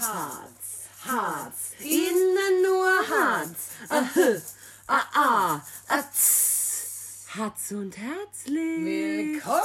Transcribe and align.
Harz, 0.00 0.88
Harz, 1.04 1.72
innen 1.80 2.62
nur 2.62 2.86
Harz. 2.86 3.70
Ahö, 3.88 4.38
ah, 4.86 5.02
ah, 5.12 5.60
atz. 5.88 7.26
Harz 7.34 7.72
und 7.72 7.98
herzlich. 7.98 8.84
Willkommen! 8.84 9.56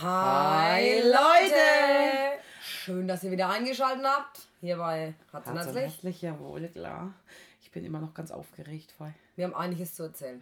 Hi 0.00 1.00
Leute! 1.00 2.38
Schön, 2.62 3.08
dass 3.08 3.24
ihr 3.24 3.32
wieder 3.32 3.48
eingeschaltet 3.48 4.06
habt. 4.06 4.46
Hier 4.60 4.76
bei 4.76 5.14
Hat's 5.32 5.48
und 5.48 5.58
Harz 5.58 5.66
und 5.66 5.74
Herzlich. 5.74 5.94
herzlich, 5.94 6.22
jawohl, 6.22 6.68
klar. 6.68 7.12
Ich 7.60 7.72
bin 7.72 7.84
immer 7.84 7.98
noch 7.98 8.14
ganz 8.14 8.30
aufgeregt, 8.30 8.94
weil 8.98 9.14
Wir 9.34 9.46
haben 9.46 9.54
einiges 9.56 9.94
zu 9.96 10.04
erzählen. 10.04 10.40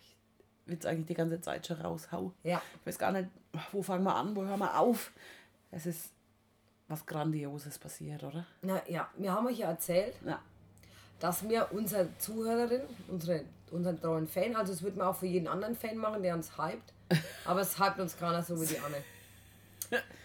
ich 0.00 0.16
will 0.70 0.78
es 0.80 0.86
eigentlich 0.86 1.06
die 1.08 1.14
ganze 1.14 1.42
Zeit 1.42 1.66
schon 1.66 1.78
raushau. 1.78 2.32
Ja. 2.42 2.62
Ich 2.80 2.86
weiß 2.86 2.98
gar 2.98 3.12
nicht, 3.12 3.28
wo 3.72 3.82
fangen 3.82 4.04
wir 4.04 4.14
an, 4.16 4.34
wo 4.34 4.44
hören 4.44 4.60
wir 4.60 4.78
auf. 4.78 5.12
Es 5.70 5.84
ist 5.84 6.10
was 6.88 7.04
Grandioses 7.06 7.78
passiert, 7.78 8.22
oder? 8.24 8.44
Na 8.62 8.80
ja, 8.88 9.08
wir 9.16 9.32
haben 9.32 9.46
euch 9.46 9.58
ja 9.58 9.68
erzählt, 9.68 10.14
Ja. 10.24 10.38
dass 11.20 11.48
wir 11.48 11.68
unsere 11.72 12.08
Zuhörerin, 12.18 12.82
unsere, 13.08 13.44
unseren 13.70 14.00
treuen 14.00 14.26
Fan, 14.26 14.56
also 14.56 14.72
es 14.72 14.82
wird 14.82 14.96
man 14.96 15.06
auch 15.08 15.16
für 15.16 15.26
jeden 15.26 15.48
anderen 15.48 15.76
Fan 15.76 15.96
machen, 15.98 16.22
der 16.22 16.34
uns 16.34 16.56
hypt, 16.58 16.92
aber 17.44 17.60
es 17.60 17.78
hypt 17.78 17.98
uns 18.00 18.16
keiner 18.16 18.42
so 18.42 18.60
wie 18.60 18.66
die 18.66 18.78
Anne. 18.78 18.96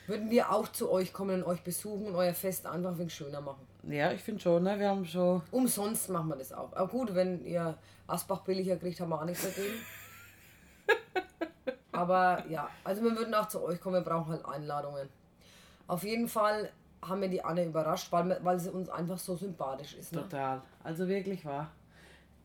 Würden 0.07 0.29
wir 0.29 0.51
auch 0.51 0.67
zu 0.69 0.91
euch 0.91 1.13
kommen 1.13 1.43
und 1.43 1.49
euch 1.49 1.61
besuchen 1.63 2.07
und 2.07 2.15
euer 2.15 2.33
Fest 2.33 2.65
einfach 2.65 2.91
ein 2.91 2.97
wenig 2.97 3.13
schöner 3.15 3.39
machen. 3.39 3.65
Ja, 3.83 4.11
ich 4.11 4.21
finde 4.21 4.41
schon, 4.41 4.63
ne? 4.63 4.77
Wir 4.77 4.89
haben 4.89 5.05
schon. 5.05 5.41
Umsonst 5.51 6.09
machen 6.09 6.27
wir 6.27 6.35
das 6.35 6.51
auch. 6.51 6.73
Aber 6.73 6.87
gut, 6.89 7.15
wenn 7.15 7.45
ihr 7.45 7.77
Asbach 8.07 8.41
billiger 8.41 8.75
kriegt, 8.75 8.99
haben 8.99 9.09
wir 9.09 9.21
auch 9.21 9.25
nichts 9.25 9.43
dagegen. 9.43 9.75
Aber 11.93 12.43
ja, 12.49 12.69
also 12.83 13.03
wir 13.03 13.15
würden 13.15 13.33
auch 13.33 13.47
zu 13.47 13.63
euch 13.63 13.79
kommen, 13.79 13.95
wir 13.95 14.01
brauchen 14.01 14.31
halt 14.33 14.45
Einladungen. 14.45 15.07
Auf 15.87 16.03
jeden 16.03 16.27
Fall 16.27 16.69
haben 17.01 17.21
wir 17.21 17.27
die 17.27 17.43
Anne 17.43 17.65
überrascht, 17.65 18.11
weil, 18.11 18.39
weil 18.43 18.59
sie 18.59 18.71
uns 18.71 18.89
einfach 18.89 19.17
so 19.17 19.35
sympathisch 19.35 19.95
ist. 19.95 20.13
Ne? 20.13 20.21
Total. 20.21 20.61
Also 20.83 21.07
wirklich 21.07 21.43
wahr. 21.45 21.71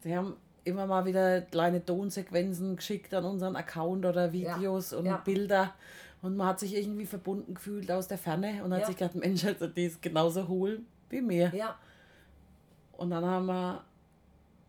Sie 0.00 0.16
haben 0.16 0.36
immer 0.64 0.86
mal 0.86 1.04
wieder 1.06 1.40
kleine 1.42 1.84
Tonsequenzen 1.84 2.76
geschickt 2.76 3.14
an 3.14 3.24
unseren 3.24 3.56
Account 3.56 4.04
oder 4.04 4.32
Videos 4.32 4.92
und 4.92 5.06
ja. 5.06 5.16
Bilder. 5.18 5.74
Und 6.20 6.36
man 6.36 6.48
hat 6.48 6.58
sich 6.60 6.74
irgendwie 6.76 7.06
verbunden 7.06 7.54
gefühlt 7.54 7.90
aus 7.92 8.08
der 8.08 8.18
Ferne 8.18 8.62
und 8.64 8.72
hat 8.72 8.80
Ja. 8.80 8.86
sich 8.86 8.96
gedacht, 8.96 9.14
Mensch, 9.14 9.44
also 9.44 9.68
die 9.68 9.84
ist 9.86 10.02
genauso 10.02 10.48
hohl 10.48 10.80
wie 11.10 11.20
mir. 11.20 11.52
Ja, 11.54 11.76
Und 12.96 13.10
dann 13.10 13.24
haben 13.24 13.46
wir 13.46 13.84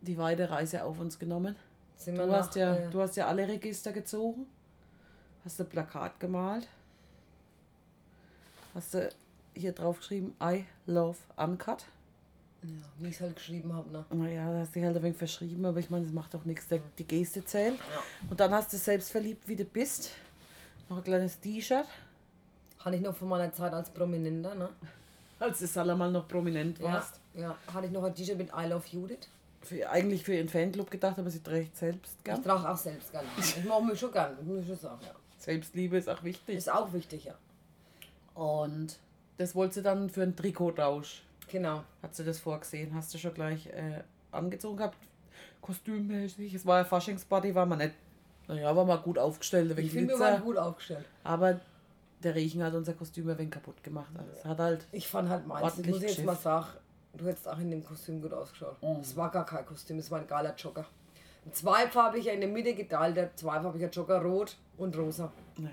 die 0.00 0.16
weite 0.16 0.48
Reise 0.48 0.84
auf 0.84 1.00
uns 1.00 1.18
genommen. 1.18 1.56
sind 1.96 2.16
wir 2.16 2.26
Du 2.26 2.32
hast, 2.32 2.50
nach, 2.50 2.56
ja, 2.56 2.74
äh, 2.76 2.90
du 2.90 3.00
hast 3.02 3.16
ja 3.16 3.26
alle 3.26 3.46
Register 3.48 3.92
gezogen. 3.92 4.46
Hast 5.44 5.58
du 5.58 5.64
Plakat 5.64 6.18
gemalt. 6.20 6.68
Hast 8.74 8.94
du 8.94 9.08
hier 9.54 9.72
drauf 9.72 9.98
geschrieben, 9.98 10.34
I 10.42 10.64
love 10.86 11.18
Uncut. 11.36 11.84
ja, 12.62 12.68
wie 12.98 13.08
ich 13.08 13.14
es 13.16 13.20
halt 13.20 13.34
geschrieben 13.36 13.72
habe. 13.72 13.90
Ne? 13.90 14.04
Naja, 14.10 14.52
da 14.52 14.58
hast 14.60 14.70
du 14.70 14.80
dich 14.80 14.84
halt 14.86 14.96
ein 14.96 15.02
wenig 15.02 15.16
verschrieben, 15.18 15.64
aber 15.64 15.78
ich 15.80 15.90
meine, 15.90 16.04
das 16.04 16.12
macht 16.14 16.34
doch 16.34 16.44
nichts. 16.44 16.68
der- 16.68 16.80
Die 16.98 17.04
Geste 17.06 17.44
zählt. 17.44 17.78
Und 18.28 18.38
dann 18.38 18.52
hast 18.52 18.72
du 18.72 18.76
selbstverliebt, 18.76 19.48
wie 19.48 19.56
du 19.56 19.64
bist. 19.64 20.10
Noch 20.88 20.98
ein 20.98 21.04
kleines 21.04 21.40
T-Shirt. 21.40 21.86
Hatte 22.80 22.96
ich 22.96 23.02
noch 23.02 23.14
von 23.16 23.28
meiner 23.28 23.52
Zeit 23.52 23.72
als 23.72 23.90
Prominenter. 23.90 24.54
Ne? 24.54 24.68
Als 25.38 25.58
du 25.58 25.66
Salamal 25.66 26.10
noch 26.12 26.28
prominent 26.28 26.78
Ja, 26.78 26.84
warst. 26.84 27.20
ja, 27.34 27.56
hatte 27.72 27.86
ich 27.86 27.92
noch 27.92 28.04
ein 28.04 28.14
T-Shirt 28.14 28.36
mit 28.38 28.50
I 28.56 28.66
Love 28.66 28.84
Judith. 28.90 29.28
Für, 29.62 29.90
eigentlich 29.90 30.24
für 30.24 30.34
ihren 30.34 30.48
Fanclub 30.48 30.90
gedacht, 30.90 31.18
aber 31.18 31.28
sie 31.30 31.42
trägt 31.42 31.76
selbst 31.76 32.14
Ich 32.18 32.24
gern. 32.24 32.42
trage 32.42 32.68
auch 32.70 32.76
selbst 32.78 33.10
gerne. 33.12 33.28
Ich 33.38 33.62
mache 33.64 33.84
mich 33.84 33.98
schon 34.00 34.10
gern, 34.12 34.34
muss 34.46 34.60
ich 34.60 34.66
schon 34.66 34.78
sagen. 34.78 35.00
Ja. 35.02 35.14
Selbstliebe 35.38 35.98
ist 35.98 36.08
auch 36.08 36.22
wichtig. 36.22 36.56
Ist 36.56 36.70
auch 36.72 36.90
wichtig, 36.94 37.24
ja. 37.24 37.34
Und 38.34 38.98
das 39.36 39.54
wollte 39.54 39.74
sie 39.74 39.82
dann 39.82 40.10
für 40.10 40.22
einen 40.22 40.36
Trikottausch. 40.36 41.22
Genau. 41.48 41.82
Hat 42.02 42.14
sie 42.14 42.24
das 42.24 42.38
vorgesehen? 42.38 42.94
Hast 42.94 43.12
du 43.12 43.18
schon 43.18 43.34
gleich 43.34 43.66
äh, 43.66 44.02
angezogen 44.30 44.76
gehabt? 44.76 44.96
Kostümmäßig. 45.60 46.54
Es 46.54 46.64
war 46.66 46.78
ja 46.78 46.84
Faschingsparty, 46.84 47.54
war 47.54 47.66
man 47.66 47.78
nicht. 47.78 47.94
Naja, 48.48 48.74
war 48.74 48.84
mal 48.84 48.96
gut 48.96 49.18
aufgestellt, 49.18 49.78
Ich 49.78 49.92
finde, 49.92 50.14
wir 50.14 50.18
waren 50.18 50.42
gut 50.42 50.56
aufgestellt. 50.56 51.04
Aber 51.22 51.60
der 52.22 52.34
Regen 52.34 52.62
hat 52.62 52.74
unser 52.74 52.94
Kostüm 52.94 53.28
ein 53.28 53.38
wenig 53.38 53.52
kaputt 53.52 53.82
gemacht. 53.82 54.10
Also 54.16 54.48
hat 54.48 54.58
halt. 54.58 54.86
Ich 54.92 55.08
fand 55.08 55.28
halt 55.28 55.46
meins, 55.46 55.62
Ordentlich 55.62 55.94
muss 55.94 56.02
ich 56.02 56.16
jetzt 56.16 56.26
mal 56.26 56.36
sagen, 56.36 56.66
du 57.14 57.26
hättest 57.26 57.48
auch 57.48 57.58
in 57.58 57.70
dem 57.70 57.84
Kostüm 57.84 58.20
gut 58.20 58.32
ausgeschaut. 58.32 58.76
Es 59.00 59.16
war 59.16 59.30
gar 59.30 59.46
kein 59.46 59.64
Kostüm, 59.64 59.98
es 59.98 60.10
war 60.10 60.20
ein 60.20 60.26
geiler 60.26 60.54
Jogger. 60.56 60.84
Ein 61.46 61.52
zweifarbiger 61.52 62.32
in 62.32 62.40
der 62.40 62.50
Mitte 62.50 62.74
geteilter, 62.74 63.34
zweifarbiger 63.34 63.88
Jogger, 63.88 64.20
rot 64.20 64.56
und 64.76 64.96
rosa. 64.96 65.32
Naja. 65.56 65.72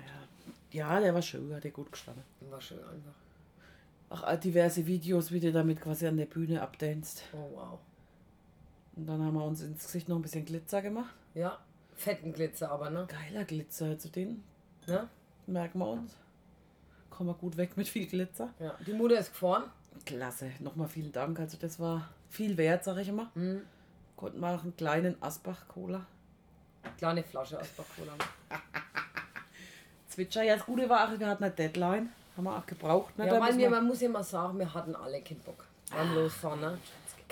Ja, 0.70 1.00
der 1.00 1.14
war 1.14 1.22
schön, 1.22 1.52
hat 1.54 1.64
dir 1.64 1.70
gut 1.70 1.90
gestanden. 1.90 2.24
War 2.50 2.60
schön 2.60 2.78
einfach. 2.78 3.14
Ach, 4.10 4.32
äh, 4.32 4.38
diverse 4.38 4.86
Videos, 4.86 5.32
wie 5.32 5.40
du 5.40 5.52
damit 5.52 5.80
quasi 5.80 6.06
an 6.06 6.16
der 6.16 6.26
Bühne 6.26 6.62
abdanzt. 6.62 7.22
Oh 7.32 7.50
wow. 7.54 7.78
Und 8.96 9.06
dann 9.06 9.22
haben 9.22 9.34
wir 9.34 9.44
uns 9.44 9.62
ins 9.62 9.84
Gesicht 9.84 10.08
noch 10.08 10.16
ein 10.16 10.22
bisschen 10.22 10.44
Glitzer 10.44 10.82
gemacht. 10.82 11.14
Ja, 11.34 11.58
fetten 11.94 12.32
Glitzer 12.32 12.70
aber, 12.70 12.90
ne? 12.90 13.06
Geiler 13.08 13.44
Glitzer, 13.44 13.98
zu 13.98 14.08
denen 14.08 14.42
ne? 14.86 15.08
merken 15.46 15.78
wir 15.78 15.88
uns. 15.88 16.16
Kommen 17.10 17.30
wir 17.30 17.34
gut 17.34 17.56
weg 17.56 17.76
mit 17.76 17.88
viel 17.88 18.06
Glitzer. 18.06 18.52
Ja. 18.58 18.74
Die 18.86 18.92
Mutter 18.92 19.18
ist 19.18 19.32
gefahren. 19.32 19.64
Klasse, 20.04 20.52
nochmal 20.60 20.88
vielen 20.88 21.12
Dank. 21.12 21.38
Also 21.40 21.58
das 21.58 21.78
war 21.80 22.08
viel 22.28 22.56
wert, 22.56 22.84
sag 22.84 22.98
ich 22.98 23.08
immer. 23.08 23.30
Mhm. 23.34 23.62
Konnten 24.16 24.40
wir 24.40 24.48
auch 24.48 24.62
einen 24.62 24.76
kleinen 24.76 25.20
Asbach-Cola. 25.22 26.06
Kleine 26.96 27.22
Flasche 27.22 27.60
aus 27.60 27.68
Cola. 27.96 28.12
Zwitscher, 30.08 30.42
ja, 30.42 30.56
das 30.56 30.66
Gute 30.66 30.88
war, 30.88 31.08
auch, 31.08 31.18
wir 31.18 31.26
hatten 31.26 31.44
eine 31.44 31.52
Deadline. 31.52 32.08
Haben 32.36 32.44
wir 32.44 32.56
auch 32.56 32.66
gebraucht. 32.66 33.18
Ne? 33.18 33.26
Ja, 33.26 33.40
weil 33.40 33.56
wir, 33.56 33.68
man 33.68 33.86
muss 33.86 34.00
ja 34.00 34.08
mal 34.08 34.22
sagen, 34.22 34.58
wir 34.58 34.72
hatten 34.72 34.94
alle 34.94 35.20
keinen 35.20 35.40
Bock 35.40 35.64
beim 35.90 36.14
Losfahren. 36.14 36.60
Ne? 36.60 36.78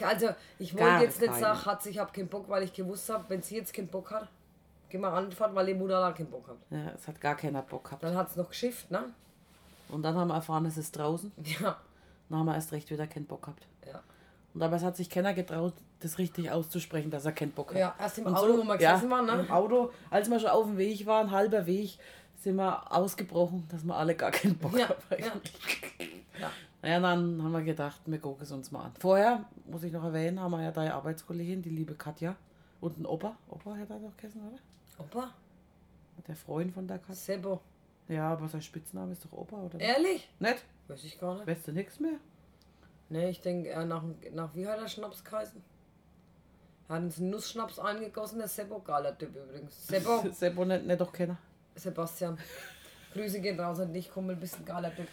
Also, 0.03 0.29
ich 0.59 0.77
wollte 0.77 1.05
jetzt 1.05 1.21
nicht 1.21 1.33
keinen. 1.33 1.41
sagen, 1.41 1.65
hat 1.65 1.87
ich 1.87 1.99
habe 1.99 2.13
keinen 2.13 2.29
Bock, 2.29 2.49
weil 2.49 2.65
ich 2.65 2.73
gewusst 2.73 3.09
habe, 3.09 3.25
wenn 3.29 3.41
sie 3.43 3.57
jetzt 3.57 3.73
keinen 3.73 3.89
Bock 3.89 4.11
hat, 4.11 4.29
gehen 4.91 5.01
wir 5.01 5.13
anfahren, 5.13 5.55
weil 5.55 5.67
die 5.67 5.75
Mutter 5.75 6.01
da 6.01 6.13
keinen 6.13 6.31
Bock 6.31 6.49
hat. 6.49 6.57
ja, 6.71 6.91
es 6.95 7.07
hat 7.09 7.21
gar 7.21 7.35
keiner 7.35 7.63
Bock 7.63 7.85
gehabt. 7.85 8.03
Dann 8.03 8.17
hat 8.17 8.29
es 8.31 8.37
noch 8.37 8.49
geschifft, 8.49 8.91
ne? 8.91 9.05
Und 9.89 10.03
dann 10.03 10.15
haben 10.17 10.29
wir 10.29 10.35
erfahren, 10.35 10.67
es 10.67 10.77
ist 10.77 10.97
draußen. 10.97 11.33
Ja. 11.61 11.77
Dann 12.29 12.41
haben 12.41 12.47
wir 12.47 12.57
erst 12.57 12.73
recht 12.73 12.91
wieder 12.91 13.07
keinen 13.07 13.27
Bock 13.27 13.43
gehabt. 13.43 13.65
Ja. 13.87 14.03
Und 14.53 14.61
aber 14.61 14.75
es 14.75 14.83
hat 14.83 14.97
sich 14.97 15.09
keiner 15.09 15.33
getraut, 15.33 15.75
das 16.01 16.19
richtig 16.19 16.51
auszusprechen, 16.51 17.09
dass 17.09 17.25
er 17.25 17.31
keinen 17.31 17.53
Bock 17.53 17.71
hat. 17.71 17.79
Ja, 17.79 17.95
erst 17.99 18.19
im 18.19 18.27
Und 18.27 18.35
Auto, 18.35 18.59
wo 18.59 18.65
wir 18.65 18.77
gesessen 18.77 19.09
waren, 19.11 19.27
ne? 19.27 19.45
Im 19.47 19.51
Auto, 19.53 19.93
als 20.11 20.29
wir 20.29 20.41
schon 20.41 20.51
auf 20.51 20.67
dem 20.67 20.77
Weg 20.77 21.07
waren, 21.07 21.31
halber 21.31 21.67
Weg, 21.67 21.99
sind 22.39 22.57
wir 22.57 22.93
ausgebrochen, 22.95 23.67
dass 23.69 23.85
wir 23.85 23.97
alle 23.97 24.15
gar 24.15 24.31
keinen 24.31 24.57
Bock 24.59 24.77
Ja, 24.79 24.89
haben. 24.89 24.97
ja. 25.19 26.51
Naja, 26.83 27.01
dann 27.01 27.43
haben 27.43 27.53
wir 27.53 27.63
gedacht, 27.63 28.01
wir 28.07 28.19
gucken 28.19 28.43
es 28.43 28.53
uns 28.53 28.71
mal 28.71 28.85
an. 28.85 28.93
Vorher, 29.01 29.45
muss 29.67 29.83
ich 29.83 29.93
noch 29.93 30.05
erwähnen, 30.05 30.39
haben 30.39 30.53
wir 30.53 30.63
ja 30.63 30.71
deine 30.71 30.95
Arbeitskollegin, 30.95 31.63
die 31.63 31.71
liebe 31.71 31.95
Katja, 31.95 32.37
und 32.81 32.99
ein 32.99 33.07
Opa. 33.07 33.37
Opa 33.49 33.75
hat 33.77 33.91
er 33.91 33.99
doch 33.99 34.17
gegessen, 34.17 34.43
oder? 34.47 34.59
Opa? 34.99 35.31
Der 36.29 36.37
Freund 36.37 36.73
von 36.73 36.87
der 36.87 36.99
Katja. 36.99 37.15
Sebo. 37.15 37.61
Ja, 38.09 38.33
aber 38.33 38.49
sein 38.49 38.63
Spitzname 38.63 39.13
ist 39.13 39.25
doch 39.25 39.33
Opa, 39.33 39.57
oder? 39.57 39.81
Ehrlich? 39.81 40.29
Nicht? 40.39 40.65
Weiß 40.87 41.03
ich 41.05 41.19
gar 41.19 41.35
nicht. 41.35 41.47
Weißt 41.47 41.67
du 41.67 41.73
nichts 41.73 41.99
mehr? 41.99 42.19
Ne, 43.09 43.31
ich 43.31 43.41
denke, 43.41 43.71
er 43.71 43.85
nach, 43.85 44.03
nach 44.33 44.55
wie 44.55 44.67
hat 44.69 44.79
er 44.79 44.89
Schnaps 44.89 45.25
geheißen? 45.25 45.63
Er 46.89 46.97
hat 46.97 47.03
uns 47.03 47.19
einen 47.19 47.31
Nussschnaps 47.31 47.79
eingegossen, 47.81 48.39
der 48.39 48.49
Sebo, 48.49 48.79
geiler 48.81 49.17
Typ 49.17 49.35
übrigens. 49.35 49.87
Sebo, 49.89 50.25
Seppo 50.31 50.65
nicht, 50.65 50.87
nicht 50.87 51.01
doch 51.01 51.13
kennen. 51.13 51.37
Sebastian. 51.77 52.39
Grüße 53.13 53.41
gehen 53.41 53.59
raus 53.61 53.81
an 53.81 53.93
dich, 53.93 54.11
bist 54.41 54.59
ein 54.59 54.65
geiler 54.65 54.95
Typ. 54.95 55.07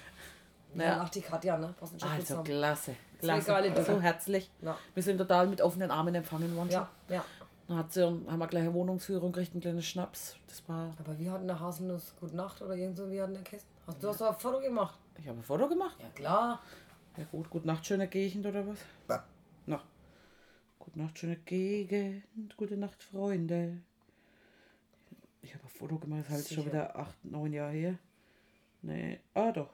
Ja, 0.75 0.83
Ja. 0.83 1.01
ach 1.03 1.09
die 1.09 1.21
Katja, 1.21 1.57
ne? 1.57 1.73
Passen 1.79 1.99
schon 1.99 2.09
gut 2.09 2.15
Also 2.15 2.25
zusammen. 2.27 2.43
klasse. 2.45 2.95
Klasse. 3.19 3.47
geile 3.47 3.83
so 3.85 4.01
herzlich. 4.01 4.49
Ja. 4.61 4.77
Wir 4.93 5.03
sind 5.03 5.17
total 5.17 5.47
mit 5.47 5.61
offenen 5.61 5.91
Armen 5.91 6.15
empfangen 6.15 6.55
worden. 6.55 6.69
Ja, 6.71 6.89
ja. 7.09 7.23
Dann 7.67 7.77
hat 7.77 7.93
sie, 7.93 8.03
haben 8.03 8.37
wir 8.39 8.47
gleich 8.47 8.63
eine 8.63 8.73
Wohnungsführung 8.73 9.31
gekriegt, 9.31 9.53
einen 9.53 9.61
kleinen 9.61 9.81
Schnaps. 9.81 10.35
Das 10.47 10.67
war. 10.67 10.93
Aber 10.99 11.17
wir 11.17 11.31
hatten 11.31 11.47
der 11.47 11.59
Haselnuss 11.59 12.13
Gute 12.19 12.35
Nacht 12.35 12.61
oder 12.61 12.75
irgend 12.75 12.97
so, 12.97 13.09
wie 13.09 13.21
hatten 13.21 13.33
der 13.35 13.43
Kästen? 13.43 13.69
Hast 13.87 14.03
du 14.03 14.09
hast 14.09 14.19
doch 14.19 14.29
ein 14.33 14.39
Foto 14.39 14.59
gemacht? 14.59 14.97
Ich 15.17 15.27
habe 15.27 15.37
ein 15.39 15.43
Foto 15.43 15.69
gemacht. 15.69 15.95
Ja 15.99 16.09
klar. 16.15 16.61
Ja 17.15 17.23
gut, 17.31 17.49
gute 17.49 17.67
Nacht, 17.67 17.85
schöne 17.85 18.07
Gegend 18.07 18.45
oder 18.45 18.67
was? 18.67 18.79
Ja. 19.07 19.23
Na. 19.67 19.81
Gute 20.79 20.99
Nacht, 20.99 21.19
schöne 21.19 21.37
Gegend. 21.37 22.57
Gute 22.57 22.75
Nacht, 22.75 23.01
Freunde. 23.03 23.77
Ich 25.43 25.53
habe 25.53 25.63
ein 25.65 25.69
Foto 25.69 25.99
gemacht, 25.99 26.21
das 26.27 26.39
ist 26.39 26.47
halt 26.47 26.53
schon 26.55 26.65
wieder 26.65 26.95
acht, 26.97 27.23
neun 27.23 27.53
Jahre 27.53 27.73
her. 27.73 27.99
Nee, 28.81 29.19
ah 29.35 29.51
doch. 29.51 29.69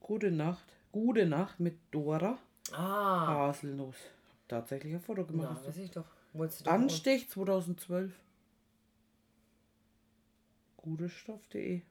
Gute 0.00 0.30
Nacht. 0.30 0.64
Gute 0.90 1.26
Nacht 1.26 1.60
mit 1.60 1.78
Dora 1.90 2.38
Ah, 2.72 3.26
Haselnuss. 3.48 3.94
Hab 3.96 4.48
tatsächlich 4.48 4.94
ein 4.94 5.00
Foto 5.00 5.20
ja, 5.22 5.26
gemacht. 5.26 5.66
weiß 5.66 5.76
ich 5.76 5.90
doch. 5.90 6.06
Wolltest 6.32 6.66
du 6.66 6.70
Anstich 6.70 7.28
2012. 7.30 8.12
Gutestoff.de. 10.78 11.82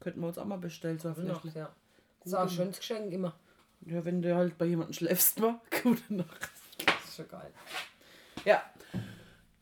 Könnten 0.00 0.20
wir 0.20 0.28
uns 0.28 0.38
auch 0.38 0.44
mal 0.44 0.58
bestellen, 0.58 0.98
so 0.98 1.08
noch, 1.08 1.40
Fläschchen. 1.40 1.52
ja. 1.54 1.74
Das 2.20 2.26
ist 2.28 2.34
auch 2.34 2.42
ein 2.42 2.50
schönes 2.50 2.78
Geschenk 2.78 3.12
immer. 3.12 3.34
Ja, 3.82 4.04
wenn 4.04 4.22
du 4.22 4.34
halt 4.34 4.56
bei 4.58 4.66
jemandem 4.66 4.94
schläfst, 4.94 5.40
war. 5.40 5.60
Gute 5.82 6.14
Nacht. 6.14 6.50
Das 6.86 7.04
ist 7.04 7.16
schon 7.16 7.28
geil. 7.28 7.50
Ja. 8.44 8.62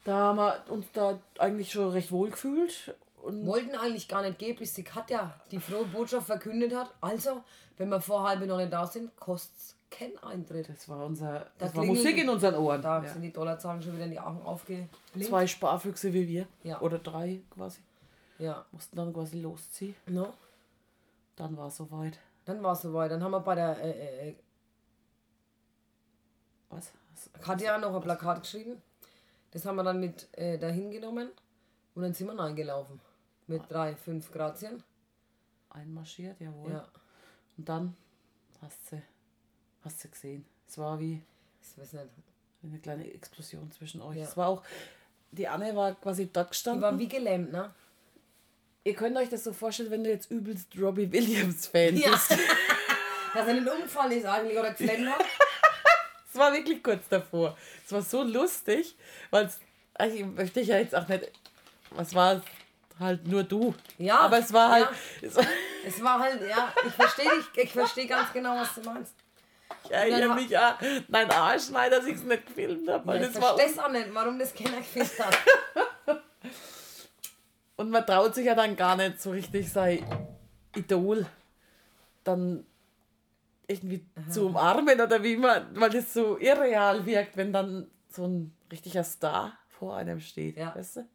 Da 0.07 0.15
haben 0.15 0.37
wir 0.39 0.65
uns 0.69 0.87
da 0.93 1.19
eigentlich 1.39 1.73
schon 1.73 1.91
recht 1.91 2.13
wohl 2.13 2.31
gefühlt. 2.31 2.95
Und 3.23 3.45
Wollten 3.45 3.75
eigentlich 3.75 4.07
gar 4.07 4.23
nicht 4.23 4.39
gehen, 4.39 4.55
bis 4.57 4.73
die 4.75 4.85
Katja 4.85 5.35
die 5.51 5.59
frohe 5.59 5.85
Botschaft 5.87 6.27
verkündet 6.29 6.73
hat. 6.75 6.95
Also, 7.01 7.43
wenn 7.77 7.89
wir 7.89 8.01
vor 8.01 8.23
halbe 8.23 8.47
noch 8.47 8.57
nicht 8.57 8.73
da 8.73 8.87
sind, 8.87 9.15
kostet 9.17 9.75
keinen 9.91 10.17
Eintritt. 10.19 10.69
das 10.69 10.89
war 10.89 11.05
unser. 11.05 11.41
Da 11.41 11.47
Das 11.59 11.75
war 11.75 11.83
klingeln- 11.83 11.97
Musik 12.05 12.19
in 12.19 12.29
unseren 12.29 12.55
Ohren. 12.55 12.81
Da 12.83 13.03
Ja. 13.03 13.13
sind 13.13 13.23
die 13.23 13.33
Dollarzahlen 13.33 13.83
schon 13.83 13.95
wieder 13.95 14.05
in 14.05 14.13
die 14.13 14.21
Augen 14.21 14.41
aufgeblinkt. 14.47 14.95
Zwei 15.21 15.45
Sparfüchse 15.47 16.13
wie 16.15 16.29
wir. 16.29 16.47
Ja. 16.63 16.81
Oder 16.81 16.99
drei 17.01 17.41
quasi. 17.51 17.81
Ja. 18.39 18.65
Mussten 18.71 18.97
dann 18.97 19.13
quasi 19.13 19.41
losziehen. 19.41 19.97
No. 20.07 20.33
Dann 21.35 21.57
war 21.57 21.67
es 21.67 21.77
soweit. 21.79 22.19
Dann 22.45 22.63
war 22.63 22.75
es 22.75 22.83
soweit. 22.83 23.11
Dann 23.11 23.25
haben 23.25 23.33
wir 23.33 23.41
bei 23.41 23.57
der 23.57 23.77
äh, 23.83 24.29
äh, 24.31 24.35
Was? 26.71 26.93
Katja 27.41 27.79
noch 27.79 27.95
ein 27.95 28.01
Plakat 28.03 28.43
geschrieben. 28.43 28.81
Das 29.57 29.65
haben 29.65 29.77
wir 29.77 29.85
dann 29.85 30.01
mit 30.01 30.29
äh, 30.37 30.59
dahin 30.59 30.91
genommen. 30.91 31.31
Und 31.95 32.03
dann 32.03 32.13
sind 32.13 32.27
wir 32.27 32.39
reingelaufen. 32.39 33.01
Mit 33.47 33.63
drei, 33.71 33.97
fünf 33.97 34.31
Grazien. 34.31 34.83
Einmarschiert, 35.71 36.39
jawohl. 36.43 36.73
Ja. 36.73 36.87
Und 37.57 37.67
dann 37.67 37.97
hast 38.61 38.93
du, 38.93 39.01
hast 39.83 40.05
du 40.05 40.09
gesehen. 40.11 40.45
Es 40.69 40.77
war 40.77 41.01
wie 41.01 41.23
Ich 41.63 41.79
weiß 41.79 41.95
nicht. 41.95 42.05
eine 42.65 42.79
kleine 42.81 43.11
Explosion 43.11 43.71
zwischen 43.73 44.03
euch. 44.03 44.19
Ja. 44.19 44.25
Es 44.25 44.37
war 44.37 44.49
auch, 44.49 44.63
die 45.31 45.49
Anne 45.49 45.75
war 45.75 45.95
quasi 45.95 46.29
dort 46.31 46.49
Die 46.49 46.51
gestanden. 46.51 46.83
war 46.83 46.99
wie 46.99 47.09
gelähmt, 47.09 47.51
ne? 47.51 47.73
Ihr 48.85 48.95
könnt 48.95 49.17
euch 49.17 49.31
das 49.31 49.43
so 49.43 49.55
vorstellen, 49.55 49.91
wenn 49.91 50.05
du 50.05 50.11
jetzt 50.11 50.31
übelst 50.31 50.69
Robbie 50.79 51.11
Williams 51.11 51.67
Fan 51.69 51.97
Ja. 51.97 52.11
bist. 52.11 52.31
Dass 53.33 53.49
er 53.49 53.55
nicht 53.55 53.67
umgefallen 53.67 54.13
ist 54.13 54.27
eigentlich 54.27 54.59
oder 54.59 54.73
geflennt 54.73 55.09
hat. 55.09 55.25
Es 56.37 56.41
war 56.41 56.53
wirklich 56.53 56.83
kurz 56.83 57.09
davor. 57.09 57.57
Es 57.87 57.93
war 57.93 58.03
so 58.03 58.23
lustig, 58.23 58.95
weil 59.31 59.47
es, 59.47 59.59
also 59.95 60.15
ich 60.17 60.23
möchte 60.27 60.61
ich 60.61 60.69
ja 60.69 60.77
jetzt 60.77 60.95
auch 60.95 61.09
nicht, 61.09 61.31
was 61.93 62.15
war 62.15 62.35
es? 62.35 62.43
Halt 63.01 63.27
nur 63.27 63.43
du. 63.43 63.75
Ja, 63.97 64.19
Aber 64.19 64.39
es 64.39 64.53
war 64.53 64.71
halt, 64.71 64.85
ja. 65.23 65.29
es 65.29 65.37
war, 65.37 65.45
Es 65.87 66.03
war 66.05 66.19
halt, 66.21 66.43
ja, 66.47 66.71
ich 66.87 66.93
verstehe 66.93 67.25
dich, 67.25 67.65
ich 67.65 67.73
verstehe 67.73 68.07
ganz 68.07 68.31
genau, 68.35 68.55
was 68.55 68.75
du 68.75 68.83
meinst. 68.83 69.15
ich 69.85 69.91
erinnere 69.91 70.35
mich 70.35 70.59
an 70.59 70.75
mein 71.09 71.31
Arschneid, 71.31 71.91
dass 71.91 72.05
ich 72.05 72.17
es 72.17 72.23
nicht 72.25 72.47
gefilmt 72.47 72.87
habe. 72.91 73.07
weil 73.07 73.23
Ja, 73.23 73.29
ich 73.29 73.33
das 73.35 73.43
verstehe 73.43 73.67
es 73.71 73.79
auch 73.79 73.89
nicht, 73.91 74.13
warum 74.13 74.39
das 74.39 74.53
keiner 74.55 74.77
gefilmt 74.79 75.19
hat. 75.19 75.39
Und 77.77 77.89
man 77.91 78.05
traut 78.07 78.35
sich 78.35 78.45
ja 78.45 78.55
dann 78.55 78.77
gar 78.77 78.97
nicht 78.97 79.23
so 79.23 79.31
richtig 79.31 79.71
sein 79.73 80.05
Idol 80.75 81.25
dann 82.25 82.67
irgendwie 83.69 84.07
zu 84.31 84.47
umarmen 84.47 85.01
oder 85.01 85.23
wie 85.23 85.37
man, 85.37 85.79
weil 85.79 85.91
das 85.91 86.13
so 86.13 86.39
irreal 86.39 87.05
wirkt, 87.05 87.37
wenn 87.37 87.53
dann 87.53 87.91
so 88.09 88.27
ein 88.27 88.55
richtiger 88.71 89.05
Star 89.05 89.59
vor 89.69 89.97
einem 89.97 90.21
steht. 90.21 90.57
Ja. 90.57 90.75
Weißt 90.75 90.97
du? 90.97 91.09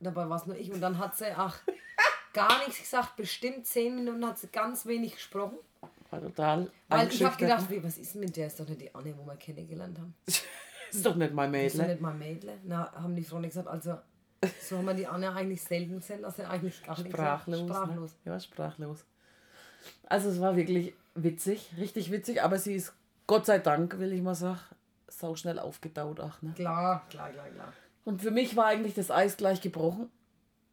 Dabei 0.00 0.28
war 0.28 0.36
es 0.36 0.46
nur 0.46 0.56
ich 0.56 0.72
und 0.72 0.80
dann 0.80 0.98
hat 0.98 1.16
sie 1.16 1.26
ach, 1.36 1.60
gar 2.32 2.58
nichts 2.60 2.78
gesagt, 2.80 3.16
bestimmt 3.16 3.66
zehn 3.66 3.94
Minuten 3.94 4.24
hat 4.26 4.38
sie 4.38 4.48
ganz 4.48 4.86
wenig 4.86 5.14
gesprochen. 5.14 5.58
war 6.10 6.20
total 6.20 6.70
Weil 6.88 7.08
ich 7.08 7.22
habe 7.22 7.36
gedacht, 7.36 7.68
ne? 7.70 7.76
wie, 7.76 7.84
was 7.84 7.98
ist 7.98 8.14
denn 8.14 8.20
mit 8.20 8.36
der? 8.36 8.46
Ist 8.46 8.60
doch 8.60 8.68
nicht 8.68 8.80
die 8.80 8.94
Anne, 8.94 9.14
wo 9.18 9.26
wir 9.26 9.36
kennengelernt 9.36 9.98
haben. 9.98 10.14
ist 10.26 11.04
doch 11.04 11.16
nicht 11.16 11.34
mein 11.34 11.52
Ist 11.54 11.74
doch 11.74 11.80
Mädel. 11.80 11.94
nicht 11.94 12.00
mal 12.00 12.14
Mädle? 12.14 12.58
Na, 12.64 12.92
haben 12.92 13.16
die 13.16 13.24
Freunde 13.24 13.48
gesagt, 13.48 13.68
also 13.68 13.98
so 14.60 14.78
haben 14.78 14.86
wir 14.86 14.94
die 14.94 15.06
Anne 15.06 15.32
eigentlich 15.32 15.62
selten 15.62 15.96
gesehen, 15.96 16.22
dass 16.22 16.38
er 16.38 16.50
eigentlich 16.50 16.82
gar. 16.82 16.96
Sprachlos. 16.96 17.60
Sprachlos. 17.60 18.12
Ne? 18.24 18.32
Ja, 18.32 18.40
sprachlos. 18.40 19.04
Also 20.06 20.28
es 20.28 20.40
war 20.40 20.56
wirklich 20.56 20.94
witzig, 21.14 21.70
richtig 21.78 22.10
witzig, 22.10 22.42
aber 22.42 22.58
sie 22.58 22.74
ist, 22.74 22.92
Gott 23.26 23.46
sei 23.46 23.58
Dank, 23.58 23.98
will 23.98 24.12
ich 24.12 24.22
mal 24.22 24.34
sagen, 24.34 24.60
sau 25.08 25.34
schnell 25.34 25.58
aufgetaut. 25.58 26.20
Ach, 26.20 26.40
ne? 26.42 26.52
Klar, 26.54 27.06
klar, 27.10 27.30
klar, 27.30 27.48
klar. 27.48 27.72
Und 28.04 28.22
für 28.22 28.30
mich 28.30 28.56
war 28.56 28.66
eigentlich 28.66 28.94
das 28.94 29.10
Eis 29.10 29.36
gleich 29.36 29.60
gebrochen, 29.60 30.10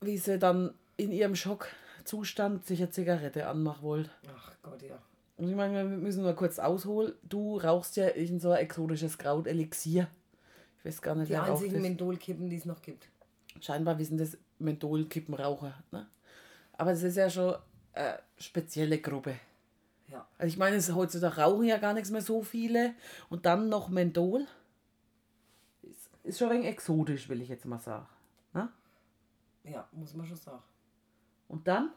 wie 0.01 0.18
sie 0.18 0.38
dann 0.38 0.74
in 0.98 1.12
ihrem 1.12 1.36
Schockzustand 1.36 2.65
sich 2.65 2.80
eine 2.80 2.92
Zigarette 2.92 3.48
anmachen 3.48 3.81
wollte. 3.83 4.12
Ach 4.36 4.51
Gott, 4.62 4.81
ja. 4.83 5.00
Und 5.38 5.50
ich 5.50 5.56
meine, 5.56 5.74
wir 5.74 5.98
müssen 5.98 6.21
nur 6.21 6.33
kurz 6.33 6.60
ausholen. 6.60 7.13
Du 7.24 7.57
rauchst 7.57 7.95
ja 7.95 8.07
in 8.07 8.39
so 8.39 8.51
ein 8.51 8.60
exotisches 8.60 9.18
Kraut 9.18 9.48
Elixier. 9.48 10.07
Ich 10.77 10.86
weiß 10.86 11.01
gar 11.01 11.15
nicht, 11.15 11.30
Die 11.30 11.38
einzigen. 11.38 11.81
Mentholkippen, 11.81 12.50
die 12.50 12.57
es 12.57 12.65
noch 12.65 12.81
gibt. 12.81 13.07
Scheinbar 13.60 13.98
wissen 13.98 14.18
das 14.18 14.38
Mentholkippenraucher. 14.60 15.74
Ne? 15.92 16.07
Aber 16.74 16.92
es 16.92 17.01
ist 17.01 17.18
ja 17.18 17.30
schon 17.30 17.56
eine 17.94 18.19
spezielle 18.38 19.00
Gruppe. 19.00 19.36
Ja. 20.07 20.28
Also 20.38 20.48
ich 20.48 20.57
meine, 20.57 20.75
es, 20.75 20.94
heutzutage 20.94 21.42
rauchen 21.42 21.66
ja 21.66 21.78
gar 21.78 21.94
nichts 21.94 22.12
mehr 22.12 22.22
so 22.22 22.44
viele. 22.44 22.94
Und 23.30 23.45
dann 23.45 23.69
noch 23.69 23.90
Menthol. 23.90 24.45
Ist, 25.81 26.10
ist 26.24 26.40
schon 26.40 26.50
ein 26.50 26.56
wenig 26.56 26.68
exotisch, 26.69 27.30
will 27.30 27.42
ich 27.42 27.50
jetzt 27.50 27.66
mal 27.66 27.80
sagen. 27.80 28.07
Ne? 28.54 28.69
Ja, 29.63 29.88
muss 29.92 30.13
man 30.13 30.28
schon 30.28 30.38
sagen. 30.38 30.63
Und 31.48 31.68
dann, 31.68 31.92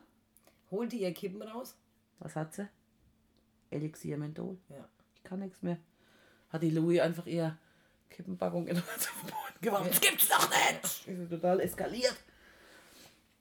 Holt 0.70 0.92
die 0.92 1.02
ihr 1.02 1.14
Kippen 1.14 1.42
raus? 1.42 1.76
was 2.18 2.34
hat 2.34 2.54
sie? 2.54 2.68
Elixier 3.70 4.16
Menthol. 4.16 4.56
Ja. 4.68 4.88
Ich 5.14 5.22
kann 5.22 5.40
nichts 5.40 5.62
mehr. 5.62 5.78
Hat 6.48 6.62
die 6.62 6.70
Louis 6.70 7.00
einfach 7.00 7.26
ihr 7.26 7.56
Kippenpackung 8.10 8.66
in 8.66 8.74
den 8.76 8.82
Boden 8.82 9.60
geworfen. 9.60 9.88
Das 9.90 10.00
gibt's 10.00 10.28
doch 10.28 10.50
nicht! 10.50 11.08
Ist 11.08 11.30
total 11.30 11.60
eskaliert. 11.60 12.16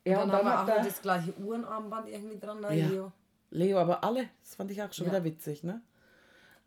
Ja, 0.05 0.19
dann, 0.19 0.23
und 0.25 0.29
dann, 0.33 0.37
haben 0.45 0.45
wir 0.45 0.61
auch 0.61 0.65
der 0.77 0.83
das 0.85 1.01
gleiche 1.01 1.33
Uhrenarmband 1.37 2.07
irgendwie 2.09 2.39
dran, 2.39 2.61
ne, 2.61 2.73
Ja. 2.75 2.87
Leo? 2.87 3.11
Leo, 3.51 3.79
aber 3.79 4.03
alle, 4.03 4.29
das 4.43 4.55
fand 4.55 4.71
ich 4.71 4.81
auch 4.81 4.91
schon 4.93 5.05
Ja. 5.07 5.11
wieder 5.13 5.23
witzig, 5.23 5.63
ne? 5.63 5.81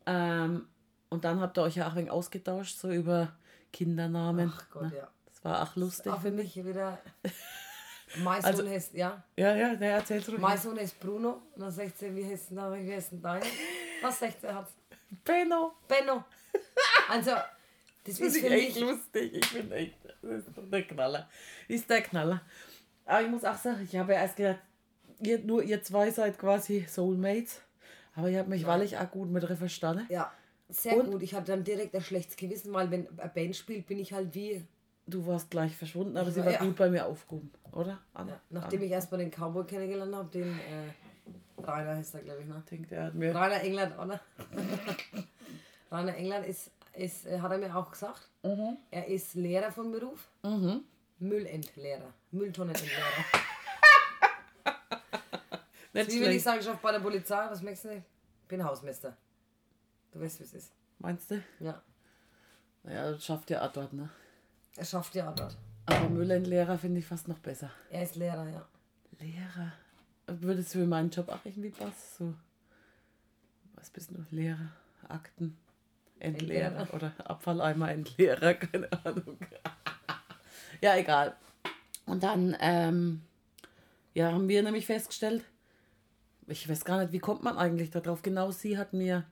Ähm, 0.07 0.67
und 1.11 1.25
dann 1.25 1.41
habt 1.41 1.57
ihr 1.59 1.63
euch 1.63 1.77
ja 1.77 1.89
auch 1.89 1.95
wenig 1.97 2.11
ausgetauscht, 2.11 2.79
so 2.79 2.91
über 2.91 3.33
Kindernamen. 3.73 4.53
Ach 4.55 4.71
Gott, 4.71 4.83
ne? 4.91 4.93
ja. 4.97 5.09
Das 5.27 5.45
war 5.45 5.63
auch 5.63 5.77
lustig, 5.77 6.11
Auch 6.13 6.17
für 6.17 6.23
finde 6.29 6.43
ich. 6.43 6.57
mich 6.57 6.67
wieder. 6.67 6.99
Mein 8.25 8.43
Also- 8.45 8.63
Sohn 8.63 8.71
heißt, 8.73 8.95
ja, 8.95 9.23
Ja, 9.37 9.55
ja, 9.55 9.75
der 9.75 9.97
erzählt 9.97 10.27
ruhig. 10.29 10.39
mein 10.39 10.57
Sohn 10.59 10.79
heißt 10.79 10.99
Bruno. 10.99 11.43
Und 11.55 11.61
dann 11.63 11.71
sagt 11.71 11.99
sie, 11.99 12.15
wie 12.17 12.25
heißt 12.25 12.51
denn, 12.51 12.57
da- 12.57 12.73
wie 12.75 12.93
heißt 12.93 13.13
denn 13.13 13.23
dein? 13.23 13.43
Was 14.03 14.19
sagt 14.19 14.41
sie? 14.41 14.49
Hat's? 14.53 14.73
Benno. 15.25 15.73
Benno. 15.87 16.25
Also, 17.11 17.31
das 17.33 17.45
Das 18.05 18.21
ist 18.21 18.37
ist 18.37 18.41
für 18.41 18.49
echt 18.51 18.75
mich. 18.77 18.81
lustig. 18.85 19.33
Ich 19.35 19.47
finde 19.47 19.75
echt, 19.77 19.97
das 20.23 20.47
ist 20.47 20.47
der 20.57 20.83
Knaller. 20.87 21.29
Ist 21.69 21.89
der 21.91 22.01
Knaller. 22.03 22.41
Aber 23.09 23.23
ich 23.23 23.29
muss 23.31 23.45
auch 23.45 23.57
sagen, 23.57 23.81
ich 23.83 23.97
habe 23.97 24.13
ja 24.13 24.21
erst 24.21 24.37
gedacht, 24.37 24.59
ihr, 25.21 25.39
nur 25.41 25.63
ihr 25.63 25.83
zwei 25.83 26.11
seid 26.11 26.39
quasi 26.39 26.85
Soulmates. 26.89 27.63
Aber 28.15 28.29
ihr 28.29 28.39
habt 28.39 28.49
mich 28.49 28.67
wahrlich 28.67 28.99
auch 28.99 29.11
gut 29.11 29.31
mit 29.31 29.43
ihr 29.49 29.57
verstanden. 29.57 30.07
Ja, 30.11 30.31
sehr 30.69 30.97
Und- 30.97 31.11
gut. 31.13 31.23
Ich 31.23 31.35
hatte 31.35 31.53
dann 31.53 31.65
direkt 31.65 31.95
ein 31.95 32.03
schlechtes 32.03 32.37
Gewissen, 32.37 32.73
weil 32.73 32.91
wenn 32.91 33.07
eine 33.19 33.29
Band 33.31 33.57
spielt, 33.57 33.87
bin 33.87 33.99
ich 33.99 34.13
halt 34.13 34.35
wie. 34.35 34.65
Du 35.07 35.27
warst 35.27 35.51
gleich 35.51 35.75
verschwunden, 35.75 36.19
aber 36.19 36.29
Ich 36.29 36.35
sie 36.35 36.45
war- 36.45 36.53
ja. 36.53 36.59
gut 36.59 36.77
bei 36.77 36.91
mir 36.91 37.07
aufgehoben, 37.07 37.51
oder? 37.73 37.99
Anne? 38.13 38.33
Ja, 38.33 38.41
nachdem 38.51 38.83
ich 38.83 38.91
erstmal 38.91 39.21
den 39.21 39.31
Cowboy 39.31 39.65
kennengelernt 39.65 40.15
habe, 40.15 40.29
den 40.31 40.49
äh, 40.59 41.63
Rainer 41.63 41.97
heißt 41.97 42.15
er, 42.17 42.21
glaube 42.21 42.43
ich, 42.43 42.47
ne? 42.47 42.61
Ich 42.63 42.69
denke, 42.69 42.89
der 42.89 43.05
hat 43.05 43.15
mir. 43.15 43.35
Rainer 43.35 43.63
England, 43.63 43.99
oder? 43.99 44.21
Rainer 45.91 46.15
England 46.17 46.47
ist, 46.47 46.71
ist, 46.95 47.27
äh, 47.27 47.41
hat 47.41 47.51
er 47.53 47.59
mir 47.59 47.75
auch 47.75 47.91
gesagt. 47.91 48.29
Er 48.91 49.07
ist 49.09 49.35
Lehrer 49.35 49.73
von 49.73 49.91
Beruf. 49.91 50.29
Mhm. 50.43 50.83
Müllentleerer. 51.19 52.13
Mülltonnenentleerer. 52.31 53.25
Nicht 55.93 56.11
Wie 56.11 56.21
wenn 56.21 56.21
ich 56.21 56.43
schlecht. 56.43 56.45
sage, 56.45 56.61
ich 56.61 56.67
arbeite 56.69 56.83
bei 56.83 56.93
der 56.93 57.01
Polizei, 57.01 57.47
was 57.51 57.63
merkst 57.63 57.85
du? 57.87 57.97
Ich 57.97 58.03
bin 58.49 58.63
Hausmeister. 58.65 59.17
Du 60.13 60.21
weißt, 60.21 60.41
wie 60.41 60.45
es 60.45 60.53
ist. 60.55 60.73
Meinst 60.99 61.31
du? 61.31 61.43
Ja. 61.61 61.83
Naja, 62.83 63.11
das 63.13 63.25
schafft 63.25 63.51
ja 63.51 63.67
auch 63.67 63.73
dort, 63.73 63.93
ne? 63.93 64.09
Er 64.77 64.85
schafft 64.85 65.15
ja 65.15 65.31
auch 65.31 65.35
dort. 65.35 65.57
Aber 65.87 66.09
Müllendlehrer 66.09 66.79
finde 66.79 67.01
ich 67.01 67.07
fast 67.07 67.27
noch 67.29 67.39
besser. 67.39 67.71
Er 67.91 68.03
ist 68.03 68.17
Lehrer, 68.17 68.49
ja. 68.49 68.69
Lehrer. 69.19 69.73
Würdest 70.27 70.75
du 70.75 70.81
für 70.81 70.87
meinen 70.87 71.11
Job 71.11 71.29
auch 71.31 71.41
irgendwie 71.45 71.71
passen? 71.71 71.93
So. 72.19 72.35
Was 73.75 73.91
bist 73.91 74.11
du? 74.11 74.25
Lehrer, 74.31 74.71
Akten, 75.09 75.57
Entleerer 76.19 76.67
Entleerer. 76.79 76.95
oder 76.95 77.13
Abfalleimer, 77.31 77.91
Entleerer, 77.91 78.55
keine 78.55 78.93
Ahnung. 79.05 79.39
Ja, 80.81 80.97
egal. 80.97 81.35
Und 82.07 82.23
dann, 82.23 82.57
ähm, 82.61 83.23
ja, 84.15 84.33
haben 84.33 84.49
wir 84.49 84.63
nämlich 84.63 84.87
festgestellt, 84.87 85.45
ich 86.47 86.69
weiß 86.69 86.85
gar 86.85 86.99
nicht, 87.01 87.13
wie 87.13 87.19
kommt 87.19 87.43
man 87.43 87.59
eigentlich 87.59 87.91
darauf? 87.91 88.23
Genau 88.23 88.51
sie 88.51 88.79
hat 88.79 88.93
mir, 88.95 89.25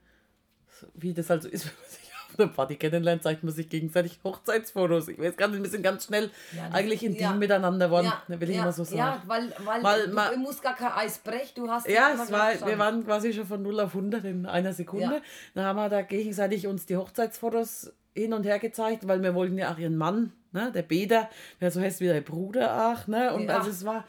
wie 0.93 1.13
das 1.13 1.31
also 1.31 1.49
ist, 1.49 1.65
wenn 1.65 1.73
man 1.73 1.89
sich 1.89 2.07
auf 2.29 2.39
einer 2.39 2.47
Party 2.49 2.75
kennenlernt, 2.75 3.23
zeigt 3.23 3.43
man 3.43 3.53
sich 3.53 3.69
gegenseitig 3.69 4.19
Hochzeitsfotos. 4.23 5.07
Ich 5.07 5.17
weiß 5.17 5.35
gar 5.37 5.47
nicht, 5.47 5.63
wir 5.63 5.69
sind 5.69 5.81
ganz 5.81 6.05
schnell 6.05 6.29
Ja, 6.55 6.69
eigentlich 6.71 7.01
intim 7.03 7.21
ja. 7.21 7.33
miteinander 7.33 7.87
geworden, 7.87 8.05
ja, 8.05 8.21
ne, 8.27 8.39
will 8.39 8.49
ich 8.51 8.57
mal 8.57 8.71
so 8.71 8.83
sagen. 8.83 8.97
Ja, 8.97 9.23
weil, 9.25 9.51
weil 9.63 9.83
Weil 9.83 10.07
du, 10.07 10.13
ma- 10.13 10.29
du 10.29 10.37
musst 10.37 10.61
gar 10.61 10.75
kein 10.75 10.91
Eis 10.91 11.17
brechen, 11.19 11.53
du 11.55 11.71
hast 11.71 11.87
Ja, 11.87 12.11
es 12.13 12.19
war, 12.19 12.53
gleich 12.53 12.65
wir 12.65 12.77
waren 12.77 13.03
quasi 13.03 13.33
schon 13.33 13.47
von 13.47 13.63
0 13.63 13.79
auf 13.79 13.95
100 13.95 14.23
in 14.25 14.45
einer 14.45 14.73
Sekunde. 14.73 15.21
Dann 15.55 15.65
haben 15.65 15.77
wir 15.77 15.89
da 15.89 16.01
gegenseitig 16.03 16.67
uns 16.67 16.85
die 16.85 16.97
Hochzeitsfotos 16.97 17.91
hin 18.13 18.33
und 18.33 18.43
her 18.45 18.59
gezeigt, 18.59 19.07
weil 19.07 19.23
wir 19.23 19.33
wollten 19.33 19.57
ja 19.57 19.73
auch 19.73 19.77
ihren 19.79 19.95
Mann, 19.97 20.33
ne, 20.57 20.71
der 20.71 20.81
Peter, 20.83 21.29
der 21.61 21.71
so 21.71 21.79
heißt 21.81 21.99
wie 22.01 22.07
der 22.07 22.21
Bruder 22.21 22.91
auch, 22.91 23.07
ne, 23.07 23.33
und 23.33 23.43
Ja. 23.47 23.57
also 23.59 23.69
es 23.69 23.85
war, 23.85 24.05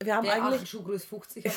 wir 0.00 0.14
haben 0.16 0.24
Der 0.24 0.34
eigentlich, 0.34 0.54
eigentlich 0.60 0.70
Schuhgröße 0.70 1.06
50 1.06 1.44
hat. 1.46 1.52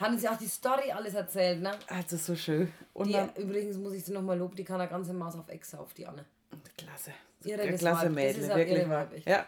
Haben 0.00 0.18
sie 0.18 0.28
auch 0.28 0.36
die 0.36 0.46
Story 0.48 0.90
alles 0.92 1.14
erzählt, 1.14 1.62
ne? 1.62 1.72
also 1.88 2.16
so 2.16 2.34
schön. 2.34 2.72
Und 2.92 3.08
Die, 3.08 3.12
dann, 3.12 3.32
übrigens 3.36 3.76
muss 3.76 3.92
ich 3.92 4.04
sie 4.04 4.12
nochmal 4.12 4.36
loben, 4.38 4.54
die 4.56 4.64
kann 4.64 4.80
eine 4.80 4.90
ganze 4.90 5.12
Maß 5.12 5.36
auf 5.36 5.48
Ex 5.48 5.74
auf 5.74 5.94
die 5.94 6.06
Anne. 6.06 6.24
klasse. 6.76 7.12
Irre 7.44 7.62
Ein 7.62 7.72
das 7.72 7.80
klasse. 7.80 8.06
Das 8.06 8.12
Mädel, 8.14 8.50
auch 8.52 8.56
wirklich. 8.56 8.78
irre. 8.78 9.08
Ja, 9.26 9.46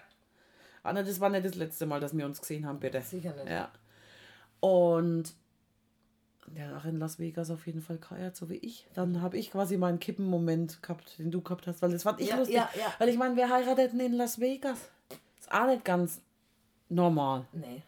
Anna, 0.83 1.03
das 1.03 1.19
war 1.21 1.31
nicht 1.31 1.45
das 1.47 1.55
letzte 1.57 1.87
Mal, 1.87 1.99
dass 2.01 2.17
wir 2.17 2.25
uns 2.27 2.41
gesehen 2.41 2.67
haben, 2.67 2.79
bitte. 2.79 3.01
Sicher 3.03 3.33
nicht. 3.35 3.49
Ja. 3.49 3.71
Und 4.61 5.35
ja, 6.55 6.77
auch 6.77 6.85
in 6.85 6.99
Las 6.99 7.19
Vegas 7.19 7.51
auf 7.51 7.67
jeden 7.67 7.83
Fall 7.83 7.99
geheiert, 7.99 8.37
so 8.37 8.49
wie 8.49 8.57
ich. 8.57 8.87
Dann 8.95 9.21
habe 9.23 9.37
ich 9.39 9.51
quasi 9.51 9.77
meinen 9.77 9.99
Kippenmoment 9.99 10.83
gehabt, 10.83 11.19
den 11.19 11.31
du 11.31 11.41
gehabt 11.41 11.67
hast, 11.67 11.83
weil 11.83 11.91
das 11.93 12.03
fand 12.05 12.21
ich 12.21 12.29
Ja, 12.29 12.37
lustig. 12.37 12.57
ja, 12.57 12.69
ja. 12.79 12.93
Weil 12.99 13.09
ich 13.09 13.19
meine, 13.19 13.37
wer 13.37 13.49
heiratet 13.51 13.93
denn 13.93 14.01
in 14.01 14.13
Las 14.15 14.39
Vegas? 14.41 14.79
Ist 15.41 15.51
auch 15.53 15.67
nicht 15.67 15.85
ganz 15.85 16.21
normal. 16.89 17.47
Nee. 17.53 17.83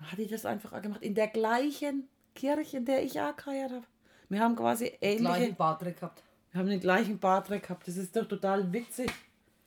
Hat 0.00 0.18
die 0.18 0.26
das 0.26 0.44
einfach 0.46 0.72
auch 0.72 0.82
gemacht? 0.82 1.02
In 1.02 1.14
der 1.14 1.28
gleichen 1.28 2.08
Kirche, 2.34 2.78
in 2.78 2.84
der 2.84 3.02
ich 3.02 3.20
auch 3.20 3.36
geheiert 3.36 3.72
habe. 3.72 3.84
Wir 4.28 4.40
haben 4.40 4.54
quasi 4.56 4.92
ähnliche. 5.00 5.22
Gleichen 5.24 5.56
Bartrick 5.56 5.96
gehabt. 5.96 6.22
Wir 6.52 6.60
haben 6.60 6.68
den 6.68 6.80
gleichen 6.80 7.18
Bartrick 7.18 7.62
gehabt. 7.62 7.86
Das 7.88 7.96
ist 7.96 8.14
doch 8.16 8.26
total 8.26 8.72
witzig. 8.72 9.10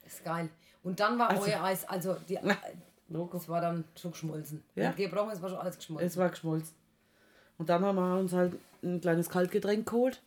Ist 0.06 0.24
geil. 0.24 0.50
Und 0.84 1.00
dann 1.00 1.18
war 1.20 1.30
Also- 1.30 1.44
euer 1.44 1.64
Eis, 1.64 1.88
also 1.88 2.16
die, 2.28 2.38
Logo. 3.10 3.38
das 3.38 3.50
war 3.50 3.60
dann 3.62 3.84
schon 4.00 4.12
geschmolzen. 4.12 4.64
Ja. 4.76 4.92
Gebrochen, 4.92 5.32
es 5.32 5.42
war 5.42 5.50
schon 5.50 5.60
alles 5.60 5.78
geschmolzen. 5.78 6.08
Es 6.08 6.18
war 6.18 6.30
geschmolzen. 6.30 6.74
Und 7.62 7.70
dann 7.70 7.86
haben 7.86 7.96
wir 7.96 8.18
uns 8.20 8.34
halt 8.34 8.54
ein 8.84 9.00
kleines 9.02 9.30
Kaltgetränk 9.30 9.88
geholt. 9.88 10.22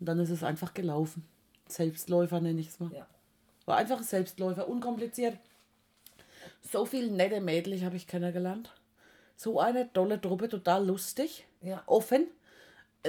Und 0.00 0.06
dann 0.06 0.18
ist 0.20 0.30
es 0.30 0.42
einfach 0.42 0.72
gelaufen. 0.72 1.28
Selbstläufer 1.68 2.40
nenne 2.40 2.60
ich 2.60 2.68
es 2.68 2.80
mal. 2.80 2.90
ja. 2.92 3.06
War 3.66 3.76
einfach 3.76 3.98
ein 3.98 4.04
Selbstläufer, 4.04 4.66
unkompliziert. 4.66 5.36
So 6.62 6.86
viele 6.86 7.10
nette 7.10 7.42
Mädels 7.42 7.82
habe 7.82 7.96
ich 7.96 8.06
kennengelernt. 8.06 8.72
So 9.36 9.60
eine 9.60 9.92
tolle 9.92 10.18
Truppe, 10.18 10.48
total 10.48 10.86
lustig. 10.86 11.46
Ja. 11.60 11.82
Offen. 11.84 12.26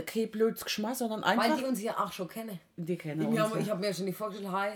Kein 0.06 0.30
blöds 0.30 0.66
Geschmack, 0.66 0.96
sondern 0.98 1.22
Weil 1.22 1.40
einfach. 1.40 1.58
die 1.58 1.64
uns 1.64 1.82
ja 1.82 1.98
auch 1.98 2.12
schon 2.12 2.28
kennen. 2.28 2.60
Die 2.76 2.98
kennen 2.98 3.22
Ich 3.22 3.28
uns. 3.30 3.40
habe 3.40 3.60
ja. 3.62 3.68
hab 3.72 3.80
mir 3.80 3.94
schon 3.94 4.06
nicht 4.06 4.18
vorgestellt, 4.18 4.52
hi, 4.52 4.72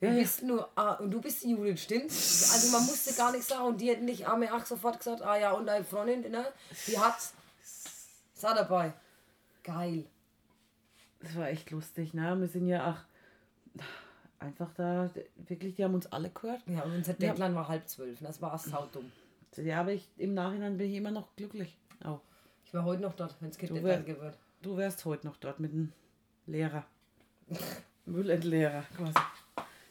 du 0.00 0.06
Ja, 0.06 0.12
ja. 0.12 0.18
bist 0.18 0.42
nur, 0.42 0.68
ah, 0.74 0.94
und 0.94 1.12
du 1.12 1.20
bist 1.20 1.44
die 1.44 1.50
Judith, 1.50 1.80
stimmt? 1.80 2.10
Also 2.10 2.72
man 2.76 2.84
musste 2.86 3.14
gar 3.14 3.30
nichts 3.30 3.46
sagen 3.46 3.64
und 3.66 3.80
die 3.80 3.88
hätten 3.90 4.04
nicht 4.06 4.26
ach 4.26 4.66
sofort 4.66 4.98
gesagt, 4.98 5.22
ah 5.22 5.36
ja, 5.38 5.52
und 5.52 5.66
deine 5.66 5.84
Freundin, 5.84 6.30
ne, 6.32 6.44
die 6.88 6.98
hat's. 6.98 7.34
Ist 8.38 8.46
auch 8.46 8.54
dabei. 8.54 8.92
Geil. 9.64 10.04
Das 11.18 11.34
war 11.34 11.48
echt 11.48 11.72
lustig, 11.72 12.14
ne? 12.14 12.40
Wir 12.40 12.46
sind 12.46 12.68
ja 12.68 12.92
auch 12.92 13.82
einfach 14.38 14.72
da, 14.74 15.10
wirklich, 15.48 15.74
die 15.74 15.82
haben 15.82 15.94
uns 15.94 16.06
alle 16.12 16.30
gehört. 16.30 16.60
Ja, 16.68 16.82
und 16.84 16.94
unser 16.94 17.14
Deadline 17.14 17.56
war 17.56 17.66
halb 17.66 17.88
zwölf, 17.88 18.20
das 18.20 18.40
war 18.40 18.56
saudumm. 18.56 19.10
Ja, 19.56 19.80
aber 19.80 19.92
ich, 19.92 20.08
im 20.18 20.34
Nachhinein 20.34 20.76
bin 20.78 20.88
ich 20.88 20.96
immer 20.96 21.10
noch 21.10 21.34
glücklich. 21.34 21.76
Auch. 22.04 22.20
Ich 22.64 22.72
war 22.72 22.84
heute 22.84 23.02
noch 23.02 23.14
dort, 23.14 23.34
wenn 23.40 23.48
es 23.50 23.56
Du 23.58 23.66
Deadline 23.66 24.06
wär- 24.06 24.20
wird. 24.20 24.38
Du 24.62 24.76
wärst 24.76 25.04
heute 25.04 25.26
noch 25.26 25.36
dort 25.38 25.58
mit 25.58 25.72
dem 25.72 25.92
Lehrer. 26.46 26.84
Müllentleerer 28.06 28.84
quasi. 28.96 29.14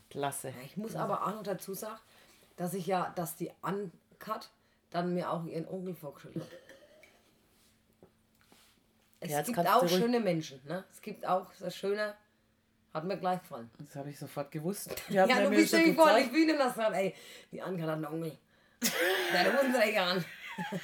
Klasse. 0.09 0.53
Ich 0.65 0.77
muss 0.77 0.95
aber 0.95 1.27
auch 1.27 1.33
noch 1.35 1.43
dazu 1.43 1.73
sagen, 1.73 1.99
dass 2.55 2.73
ich 2.73 2.87
ja, 2.87 3.11
dass 3.15 3.35
die 3.35 3.51
Uncut 3.61 4.49
dann 4.89 5.13
mir 5.13 5.29
auch 5.31 5.43
ihren 5.45 5.67
Onkel 5.67 5.93
vorgestellt 5.93 6.37
hat. 6.37 6.47
Es 9.19 9.31
Ja, 9.31 9.41
gibt 9.41 9.57
auch 9.59 9.87
schöne 9.87 10.19
Menschen, 10.19 10.61
ne? 10.65 10.83
Es 10.91 11.01
gibt 11.01 11.25
auch 11.25 11.47
das 11.59 11.75
Schöne, 11.75 12.13
hat 12.93 13.03
mir 13.03 13.17
gleich 13.17 13.41
gefallen. 13.41 13.69
Das 13.79 13.95
habe 13.95 14.09
ich 14.09 14.19
sofort 14.19 14.51
gewusst. 14.51 14.89
Hat 14.91 15.09
Ja, 15.09 15.25
mir 15.25 15.43
du 15.43 15.49
mir 15.49 15.55
bist 15.57 15.71
schon 15.71 15.79
nämlich 15.79 15.97
vor 15.97 16.17
die. 16.19 16.23
Bühne 16.29 16.53
und 16.53 16.59
gesagt, 16.59 16.93
ey, 16.95 17.13
die 17.51 17.61
Anka 17.61 17.83
hat 17.83 17.89
einen 17.91 18.05
Onkel. 18.05 18.37
Du 18.79 18.87
musst 19.67 19.79
nicht 19.85 19.99
an. 19.99 20.23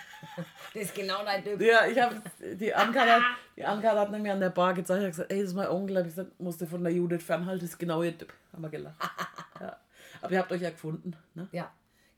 Das 0.74 0.84
ist 0.84 0.96
genau 0.96 1.24
dein 1.24 1.44
Typ. 1.44 1.60
Ja, 1.62 1.86
ich 1.88 2.00
habe 2.00 2.20
die 2.40 2.74
Anka 2.74 3.02
hat, 3.06 3.22
die 3.56 3.64
Anka 3.66 3.96
hat 3.96 4.12
nämlich 4.12 4.32
an 4.32 4.40
der 4.40 4.50
Bar 4.50 4.74
gezeigt, 4.74 5.02
hat 5.04 5.10
gesagt, 5.10 5.32
ey, 5.32 5.40
das 5.42 5.50
ist 5.50 5.56
mein 5.56 5.68
Onkel. 5.68 5.98
Hab 5.98 6.06
ich 6.06 6.16
gesagt, 6.16 6.40
musste 6.40 6.66
von 6.68 6.84
der 6.84 6.94
Judith 6.94 7.24
fernhalten, 7.24 7.62
das 7.62 7.72
ist 7.72 7.78
genau 7.80 8.02
ihr 8.04 8.16
Typ. 8.18 8.34
Haben 8.52 8.62
wir 8.64 8.70
gelacht. 8.70 8.96
Ja. 9.60 9.78
Aber 10.22 10.32
ihr 10.34 10.40
habt 10.40 10.52
euch 10.52 10.62
ja 10.62 10.70
gefunden. 10.72 11.16
Ne? 11.36 11.48
Ja, 11.52 11.72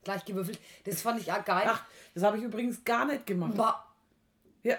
gleich 0.04 0.24
gewürfelt. 0.24 0.58
Das 0.84 1.02
fand 1.02 1.20
ich 1.20 1.30
auch 1.30 1.44
geil. 1.44 1.64
Ach, 1.66 1.82
das 2.14 2.22
habe 2.24 2.38
ich 2.38 2.44
übrigens 2.44 2.82
gar 2.84 3.04
nicht 3.04 3.26
gemacht. 3.26 3.54
Boah, 3.56 3.84
Ja, 4.62 4.76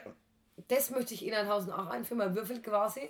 das 0.68 0.90
möchte 0.90 1.14
ich 1.14 1.26
Innerhausen 1.26 1.72
auch 1.72 1.88
einführen, 1.88 2.20
man 2.20 2.36
würfelt 2.36 2.64
quasi. 2.64 3.10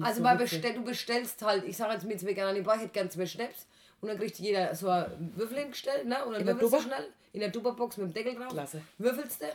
Also 0.00 0.24
so 0.24 0.36
bestell, 0.36 0.74
du 0.74 0.82
bestellst 0.84 1.42
halt, 1.42 1.64
ich 1.64 1.76
sage 1.76 1.94
jetzt 1.94 2.04
mit 2.04 2.18
zwei 2.20 2.32
gerne 2.32 2.50
an 2.50 2.56
die 2.56 2.62
Bar, 2.62 2.76
ich 2.76 2.82
hätte 2.82 2.92
gerne 2.92 3.10
zwei 3.10 3.26
Schnaps. 3.26 3.66
Und 4.00 4.08
dann 4.08 4.18
kriegt 4.18 4.38
jeder 4.38 4.74
so 4.74 4.88
einen 4.88 5.32
Würfel 5.36 5.58
hingestellt, 5.58 6.06
ne? 6.06 6.24
Und 6.24 6.32
dann 6.32 6.42
In 6.42 6.46
würfelst 6.48 6.74
du 6.74 6.80
schnell 6.80 7.08
in 7.32 7.40
der 7.40 7.52
Tupperbox 7.52 7.96
mit 7.96 8.08
dem 8.08 8.12
Deckel 8.12 8.34
drauf. 8.34 8.48
Klasse. 8.52 8.82
Würfelst 8.98 9.40
du. 9.40 9.46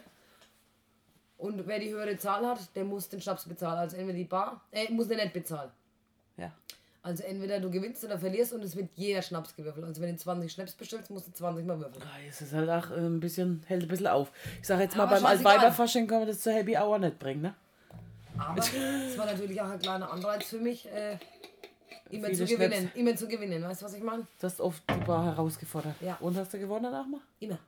Und 1.38 1.68
wer 1.68 1.80
die 1.80 1.90
höhere 1.92 2.18
Zahl 2.18 2.46
hat, 2.46 2.60
der 2.76 2.84
muss 2.84 3.10
den 3.10 3.22
Schnaps 3.22 3.46
bezahlen. 3.46 3.78
Also 3.80 3.96
entweder 3.98 4.18
die 4.18 4.24
Bar, 4.26 4.62
äh, 4.72 4.92
muss 4.92 5.08
der 5.08 5.18
nicht 5.18 5.34
bezahlen. 5.34 5.70
Ja. 6.38 6.52
Also 7.02 7.24
entweder 7.24 7.60
du 7.62 7.72
gewinnst 7.72 8.04
oder 8.04 8.20
verlierst 8.20 8.52
und 8.54 8.62
es 8.62 8.76
wird 8.76 8.90
jeder 8.96 9.22
Schnaps 9.22 9.56
gewürfelt. 9.56 9.86
Also 9.86 10.02
wenn 10.02 10.12
du 10.12 10.18
20 10.18 10.52
Schnaps 10.52 10.74
bestellst, 10.74 11.10
musst 11.10 11.28
du 11.28 11.32
20 11.32 11.66
mal 11.66 11.80
würfeln. 11.80 12.04
Ah, 12.06 12.18
Es 12.28 12.42
ist 12.42 12.52
halt 12.54 12.70
auch 12.70 12.92
äh, 12.92 12.96
ein 12.96 13.20
bisschen, 13.22 13.64
hält 13.68 13.84
ein 13.84 13.88
bisschen 13.88 14.08
auf. 14.08 14.32
Ich 14.62 14.68
sage 14.68 14.84
jetzt 14.84 14.98
mal, 14.98 15.04
Aber 15.04 15.16
beim. 15.16 15.26
Altweiberfasching 15.26 16.08
kann 16.08 16.20
man 16.20 16.28
das 16.28 16.42
zur 16.42 16.54
Happy 16.54 16.76
Hour 16.78 17.00
nicht 17.00 17.18
bringen, 17.18 17.42
ne? 17.42 17.56
Aber 18.38 18.60
es 18.60 19.18
war 19.18 19.26
natürlich 19.26 19.60
auch 19.62 19.70
ein 19.70 19.80
kleiner 19.80 20.12
Anreiz 20.12 20.46
für 20.46 20.60
mich, 20.60 20.88
äh, 20.92 21.18
immer 22.10 22.28
Viele 22.28 22.46
zu 22.46 22.54
gewinnen. 22.54 22.74
Schnaps. 22.82 22.96
Immer 22.96 23.16
zu 23.16 23.28
gewinnen. 23.28 23.64
Weißt 23.64 23.82
du, 23.82 23.86
was 23.86 23.94
ich 23.94 24.04
meine? 24.04 24.24
Du 24.40 24.44
hast 24.48 24.60
oft 24.62 24.84
die 24.90 25.06
Bar 25.06 25.26
herausgefordert. 25.26 25.96
Ja. 26.02 26.18
Und 26.20 26.36
hast 26.38 26.54
du 26.54 26.60
gewonnen 26.60 26.92
nachher? 26.92 27.22
Immer. 27.40 27.60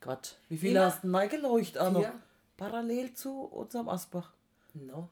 Gott, 0.00 0.36
wie 0.48 0.56
viele 0.56 0.78
Immer. 0.78 0.86
hast 0.86 1.02
du 1.02 1.08
denn 1.12 1.28
geleuchtet 1.28 1.78
auch 1.82 1.90
noch? 1.90 2.00
Vier. 2.00 2.12
Parallel 2.56 3.12
zu 3.14 3.40
unserem 3.42 3.88
Asbach. 3.88 4.32
No. 4.74 5.08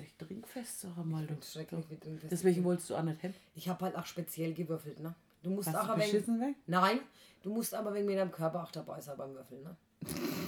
Echt 0.00 0.18
trinkfest, 0.18 0.80
sag 0.80 1.04
mal. 1.04 1.26
Du. 1.26 1.34
Schrecklich 1.44 1.84
wie 1.90 1.98
drin 1.98 2.18
fest. 2.18 2.32
Deswegen 2.32 2.64
wolltest 2.64 2.88
du 2.90 2.96
auch 2.96 3.02
nicht 3.02 3.20
hin. 3.20 3.34
Ich 3.54 3.68
habe 3.68 3.84
halt 3.84 3.96
auch 3.96 4.06
speziell 4.06 4.54
gewürfelt, 4.54 5.00
ne? 5.00 5.14
Du 5.42 5.50
musst 5.50 5.68
Hast 5.68 5.76
auch 5.76 5.94
du 5.94 6.00
beschissen 6.00 6.40
weg? 6.40 6.54
Nein, 6.66 7.00
du 7.42 7.50
musst 7.52 7.74
aber 7.74 7.92
wegen 7.94 8.06
mir 8.06 8.16
deinem 8.16 8.32
Körper 8.32 8.62
auch 8.62 8.70
dabei 8.70 9.00
sein 9.00 9.16
beim 9.16 9.34
Würfeln, 9.34 9.62
ne? 9.62 9.76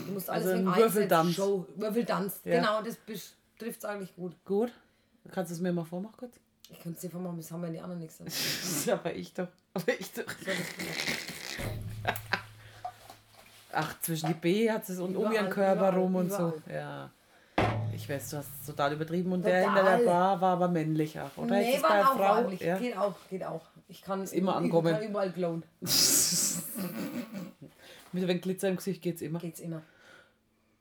Du 0.06 0.12
musst 0.12 0.30
alles 0.30 0.46
Also 0.46 0.98
wegen. 0.98 1.32
Show, 1.32 1.66
Würfeltanz. 1.76 2.40
Ja. 2.44 2.56
Genau, 2.60 2.82
das 2.82 2.96
trifft 3.58 3.78
es 3.78 3.84
eigentlich 3.84 4.14
gut. 4.14 4.32
Gut. 4.44 4.72
Kannst 5.30 5.50
du 5.50 5.54
es 5.54 5.60
mir 5.60 5.72
mal 5.72 5.84
vormachen 5.84 6.16
kurz? 6.16 6.34
Ich 6.70 6.80
könnte 6.80 6.96
es 6.96 7.02
dir 7.02 7.10
vormachen, 7.10 7.36
das 7.36 7.50
haben 7.52 7.62
wir 7.62 7.70
die 7.70 7.80
anderen 7.80 8.00
nichts. 8.00 8.20
an. 8.20 8.26
aber 8.98 9.14
ich 9.14 9.32
doch. 9.34 9.48
Aber 9.74 9.92
ich 9.98 10.12
doch. 10.12 10.24
Ach, 13.74 14.00
zwischen 14.00 14.28
die 14.28 14.34
B 14.34 14.70
hat 14.70 14.88
es 14.88 14.98
und 14.98 15.16
um 15.16 15.32
ihren 15.32 15.48
Körper 15.48 15.94
rum 15.94 16.14
und 16.16 16.26
überall. 16.26 16.52
so. 16.66 16.70
Ja. 16.70 17.10
Ich 18.02 18.08
weiß, 18.08 18.30
du 18.30 18.36
hast 18.38 18.48
es 18.60 18.66
total 18.66 18.92
übertrieben. 18.94 19.30
Und 19.32 19.44
der 19.44 19.62
Total. 19.64 19.76
hinter 19.84 19.98
der 19.98 20.04
Bar 20.10 20.40
war 20.40 20.52
aber 20.54 20.66
männlich 20.68 21.18
auch. 21.20 21.36
Oder 21.36 21.54
Nee, 21.56 21.76
ist 21.76 21.84
einer 21.84 22.10
auch 22.10 22.16
Frau? 22.16 22.34
weiblich. 22.42 22.60
Ja. 22.60 22.76
Geht 22.76 22.96
auch, 22.96 23.14
geht 23.30 23.44
auch. 23.44 23.62
Ich 23.86 24.02
kann 24.02 24.24
immer 24.24 24.50
ich 24.52 24.56
ankommen. 24.56 24.92
kann 24.92 25.02
überall 25.08 25.30
glowen. 25.30 25.62
Mit 28.12 28.24
ein 28.24 28.28
wenig 28.28 28.42
Glitzer 28.42 28.68
im 28.68 28.76
Gesicht 28.76 29.02
geht's 29.02 29.22
immer. 29.22 29.38
Geht's 29.38 29.60
immer. 29.60 29.82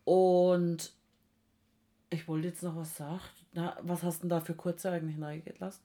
Und 0.04 0.92
ich 2.10 2.28
wollte 2.28 2.48
jetzt 2.48 2.64
noch 2.64 2.76
was 2.76 2.98
sagen. 2.98 3.20
Na, 3.54 3.78
was 3.84 4.02
hast 4.02 4.18
du 4.18 4.22
denn 4.22 4.30
da 4.30 4.42
für 4.42 4.56
kurze 4.56 4.90
eigentlich 4.90 5.22
reingelassen? 5.22 5.84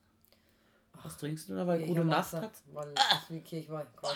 Was 1.03 1.19
trinkst 1.19 1.51
du 1.51 1.55
da? 1.55 1.67
Weil 1.67 1.85
gute 1.87 2.05
Nacht 2.05 2.33
hat. 2.33 2.51
Weil 2.73 2.95
das 2.95 3.05
wie 3.29 3.41
Kirche 3.41 3.71
war. 3.73 3.85
quasi. 3.97 4.15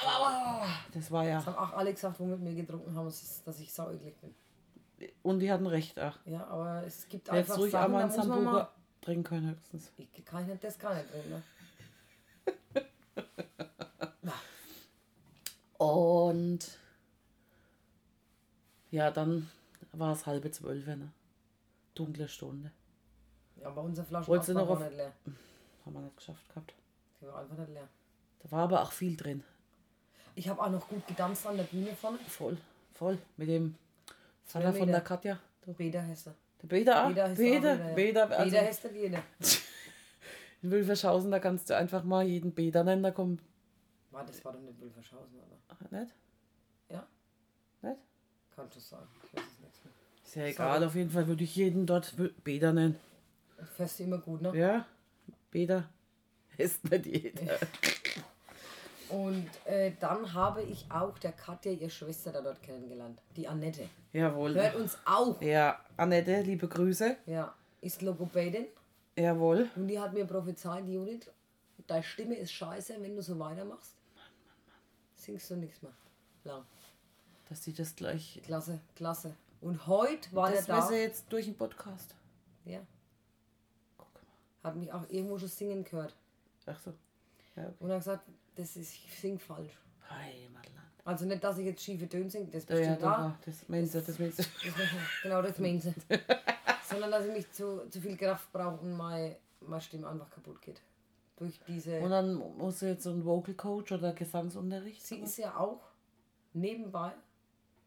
Das 0.95 1.11
war 1.11 1.25
ja. 1.25 1.37
Das 1.37 1.47
haben 1.47 1.57
auch 1.57 1.73
alle 1.75 1.93
gesagt, 1.93 2.19
wo 2.19 2.25
mit 2.25 2.41
mir 2.41 2.55
getrunken 2.55 2.95
haben, 2.97 3.07
ist, 3.09 3.47
dass 3.47 3.61
ich 3.61 3.71
sauegelig 3.71 4.17
bin. 4.23 4.35
Und 5.23 5.41
die 5.41 5.51
hatten 5.51 5.67
recht, 5.67 5.99
ach. 5.99 6.19
Ja, 6.27 6.47
aber 6.47 6.85
es 6.87 7.09
gibt 7.09 7.29
hättest 7.31 7.51
einfach 7.51 7.59
ruhig 7.59 7.73
Sachen, 7.73 7.85
einmal 7.87 8.03
einen. 8.03 8.13
Sambuca 8.13 8.73
trinken 9.01 9.25
können, 9.25 9.51
höchstens. 9.51 9.93
Ich 9.97 10.25
kann 10.25 10.47
nicht, 10.47 10.63
das 10.63 10.79
gar 10.79 10.95
nicht 10.95 11.07
drin, 11.13 11.31
ne? 11.31 11.43
Und 15.79 16.79
ja, 18.91 19.11
dann 19.11 19.51
war 19.93 20.13
es 20.13 20.27
halbe 20.27 20.51
zwölf, 20.51 20.87
ne? 20.87 21.11
Dunkle 21.95 22.29
Stunde. 22.29 22.71
Ja, 23.57 23.69
aber 23.69 23.83
unsere 23.83 24.07
Flasche 24.07 24.29
war 24.31 24.55
noch 24.55 24.69
auf- 24.69 24.81
nicht 24.81 24.97
leer. 24.97 25.13
Haben 25.85 25.95
wir 25.95 26.01
nicht 26.03 26.17
geschafft 26.17 26.49
gehabt. 26.49 26.75
Die 27.21 27.27
war 27.27 27.39
einfach 27.41 27.57
nicht 27.57 27.71
leer. 27.71 27.89
Da 28.41 28.51
war 28.51 28.65
aber 28.65 28.83
auch 28.83 28.93
viel 28.93 29.17
drin. 29.17 29.43
Ich 30.35 30.49
habe 30.49 30.61
auch 30.63 30.71
noch 30.71 30.89
gut 30.89 31.07
getanzt 31.07 31.47
an 31.47 31.57
der 31.57 31.65
Bühne 31.65 31.95
vorne. 31.95 32.19
Voll, 32.29 32.57
voll. 32.95 33.19
Mit 33.37 33.49
dem 33.49 33.75
Vater 34.51 34.73
von 34.73 34.89
der 34.89 35.01
Katja. 35.01 35.39
Der 35.67 35.73
Beda 35.73 36.03
heißt 36.03 36.29
er. 36.29 36.35
Peter 36.69 37.05
auch. 37.05 37.09
Beda 37.09 37.29
heißt 37.29 37.41
Peter, 37.41 37.75
auch 37.75 37.79
ja. 37.79 37.95
Peter. 37.95 38.31
Also 38.39 38.51
Beda 38.51 38.67
heißt 38.67 38.85
er 38.85 38.93
jeder. 38.93 39.23
in 40.63 40.71
Wülfershausen, 40.71 41.31
da 41.31 41.39
kannst 41.39 41.71
du 41.71 41.77
einfach 41.77 42.05
mal 42.05 42.25
jeden 42.25 42.55
Peter 42.55 42.85
nennen, 42.85 43.03
da 43.03 43.11
kommt. 43.11 43.41
War, 44.11 44.25
das 44.25 44.45
war 44.45 44.53
doch 44.53 44.61
nicht 44.61 44.81
Wülfershausen, 44.81 45.39
oder? 45.39 45.57
Ach, 45.69 45.91
nicht? 45.91 46.13
Ja? 46.89 47.07
Nicht? 47.83 48.01
Kann 48.55 48.71
schon 48.71 48.83
sagen. 48.83 49.07
Ich 49.25 49.39
weiß 49.39 49.45
es 49.47 49.61
nicht 49.61 49.85
mehr. 49.85 49.93
Ist 50.25 50.35
ja 50.35 50.45
egal, 50.45 50.85
auf 50.85 50.95
jeden 50.95 51.11
Fall 51.11 51.27
würde 51.27 51.45
ich 51.45 51.55
jeden 51.57 51.87
dort 51.87 52.15
Peter 52.45 52.73
nennen. 52.73 52.97
Fährst 53.77 53.99
du 53.99 54.05
immer 54.05 54.19
gut, 54.19 54.43
ne? 54.43 54.57
Ja, 54.57 54.87
Peter. 55.51 55.89
Ist 56.57 56.91
nicht 56.91 57.07
jeder. 57.07 57.59
Und 59.11 59.49
äh, 59.67 59.93
dann 60.01 60.33
habe 60.35 60.63
ich 60.63 60.87
auch 60.91 61.19
der 61.19 61.33
Katja, 61.33 61.73
ihre 61.73 61.91
Schwester, 61.91 62.33
da 62.33 62.41
dort 62.41 62.63
kennengelernt. 62.63 63.21
Die 63.37 63.47
Annette. 63.49 63.89
Jawohl. 64.13 64.55
Hört 64.55 64.77
uns 64.77 64.97
auch. 65.05 65.41
Ja, 65.43 65.81
Annette, 65.97 66.43
liebe 66.43 66.69
Grüße. 66.69 67.17
Ja. 67.27 67.55
Ist 67.81 68.03
Logopädin. 68.03 68.67
Jawohl. 69.17 69.69
Und 69.77 69.89
die 69.89 69.99
hat 69.99 70.13
mir 70.13 70.25
prophezeit, 70.27 70.87
Judith, 70.87 71.31
deine 71.87 72.03
Stimme 72.03 72.37
ist 72.37 72.53
scheiße, 72.53 72.97
wenn 73.01 73.17
du 73.17 73.23
so 73.23 73.39
weitermachst. 73.39 73.95
Singst 75.17 75.51
du 75.51 75.57
nichts 75.57 75.83
mehr. 75.83 75.93
Lang. 76.45 76.65
dass 77.49 77.63
sie 77.65 77.73
das 77.75 77.95
gleich. 77.97 78.41
Klasse, 78.45 78.81
klasse. 78.97 79.35
Und 79.61 79.87
heute 79.87 80.35
war 80.35 80.51
Das 80.51 80.69
weiß 80.69 80.89
da. 80.89 80.95
er 80.95 81.03
jetzt 81.03 81.31
durch 81.31 81.45
den 81.47 81.55
Podcast. 81.57 82.15
Ja, 82.65 82.81
Guck 83.99 84.09
mal. 84.15 84.69
hat 84.71 84.77
mich 84.77 84.91
auch 84.93 85.05
irgendwo 85.11 85.39
schon 85.39 85.49
singen 85.49 85.85
gehört. 85.85 86.15
Ach 86.67 86.79
so. 86.81 86.93
Ja, 87.57 87.65
okay. 87.65 87.75
Und 87.81 87.91
er 87.91 87.97
hat 87.97 88.01
gesagt, 88.03 88.25
das 88.57 88.77
ist, 88.77 88.95
ich 88.95 89.19
sing 89.21 89.39
falsch. 89.39 89.73
Also 91.05 91.25
nicht, 91.25 91.43
dass 91.43 91.59
ich 91.59 91.67
jetzt 91.67 91.83
schiefe 91.83 92.09
Töne 92.09 92.29
singe, 92.31 92.47
das 92.47 92.63
ist 92.65 92.71
Ja, 92.71 92.77
ja, 92.77 92.81
bestimmt 92.83 93.03
war- 93.03 93.39
das 93.45 93.69
meinst 93.69 93.95
du, 93.95 94.01
das 94.07 94.19
meinst 94.19 94.39
du. 94.39 94.45
Genau 95.23 95.43
das 95.43 95.59
meinen 95.59 95.81
sie. 95.81 95.95
Sondern 96.89 97.11
dass 97.11 97.25
ich 97.27 97.33
mich 97.33 97.51
zu, 97.53 97.89
zu 97.89 98.01
viel 98.01 98.17
Kraft 98.17 98.53
brauche 98.53 98.81
und 98.81 98.97
meine, 98.97 99.37
meine 99.61 99.81
Stimme 99.81 100.09
einfach 100.09 100.29
kaputt 100.31 100.61
geht. 100.61 100.81
Durch 101.37 101.59
diese. 101.67 102.01
Und 102.01 102.11
dann 102.11 102.35
musst 102.35 102.83
du 102.83 102.87
jetzt 102.87 103.05
so 103.05 103.11
einen 103.11 103.25
Vocal 103.25 103.55
Coach 103.55 103.93
oder 103.93 104.13
Gesangsunterricht. 104.13 105.05
Sie 105.05 105.21
ist 105.21 105.39
ja 105.39 105.57
auch 105.57 105.81
nebenbei 106.53 107.13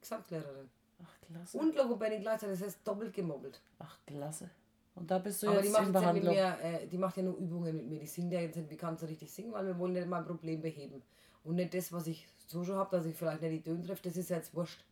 Gesangslehrerin. 0.01 0.69
Ach, 1.03 1.21
klasse. 1.27 1.57
Und 1.59 1.75
Logopädin 1.75 2.21
gleichzeitig, 2.21 2.59
das 2.59 2.67
heißt 2.67 2.79
doppelt 2.87 3.13
gemobbelt. 3.13 3.61
Ach, 3.79 3.97
klasse. 4.07 4.49
Und 4.95 5.09
da 5.09 5.17
bist 5.17 5.41
du 5.41 5.47
Aber 5.49 5.59
die 5.61 5.67
jetzt 5.67 5.73
macht, 5.73 5.87
in 5.87 5.93
jetzt 5.93 6.01
nicht 6.03 6.13
mit 6.13 6.23
Behandlung. 6.23 6.59
mir, 6.61 6.81
äh, 6.81 6.87
die 6.87 6.97
macht 6.97 7.17
ja 7.17 7.23
nur 7.23 7.37
Übungen 7.37 7.75
mit 7.75 7.87
mir. 7.89 7.99
Die 7.99 8.07
singt 8.07 8.31
ja 8.31 8.41
jetzt 8.41 8.55
nicht, 8.57 8.69
wie 8.69 8.77
kannst 8.77 9.01
du 9.01 9.07
richtig 9.07 9.31
singen, 9.31 9.51
weil 9.51 9.65
wir 9.65 9.77
wollen 9.79 9.93
nicht 9.93 10.07
mein 10.07 10.25
Problem 10.25 10.61
beheben. 10.61 11.01
Und 11.43 11.55
nicht 11.55 11.73
das, 11.73 11.91
was 11.91 12.07
ich 12.07 12.27
so 12.47 12.63
schon 12.63 12.75
habe, 12.75 12.95
dass 12.95 13.05
ich 13.05 13.15
vielleicht 13.15 13.41
nicht 13.41 13.53
die 13.53 13.61
Töne 13.71 13.83
treffe, 13.85 14.03
das 14.03 14.15
ist 14.17 14.29
ja 14.29 14.37
jetzt 14.37 14.53
wurscht. 14.53 14.83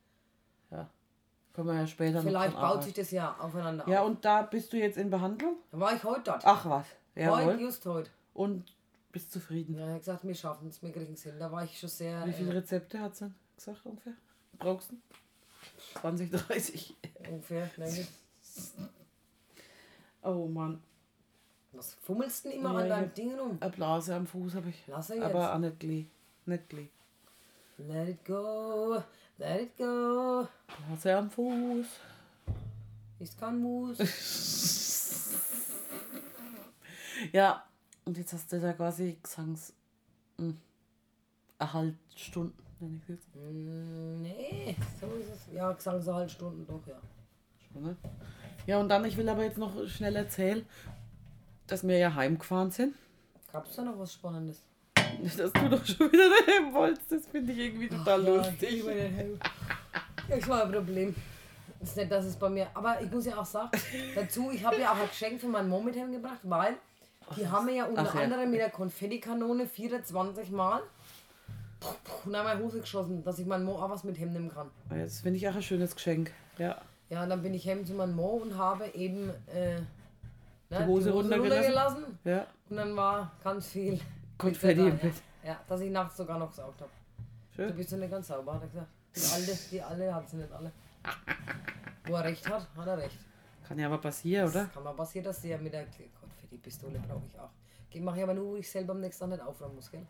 Ja. 0.71 0.89
Können 1.53 1.67
wir 1.67 1.75
ja 1.75 1.87
später 1.87 2.21
Vielleicht 2.21 2.55
baut 2.55 2.63
arbeiten. 2.63 2.81
sich 2.83 2.93
das 2.93 3.11
ja 3.11 3.35
aufeinander 3.39 3.87
Ja, 3.87 4.01
auf. 4.01 4.07
und 4.07 4.23
da 4.25 4.41
bist 4.41 4.71
du 4.73 4.77
jetzt 4.77 4.97
in 4.97 5.09
Behandlung? 5.09 5.57
Dann 5.69 5.79
war 5.81 5.93
ich 5.95 6.03
heute 6.03 6.21
dort. 6.25 6.41
Ach 6.45 6.65
was. 6.65 6.85
heute, 7.15 7.19
Jawohl. 7.21 7.61
just 7.61 7.85
heute. 7.85 8.09
Und 8.33 8.73
bist 9.11 9.31
zufrieden. 9.31 9.75
Ja, 9.75 9.85
er 9.87 9.93
hat 9.93 9.99
gesagt, 9.99 10.23
wir 10.23 10.33
schaffen 10.33 10.69
es, 10.69 10.81
wir 10.81 10.91
kriegen 10.91 11.13
es 11.13 11.23
hin. 11.23 11.33
Da 11.37 11.51
war 11.51 11.63
ich 11.65 11.77
schon 11.77 11.89
sehr. 11.89 12.25
Wie 12.25 12.31
viele 12.33 12.51
äh, 12.51 12.57
Rezepte 12.57 12.99
hat 12.99 13.15
sie 13.17 13.31
gesagt 13.55 13.85
ungefähr? 13.85 14.13
Brauchst 14.57 14.91
du? 14.91 14.95
20, 15.99 16.31
30. 16.31 16.95
Äh, 17.01 17.29
ungefähr, 17.29 17.69
denke 17.77 18.01
ich. 18.01 18.07
Oh 20.23 20.47
Mann. 20.47 20.81
Was 21.73 21.93
fummelst 21.95 22.45
du 22.45 22.49
denn 22.49 22.59
immer 22.59 22.71
Ja, 22.73 22.77
an 22.79 22.83
ich 22.85 22.89
deinem 22.89 23.05
hab- 23.07 23.15
Ding 23.15 23.39
rum? 23.39 23.57
Eine 23.59 23.71
Blase 23.71 24.15
am 24.15 24.27
Fuß 24.27 24.55
habe 24.55 24.69
ich. 24.69 24.83
Lass 24.87 25.07
jetzt. 25.09 25.21
Aber 25.21 25.53
auch 25.53 25.57
nicht 25.59 25.79
gleich. 25.79 26.05
Nicht 26.45 26.69
gleich. 26.69 26.89
Let 27.77 28.09
it 28.09 28.25
go, 28.25 29.01
let 29.37 29.61
it 29.61 29.77
go. 29.77 30.47
Blase 30.87 31.15
am 31.17 31.29
Fuß. 31.31 31.85
Ist 33.19 33.39
kein 33.39 33.59
Mus. 33.61 33.97
Ja, 37.31 37.63
und 38.05 38.17
jetzt 38.17 38.33
hast 38.33 38.51
du 38.51 38.59
da 38.59 38.73
quasi 38.73 39.17
Gesangs. 39.21 39.73
Hm, 40.37 40.57
Erhalt 41.59 41.95
Stunden, 42.15 42.57
nenne 42.79 42.97
ich 43.03 43.09
jetzt. 43.09 43.35
Mm, 43.35 44.21
nee, 44.23 44.75
so 44.99 45.05
ist 45.07 45.29
es. 45.29 45.53
Ja, 45.53 45.71
Gesang 45.71 46.01
so 46.01 46.15
halt 46.15 46.31
Stunden 46.31 46.65
doch, 46.65 46.81
ja. 46.87 46.99
Schon, 47.71 47.83
ne? 47.83 47.95
Ja, 48.71 48.77
und 48.79 48.87
dann, 48.87 49.03
ich 49.03 49.17
will 49.17 49.27
aber 49.27 49.43
jetzt 49.43 49.57
noch 49.57 49.73
schnell 49.89 50.15
erzählen, 50.15 50.65
dass 51.67 51.85
wir 51.85 51.97
ja 51.97 52.15
heimgefahren 52.15 52.71
sind. 52.71 52.95
Gab 53.51 53.65
es 53.67 53.75
da 53.75 53.81
noch 53.81 53.99
was 53.99 54.13
Spannendes? 54.13 54.61
Dass 55.37 55.51
du 55.51 55.67
doch 55.67 55.85
schon 55.85 56.09
wieder 56.09 56.29
daheim 56.29 56.73
wolltest, 56.73 57.11
das 57.11 57.27
finde 57.27 57.51
ich 57.51 57.59
irgendwie 57.59 57.89
total 57.89 58.23
Ja, 58.23 58.35
lustig. 58.35 58.83
hey. 58.87 59.37
Das 60.29 60.47
war 60.47 60.63
ein 60.63 60.71
Problem. 60.71 61.13
Das 61.81 61.89
ist 61.89 61.97
nicht, 61.97 62.09
dass 62.11 62.23
es 62.23 62.37
bei 62.37 62.49
mir. 62.49 62.67
Aber 62.73 63.01
ich 63.01 63.11
muss 63.11 63.25
ja 63.25 63.35
auch 63.37 63.45
sagen, 63.45 63.71
dazu, 64.15 64.51
ich 64.53 64.63
habe 64.63 64.79
ja 64.79 64.93
auch 64.93 65.01
ein 65.01 65.09
Geschenk 65.09 65.41
für 65.41 65.47
meinen 65.47 65.67
Mom 65.67 65.83
mit 65.83 65.97
heimgebracht, 65.97 66.39
weil 66.43 66.75
die 67.35 67.45
haben 67.45 67.65
mir 67.65 67.75
ja 67.75 67.85
unter 67.87 68.03
Ach 68.07 68.15
ja. 68.15 68.21
anderem 68.21 68.49
mit 68.51 68.61
der 68.61 68.69
Konfettikanone 68.69 69.67
24 69.67 70.49
Mal 70.51 70.81
und 72.23 72.33
an 72.33 72.45
meine 72.45 72.63
Hose 72.63 72.79
geschossen, 72.79 73.21
dass 73.25 73.37
ich 73.37 73.45
meinen 73.45 73.65
Mo 73.65 73.73
auch 73.73 73.89
was 73.89 74.05
mit 74.05 74.17
heimnehmen 74.17 74.49
kann. 74.53 74.69
Ja, 74.91 75.03
Das 75.03 75.19
finde 75.19 75.35
ich 75.39 75.49
auch 75.49 75.55
ein 75.55 75.61
schönes 75.61 75.93
Geschenk. 75.93 76.31
Ja. 76.57 76.79
Ja, 77.11 77.25
dann 77.25 77.41
bin 77.41 77.53
ich 77.53 77.67
heim 77.67 77.85
zu 77.85 77.93
meinem 77.93 78.15
Mo 78.15 78.37
und 78.37 78.57
habe 78.57 78.87
eben 78.95 79.31
äh, 79.47 79.81
ne, 80.69 80.87
Hose 80.87 81.11
runtergelassen? 81.11 81.57
runtergelassen. 81.57 82.19
Ja. 82.23 82.47
Und 82.69 82.77
dann 82.77 82.95
war 82.95 83.33
ganz 83.43 83.67
viel 83.67 83.99
Konfetti 84.37 84.87
im 84.87 84.97
Bett. 84.97 85.15
Ja, 85.43 85.59
dass 85.67 85.81
ich 85.81 85.91
nachts 85.91 86.15
sogar 86.15 86.39
noch 86.39 86.51
gesaugt 86.51 86.79
habe. 86.79 86.91
Du 87.49 87.63
Schön. 87.63 87.75
bist 87.75 87.91
ja 87.91 87.97
nicht 87.97 88.11
ganz 88.11 88.29
sauber, 88.29 88.53
hat 88.53 88.61
er 88.61 88.67
gesagt. 88.69 88.87
Die 89.13 89.33
alte, 89.33 89.59
die 89.71 89.81
alle 89.81 90.15
hat 90.15 90.29
sie 90.29 90.37
nicht 90.37 90.53
alle. 90.53 90.71
Wo 92.05 92.15
er 92.15 92.23
recht 92.23 92.49
hat, 92.49 92.65
hat 92.77 92.87
er 92.87 92.97
recht. 92.97 93.19
Kann 93.67 93.77
ja 93.77 93.87
aber 93.87 93.97
passieren, 93.97 94.49
oder? 94.49 94.65
Kann 94.67 94.83
mal 94.83 94.93
passieren, 94.93 95.25
dass 95.25 95.41
sie 95.41 95.49
ja 95.49 95.57
mit 95.57 95.73
der 95.73 95.87
Konfetti-Pistole 96.17 96.97
brauche 96.99 97.25
ich 97.27 97.37
auch. 97.37 97.49
Mache 98.01 98.17
ich 98.19 98.23
aber 98.23 98.35
nur, 98.35 98.51
wo 98.51 98.55
ich 98.55 98.71
selber 98.71 98.93
am 98.93 99.01
nächsten 99.01 99.19
Tag 99.19 99.31
nicht 99.31 99.41
aufräumen 99.41 99.75
muss, 99.75 99.91
gell? 99.91 100.07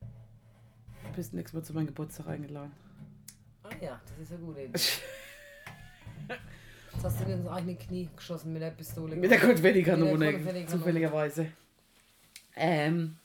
Du 0.00 1.12
bist 1.14 1.32
nächstes 1.34 1.54
Mal 1.54 1.62
zu 1.62 1.72
meinem 1.72 1.86
Geburtstag 1.86 2.26
eingeladen. 2.26 2.72
Ah 3.62 3.68
ja, 3.80 4.00
das 4.08 4.18
ist 4.18 4.32
ja 4.32 4.36
gut. 4.38 4.56
Jetzt 6.28 7.04
hast 7.04 7.20
du 7.20 7.24
dir 7.24 7.34
ins 7.34 7.48
eigene 7.48 7.76
Knie 7.76 8.08
geschossen 8.16 8.52
mit 8.52 8.62
der 8.62 8.70
Pistole. 8.70 9.16
Mit 9.16 9.30
der 9.30 9.40
Konfettikanone, 9.40 10.32
Konfettikanone. 10.32 10.66
zufälligerweise. 10.66 11.52
Ähm, 12.54 13.18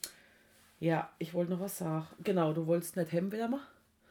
ja, 0.78 1.10
ich 1.18 1.32
wollte 1.32 1.52
noch 1.52 1.60
was 1.60 1.78
sagen. 1.78 2.06
Genau, 2.22 2.52
du 2.52 2.66
wolltest 2.66 2.96
nicht 2.96 3.12
Hemm 3.12 3.32
wieder 3.32 3.48
machen. 3.48 3.66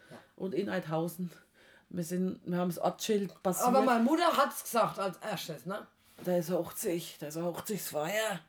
Ja. 0.09 0.17
Und 0.35 0.55
in 0.55 0.69
Eidhausen. 0.69 1.31
Wir, 1.89 2.03
sind, 2.03 2.39
wir 2.45 2.57
haben 2.57 2.69
das 2.69 2.79
Ortsschild 2.79 3.43
passiert. 3.43 3.67
Aber 3.67 3.81
meine 3.81 4.03
Mutter 4.03 4.37
hat 4.37 4.51
es 4.51 4.63
gesagt 4.63 4.97
als 4.97 5.17
erstes, 5.17 5.65
ne? 5.65 5.85
da 6.23 6.37
ist 6.37 6.49
eine 6.49 6.59
Hochzeit, 6.59 7.03
da 7.19 7.27
ist 7.27 7.37
eine 7.37 7.47
Hochzeitsfeier. 7.47 8.39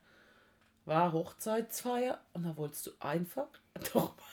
War 0.84 1.12
Hochzeitsfeier 1.12 2.20
und 2.32 2.44
da 2.44 2.56
wolltest 2.56 2.86
du 2.86 2.90
einfach 2.98 3.48
doch 3.92 4.16
mal 4.16 4.24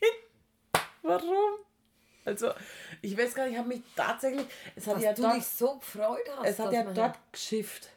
hin. 0.00 0.82
Warum? 1.02 1.58
Also, 2.26 2.50
ich 3.02 3.16
weiß 3.16 3.34
gar 3.34 3.44
nicht, 3.44 3.52
ich 3.52 3.58
habe 3.58 3.68
mich 3.68 3.82
tatsächlich. 3.94 4.46
Es 4.74 4.86
hat 4.88 4.96
Dass 4.96 5.02
ja 5.02 5.12
du 5.12 5.22
dort, 5.22 5.36
dich 5.36 5.46
so 5.46 5.78
gefreut 5.78 6.28
hast. 6.36 6.46
es 6.48 6.58
hat 6.58 6.72
ja 6.72 6.82
dort 6.92 7.18
geschifft. 7.32 7.88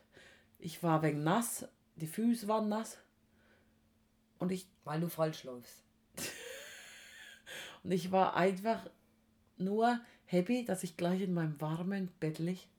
Ich 0.60 0.84
war 0.84 1.02
wegen 1.02 1.24
nass, 1.24 1.68
die 1.96 2.08
Füße 2.08 2.48
waren 2.48 2.70
nass. 2.70 3.00
Und 4.38 4.52
ich, 4.52 4.68
Weil 4.84 5.02
du 5.02 5.10
falsch 5.10 5.44
läufst. 5.46 5.84
und 7.84 7.92
ich 7.92 8.12
war 8.12 8.36
einfach 8.36 8.88
nur 9.58 10.00
happy, 10.26 10.64
dass 10.64 10.84
ich 10.84 10.96
gleich 10.96 11.22
in 11.22 11.34
meinem 11.34 11.60
warmen 11.60 12.12
Bettlich 12.20 12.70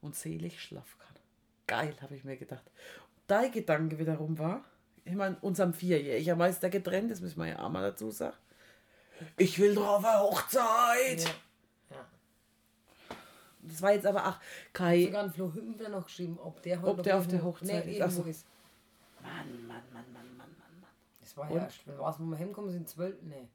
und 0.00 0.16
selig 0.16 0.60
schlafen 0.60 0.98
kann. 0.98 1.16
Geil, 1.68 1.96
habe 2.02 2.16
ich 2.16 2.24
mir 2.24 2.36
gedacht. 2.36 2.64
Dein 3.28 3.52
Gedanke 3.52 3.98
wiederum 3.98 4.38
war, 4.38 4.64
ich 5.04 5.14
meine, 5.14 5.36
unserem 5.40 5.72
Vierjährigen 5.72 6.40
ist 6.42 6.62
der 6.64 6.70
getrennt, 6.70 7.12
das 7.12 7.20
müssen 7.20 7.38
wir 7.38 7.46
ja 7.46 7.58
auch 7.60 7.70
mal 7.70 7.82
dazu 7.82 8.10
sagen. 8.10 8.36
Ich 9.36 9.58
will 9.58 9.74
doch 9.74 9.86
auf 9.88 10.04
eine 10.04 10.20
Hochzeit. 10.20 11.22
Ja. 11.90 11.96
ja. 11.96 12.04
Das 13.62 13.82
war 13.82 13.92
jetzt 13.92 14.06
aber 14.06 14.26
auch 14.28 14.36
kein. 14.72 15.04
Sogar 15.04 15.24
ein 15.24 15.32
Flo 15.32 15.52
Hümpler 15.52 15.88
noch 15.88 16.04
geschrieben, 16.04 16.38
ob 16.38 16.62
der 16.62 16.80
heute 16.80 16.90
Ob 16.90 16.96
noch 16.98 17.02
der 17.04 17.18
auf 17.18 17.26
der 17.26 17.38
irgendwo- 17.40 17.58
Hochzeit 17.58 17.86
nee, 17.86 17.98
ist. 17.98 18.14
So. 18.16 18.22
ist. 18.24 18.46
Mann, 19.22 19.66
Mann, 19.66 19.82
Mann, 19.92 20.04
Mann, 20.12 20.12
Mann, 20.12 20.36
Mann, 20.36 20.80
Mann. 20.80 20.90
Das 21.20 21.36
war 21.36 21.50
Und? 21.50 21.56
ja 21.56 21.62
erst, 21.64 21.86
wenn 21.86 21.98
was, 21.98 22.20
wo 22.20 22.24
wir 22.24 22.38
heimkommen 22.38 22.70
sind, 22.70 22.88
zwölf, 22.88 23.16
nee, 23.22 23.48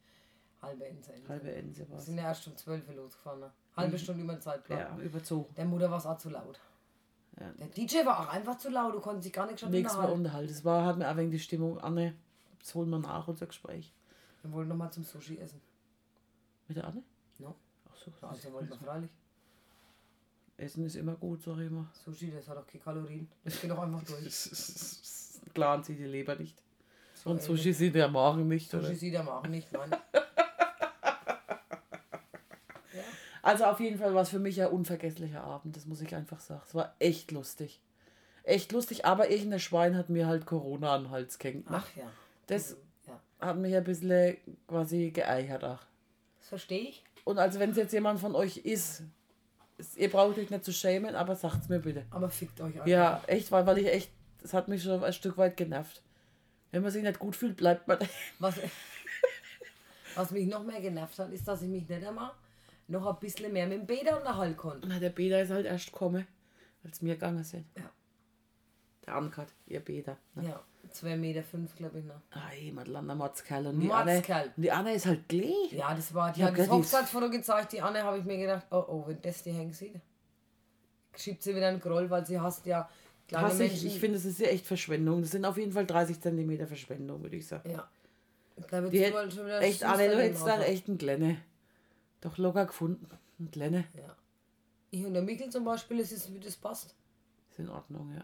halbe 0.62 0.86
Ense. 0.86 1.14
Ense. 1.14 1.30
Halbe 1.30 1.54
Ense 1.56 1.80
Wir 1.88 1.92
war's. 1.96 2.06
sind 2.06 2.18
ja 2.18 2.24
erst 2.24 2.48
um 2.48 2.58
zwölf 2.58 2.88
Uhr 2.90 2.96
losgefahren, 2.96 3.40
ne? 3.40 3.52
Halbe 3.78 3.98
Stunde 3.98 4.24
über 4.24 4.34
den 4.34 4.42
Zeitplan. 4.42 4.80
Ja, 4.80 4.98
überzogen. 4.98 5.54
Der 5.56 5.64
Mutter 5.66 5.90
war 5.90 5.98
es 5.98 6.06
auch 6.06 6.18
zu 6.18 6.30
laut. 6.30 6.60
Ja. 7.40 7.50
Der 7.58 7.68
DJ 7.68 8.06
war 8.06 8.20
auch 8.20 8.28
einfach 8.34 8.58
zu 8.58 8.70
laut, 8.70 8.94
du 8.94 9.00
konntest 9.00 9.26
dich 9.28 9.34
gar 9.34 9.46
nicht 9.48 9.62
schon 9.62 9.72
Nichts 9.72 9.98
mehr 9.98 10.12
unterhalten. 10.12 10.52
Es 10.52 10.66
war, 10.66 10.86
hat 10.86 10.98
mir 10.98 11.10
auch 11.10 11.16
wegen 11.16 11.32
die 11.32 11.40
Stimmung 11.40 11.80
Anne. 11.80 12.14
Das 12.60 12.76
holen 12.76 12.90
wir 12.90 13.00
nach, 13.00 13.28
unser 13.30 13.46
Gespräch. 13.48 13.94
Wir 14.42 14.52
wollten 14.52 14.70
nochmal 14.70 14.92
zum 14.92 15.04
Sushi 15.04 15.38
essen. 15.40 15.62
Mit 16.68 16.78
der 16.78 16.86
Anne? 16.88 17.04
No. 17.40 17.56
Ach 17.90 17.96
so. 17.96 18.12
Ja, 18.22 18.30
Also 18.30 18.52
wollten 18.54 18.70
wir 18.70 18.78
freilich. 18.78 19.12
Essen 20.58 20.86
ist 20.86 20.96
immer 20.96 21.16
gut, 21.16 21.42
sag 21.42 21.58
ich 21.58 21.68
immer. 21.68 21.90
Sushi, 22.06 22.32
das 22.32 22.48
hat 22.48 22.58
auch 22.58 22.68
keine 22.68 22.84
Kalorien. 22.84 23.28
Das 23.44 23.60
geht 23.60 23.72
doch 23.72 23.80
einfach 23.80 24.04
durch. 24.04 24.22
Klar, 25.54 25.84
sie 25.84 25.96
die 25.96 26.06
Leber 26.06 26.36
nicht. 26.36 26.62
Und 27.24 27.32
ähnlich. 27.34 27.46
Sushi 27.46 27.74
sieht 27.74 27.96
der 27.96 28.08
Magen 28.10 28.48
nicht, 28.48 28.74
oder? 28.74 28.84
Sushi 28.84 28.96
sieht 28.96 29.14
er 29.14 29.24
machen 29.24 29.52
nicht, 29.52 29.72
nein. 29.72 29.92
ja. 32.94 33.02
Also 33.42 33.66
auf 33.66 33.80
jeden 33.80 33.98
Fall 33.98 34.14
war 34.14 34.22
es 34.22 34.30
für 34.30 34.40
mich 34.40 34.62
ein 34.62 34.70
unvergesslicher 34.70 35.44
Abend, 35.44 35.76
das 35.76 35.86
muss 35.86 36.02
ich 36.02 36.14
einfach 36.16 36.40
sagen. 36.40 36.62
Es 36.66 36.76
war 36.76 36.96
echt 37.00 37.32
lustig. 37.32 37.82
Echt 38.44 38.72
lustig, 38.72 39.06
aber 39.06 39.30
irgendein 39.30 39.60
Schwein 39.60 39.96
hat 39.96 40.10
mir 40.10 40.26
halt 40.28 40.46
Corona 40.46 40.96
an 40.96 41.04
den 41.04 41.12
Hals 41.12 41.38
gehängt. 41.38 41.70
ne? 41.70 41.78
Ach 41.78 41.96
ja. 41.96 42.10
Das 42.48 42.72
Ja. 42.72 42.78
Hat 43.42 43.58
mich 43.58 43.76
ein 43.76 43.84
bisschen 43.84 44.38
quasi 44.68 45.12
geeichert 45.12 45.64
auch. 45.64 45.80
Das 46.40 46.50
verstehe 46.50 46.82
ich. 46.90 47.04
Und 47.26 47.38
also 47.40 47.60
wenn 47.60 47.72
es 47.72 47.78
jetzt 47.78 47.92
jemand 47.94 48.20
von 48.20 48.36
euch 48.36 48.58
ist, 48.58 49.04
es- 49.78 49.98
ihr 49.98 50.10
braucht 50.10 50.38
euch 50.38 50.50
nicht 50.50 50.64
zu 50.66 50.72
schämen, 50.74 51.16
aber 51.16 51.36
sagt's 51.36 51.70
mir 51.70 51.80
bitte. 51.80 52.06
Aber 52.12 52.30
fickt 52.30 52.60
euch 52.62 52.74
einfach. 52.76 52.88
Ja, 52.88 53.22
echt, 53.28 53.52
weil, 53.52 53.66
weil 53.66 53.78
ich 53.80 53.88
echt, 53.88 54.12
das 54.42 54.54
hat 54.54 54.68
mich 54.68 54.84
schon 54.84 55.04
ein 55.04 55.14
Stück 55.14 55.38
weit 55.38 55.58
genervt. 55.58 56.02
Wenn 56.72 56.82
man 56.84 56.92
sich 56.92 57.04
nicht 57.04 57.20
gut 57.20 57.36
fühlt, 57.36 57.58
bleibt 57.58 57.88
man. 57.88 57.98
Was, 58.40 58.56
was 60.16 60.32
mich 60.32 60.48
noch 60.48 60.64
mehr 60.64 60.82
genervt 60.82 61.18
hat, 61.20 61.32
ist, 61.32 61.48
dass 61.48 61.62
ich 61.62 61.70
mich 61.70 61.88
nicht 61.88 62.06
einmal 62.06 62.32
noch 62.88 63.06
ein 63.08 63.20
bisschen 63.20 63.52
mehr 63.54 63.66
mit 63.68 63.78
dem 63.80 63.86
Bäder 63.88 64.18
unterhalten 64.18 64.58
konnte. 64.58 64.88
Na, 64.88 65.00
der 65.00 65.10
Bäder 65.10 65.42
ist 65.42 65.52
halt 65.52 65.66
erst 65.66 65.92
gekommen, 65.94 66.28
als 66.84 67.02
wir 67.02 67.14
gegangen 67.14 67.44
sind. 67.46 67.66
Ja. 67.78 67.90
Der 69.06 69.16
Ankat, 69.16 69.48
ihr 69.68 69.80
Bäder. 69.80 70.18
Ne? 70.36 70.50
Ja. 70.50 70.64
2,5 70.90 71.16
Meter, 71.18 71.44
glaube 71.78 72.00
ich 72.00 72.06
noch. 72.06 72.22
Ah, 72.32 72.52
jemand 72.60 72.88
lander 72.88 73.16
Mordskerl. 73.16 73.68
Und 73.68 73.80
die 73.80 73.92
Anne, 73.92 74.14
Mordskerl. 74.14 74.52
und 74.56 74.62
die 74.64 74.72
Anne 74.72 74.94
ist 74.94 75.06
halt 75.06 75.28
glee. 75.30 75.54
Ja, 75.72 75.94
das 75.94 76.14
war, 76.14 76.32
die 76.32 76.42
Ja, 76.42 76.48
hat 76.48 76.58
das 76.58 76.70
Hochzeitsfoto 76.70 77.30
gezeigt, 77.30 77.72
die 77.74 77.82
Anne 77.82 78.04
habe 78.04 78.18
ich 78.20 78.26
mir 78.26 78.38
gedacht, 78.38 78.66
oh 78.72 78.84
oh, 78.88 79.04
wenn 79.08 79.22
das 79.22 79.44
die 79.44 79.52
hängen 79.52 79.74
sieht, 79.74 79.96
schiebt 81.16 81.44
sie 81.44 81.56
wieder 81.56 81.68
einen 81.68 81.80
Groll, 81.80 82.10
weil 82.10 82.26
sie 82.26 82.40
hasst 82.40 82.66
ja 82.66 82.90
kleine 83.28 83.48
Hasse 83.48 83.64
ich, 83.66 83.72
Menschen. 83.72 83.88
ich 83.88 84.00
finde, 84.00 84.18
es 84.18 84.26
ist 84.26 84.40
ja 84.40 84.48
echt 84.48 84.66
Verschwendung. 84.66 85.22
Das 85.22 85.32
sind 85.32 85.46
auf 85.46 85.58
jeden 85.58 85.72
Fall 85.72 85.86
30 85.86 86.20
Zentimeter 86.20 86.68
Verschwendung, 86.68 87.22
würde 87.22 87.36
ich 87.38 87.48
sagen. 87.48 87.70
ja. 87.70 87.90
Da 88.70 88.84
wird 88.84 89.14
wohl 89.14 89.32
schon 89.32 89.46
wieder 89.46 89.62
echt, 89.62 89.84
Anne, 89.84 90.10
du 90.10 90.22
hättest 90.22 90.46
da 90.46 90.56
aussehen. 90.58 90.72
echt 90.74 90.88
einen 90.88 90.98
Glenne. 91.00 91.38
Doch 92.20 92.38
locker 92.38 92.66
gefunden. 92.68 93.08
Ein 93.40 93.50
Glenne. 93.50 93.86
Ja. 93.98 94.16
Ich 94.92 95.04
und 95.06 95.14
der 95.14 95.24
Mikkel 95.24 95.50
zum 95.50 95.64
Beispiel, 95.64 96.00
es 96.00 96.12
ist, 96.12 96.32
wie 96.34 96.40
das 96.40 96.58
passt. 96.58 96.94
Ist 97.50 97.60
in 97.60 97.70
Ordnung, 97.70 98.12
ja. 98.14 98.24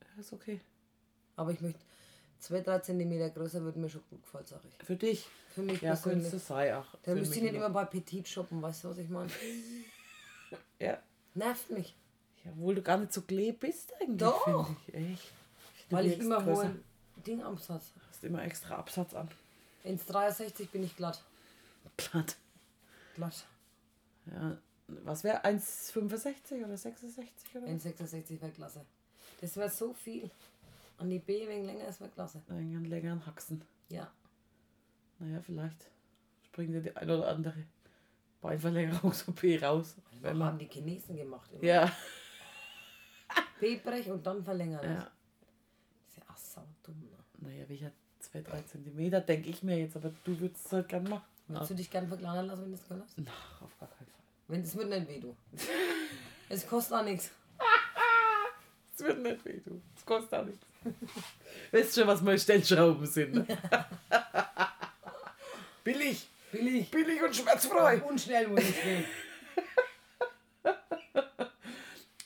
Ja, 0.00 0.20
ist 0.20 0.32
okay. 0.32 0.60
Aber 1.40 1.52
ich 1.52 1.60
möchte, 1.62 1.80
zwei, 2.38 2.60
drei 2.60 2.80
Zentimeter 2.80 3.30
größer 3.30 3.62
würde 3.62 3.78
mir 3.78 3.88
schon 3.88 4.02
gut 4.10 4.22
gefallen, 4.22 4.44
sag 4.46 4.60
ich. 4.64 4.86
Für 4.86 4.96
dich. 4.96 5.26
Für 5.54 5.62
mich 5.62 5.80
Ja, 5.80 5.94
persönlich. 5.94 6.30
du 6.30 6.38
sein, 6.38 6.74
auch. 6.74 6.84
Da 7.02 7.12
Für 7.12 7.14
müsst 7.14 7.34
ihr 7.34 7.42
mich 7.42 7.52
nicht 7.52 7.58
immer 7.58 7.70
bei 7.70 7.86
Petit 7.86 8.28
shoppen, 8.28 8.60
weißt 8.60 8.84
du, 8.84 8.90
was 8.90 8.98
ich 8.98 9.08
meine? 9.08 9.30
Ja. 10.78 10.98
Nervt 11.34 11.70
mich. 11.70 11.94
ja. 12.44 12.50
Obwohl 12.52 12.74
du 12.74 12.82
gar 12.82 12.98
nicht 12.98 13.12
so 13.12 13.22
klee 13.22 13.52
bist 13.52 13.92
eigentlich, 14.00 14.18
Doch. 14.18 14.68
ich. 14.88 14.94
Echt. 14.94 15.32
Weil 15.90 16.06
ich 16.06 16.18
immer 16.18 16.42
größer. 16.42 16.62
hohen 16.64 16.84
Ding 17.26 17.42
am 17.42 17.56
Satz. 17.58 17.92
Hast 18.10 18.24
immer 18.24 18.42
extra 18.42 18.76
Absatz 18.76 19.14
an. 19.14 19.28
Ins 19.84 20.04
63 20.06 20.68
bin 20.70 20.82
ich 20.84 20.96
glatt. 20.96 21.22
Glatt. 21.96 22.36
Glatt. 23.14 23.44
Ja. 24.26 24.58
Was 24.88 25.22
wäre 25.24 25.44
1,65 25.44 26.64
oder 26.64 26.76
66 26.76 27.54
oder? 27.56 27.62
was? 27.66 27.84
1,66 27.84 28.40
wäre 28.40 28.50
klasse. 28.52 28.84
Das 29.40 29.56
wäre 29.56 29.70
so 29.70 29.92
viel. 29.94 30.30
An 31.00 31.08
die 31.08 31.18
B 31.18 31.48
wegen 31.48 31.64
länger, 31.64 31.86
das 31.86 31.98
wäre 32.00 32.10
klasse. 32.10 32.42
Einen 32.48 32.84
längeren 32.84 33.24
Haxen. 33.24 33.64
Ja. 33.88 34.10
Naja, 35.18 35.40
vielleicht 35.40 35.90
springt 36.44 36.74
dir 36.74 36.82
die 36.82 36.94
ein 36.94 37.08
oder 37.10 37.28
andere 37.28 37.54
Beinverlängerungs-OP 38.42 39.42
raus. 39.62 39.96
Wenn 40.20 40.30
haben 40.32 40.38
man, 40.38 40.58
die 40.58 40.66
Chinesen 40.66 41.16
gemacht. 41.16 41.50
Immer. 41.52 41.64
ja, 41.64 41.92
B-Brech 43.60 44.10
und 44.10 44.26
dann 44.26 44.44
verlängern. 44.44 44.84
ja. 44.84 44.96
Das 45.00 46.08
ist 46.08 46.16
ja 46.16 46.22
auch 46.30 46.36
saudumm. 46.36 47.00
Ne? 47.00 47.48
Naja, 47.48 47.68
welcher 47.68 47.92
2, 48.18 48.42
3 48.42 48.62
Zentimeter, 48.62 49.20
denke 49.20 49.48
ich 49.48 49.62
mir 49.62 49.78
jetzt, 49.78 49.96
aber 49.96 50.12
du 50.24 50.38
würdest 50.38 50.66
es 50.66 50.72
halt 50.72 50.88
gern 50.88 51.04
machen. 51.04 51.24
Würdest 51.48 51.70
du 51.70 51.74
dich 51.74 51.90
gern 51.90 52.06
verkleinern 52.08 52.46
lassen, 52.46 52.62
wenn 52.62 52.72
du 52.72 52.76
das 52.76 52.86
kannst? 52.88 53.16
Ach, 53.26 53.62
auf 53.62 53.78
gar 53.78 53.88
keinen 53.88 54.06
Fall. 54.06 54.20
Wenn 54.48 54.62
das 54.62 54.76
wird 54.76 54.88
nicht 54.90 55.08
weh, 55.08 55.20
du. 55.20 55.36
Es 56.48 56.66
kostet 56.66 56.98
auch 56.98 57.04
nichts. 57.04 57.30
Es 58.94 59.00
wird 59.00 59.22
nicht 59.22 59.44
weh, 59.44 59.60
du. 59.64 59.80
Es 59.96 60.04
kostet 60.04 60.34
auch 60.34 60.44
nichts. 60.44 60.66
Weißt 61.72 61.94
schon, 61.94 62.06
was 62.06 62.20
meine 62.22 62.38
Stellschrauben 62.38 63.06
sind. 63.06 63.46
Billig. 65.84 66.26
Billig. 66.52 66.90
Billig 66.90 67.22
und 67.22 67.34
schmerzfrei. 67.36 68.00
Und 68.02 68.20
schnell 68.20 68.48
muss 68.48 68.60
ich 68.60 68.82
gehen. 68.82 69.04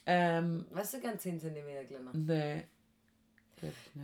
Ähm, 0.06 0.66
Weißt 0.70 0.94
du, 0.94 1.00
gern 1.00 1.18
10 1.18 1.40
cm 1.40 1.64
kleiner. 1.88 2.10
nee. 2.12 2.64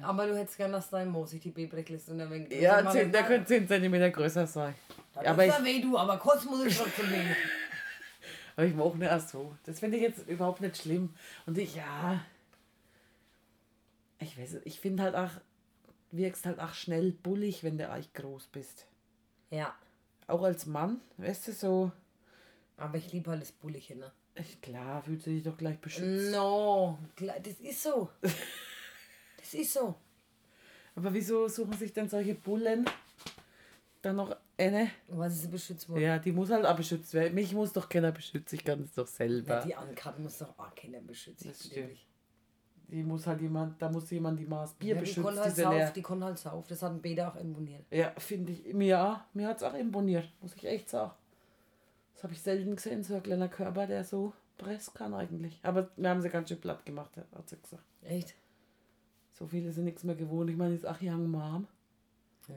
Aber 0.01 0.27
du 0.27 0.39
hättest 0.39 0.57
gern, 0.57 0.73
dass 0.73 0.89
dein 0.89 1.11
Mo 1.11 1.27
sich 1.27 1.43
die 1.43 1.51
B-Brechliste 1.51 2.13
und 2.13 2.21
ein 2.23 2.31
wenig 2.31 2.49
größer 2.49 2.63
Ja, 2.63 2.81
machen 2.81 2.99
10, 2.99 3.13
der 3.13 3.23
könnte 3.25 3.47
10 3.47 3.69
cm 3.69 4.13
größer 4.13 4.47
sein. 4.47 4.75
Dann 5.15 5.27
aber 5.27 5.45
ist 5.45 5.53
ich- 5.53 5.59
er 5.59 5.65
weh, 5.67 5.83
du, 5.83 5.99
aber 5.99 6.17
kurz 6.17 6.47
muss 6.47 6.65
ich 6.65 6.79
trotzdem 6.79 7.11
weh. 7.11 7.17
Aber 8.57 8.67
ich 8.67 8.75
mache 8.75 8.97
nicht 8.99 9.09
erst 9.09 9.31
so. 9.31 9.55
Das 9.65 9.79
finde 9.81 9.97
ich 9.97 10.03
jetzt 10.03 10.29
überhaupt 10.29 10.61
nicht 10.61 10.77
schlimm. 10.77 11.15
Und 11.47 11.57
ich, 11.57 11.77
ja. 11.77 12.21
Ich 14.41 14.47
weiß, 14.47 14.53
nicht, 14.55 14.67
ich 14.67 14.81
finde 14.81 15.03
halt 15.03 15.15
auch, 15.15 15.31
wirkst 16.13 16.47
halt 16.47 16.61
auch 16.61 16.73
schnell 16.73 17.13
bullig, 17.13 17.63
wenn 17.63 17.77
du 17.77 17.89
eigentlich 17.89 18.13
groß 18.15 18.47
bist. 18.49 18.87
Ja. 19.51 19.75
Auch 20.27 20.43
als 20.43 20.65
Mann, 20.67 21.01
weißt 21.19 21.49
du, 21.49 21.53
so. 21.53 21.93
Aber 22.77 22.97
ich 22.97 23.13
liebe 23.13 23.37
das 23.37 23.53
Bullige, 23.53 23.97
ne? 23.97 24.11
Ich, 24.37 24.61
klar, 24.63 25.03
fühlst 25.03 25.27
du 25.27 25.31
dich 25.31 25.43
doch 25.43 25.57
gleich 25.59 25.79
beschützt. 25.79 26.33
No, 26.33 26.99
das 27.19 27.61
ist 27.61 27.83
so. 27.83 28.09
Das 29.37 29.55
ist 29.55 29.73
so. 29.73 29.95
Aber 30.95 31.15
wieso 31.15 31.49
suchen 31.49 31.73
sich 31.73 31.95
denn 31.95 32.09
solche 32.11 32.35
Bullen 32.35 32.85
dann 34.03 34.17
noch 34.17 34.37
eine? 34.59 34.91
Was 35.09 35.35
ist 35.37 35.51
beschützt 35.51 35.89
worden? 35.89 36.03
Ja, 36.03 36.19
die 36.19 36.31
muss 36.31 36.51
halt 36.51 36.67
auch 36.67 36.77
beschützt 36.77 37.15
werden. 37.15 37.35
Mich 37.35 37.55
muss 37.55 37.73
doch 37.73 37.89
keiner 37.89 38.13
beschützen, 38.13 38.57
ich 38.59 38.65
kann 38.65 38.83
es 38.83 38.93
doch 38.93 39.07
Ja, 39.07 39.13
selber. 39.13 39.63
die 39.67 39.75
Ankarte 39.75 40.21
muss 40.21 40.37
doch 40.39 40.57
auch 40.59 40.75
keiner 40.75 41.01
beschützen. 41.01 41.49
Das 41.49 41.65
stimmt. 41.65 41.91
dich. 41.93 42.07
Die 42.91 43.05
muss 43.05 43.25
halt 43.27 43.41
jemand, 43.41 43.81
da 43.81 43.89
muss 43.89 44.11
jemand 44.11 44.41
die 44.41 44.47
Maß 44.47 44.75
Bier 44.75 44.89
Ja, 44.91 44.95
die 44.97 45.01
beschützen. 45.03 45.23
konnte 45.23 45.41
halt 45.41 45.53
diese 45.57 45.63
sauf, 45.63 45.93
die 45.93 46.03
konnte 46.03 46.27
halt 46.27 46.39
sauf. 46.39 46.67
Das 46.67 46.83
hat 46.83 46.91
ein 46.93 47.01
Beda 47.01 47.29
auch 47.29 47.37
imponiert. 47.37 47.85
Ja, 47.91 48.11
finde 48.19 48.53
ich. 48.53 48.75
Mir. 48.75 49.21
Mir 49.33 49.47
hat 49.49 49.59
es 49.59 49.63
auch 49.63 49.75
imponiert, 49.75 50.29
muss 50.41 50.55
ich 50.57 50.65
echt 50.67 50.89
sagen. 50.91 51.13
Das 52.15 52.25
habe 52.25 52.33
ich 52.35 52.43
selten 52.43 52.75
gesehen, 52.75 53.03
so 53.05 53.15
ein 53.15 53.23
kleiner 53.23 53.49
Körper, 53.49 53.87
der 53.87 54.03
so 54.05 54.33
Press 54.59 54.93
kann 54.93 55.15
eigentlich. 55.15 55.61
Aber 55.63 55.89
wir 55.97 56.11
haben 56.11 56.21
sie 56.21 56.29
ganz 56.31 56.49
schön 56.49 56.61
platt 56.61 56.85
gemacht, 56.85 57.17
hat 57.17 57.49
sie 57.49 57.57
gesagt. 57.61 57.85
Echt? 58.03 58.35
So 59.33 59.47
viele 59.47 59.73
sind 59.73 59.85
nichts 59.85 60.05
mehr 60.05 60.17
gewohnt. 60.17 60.51
Ich 60.51 60.57
meine, 60.57 60.75
jetzt 60.75 60.85
ach 60.85 61.01
Young 61.01 61.29
Mom 61.29 61.67
Ja. 62.49 62.55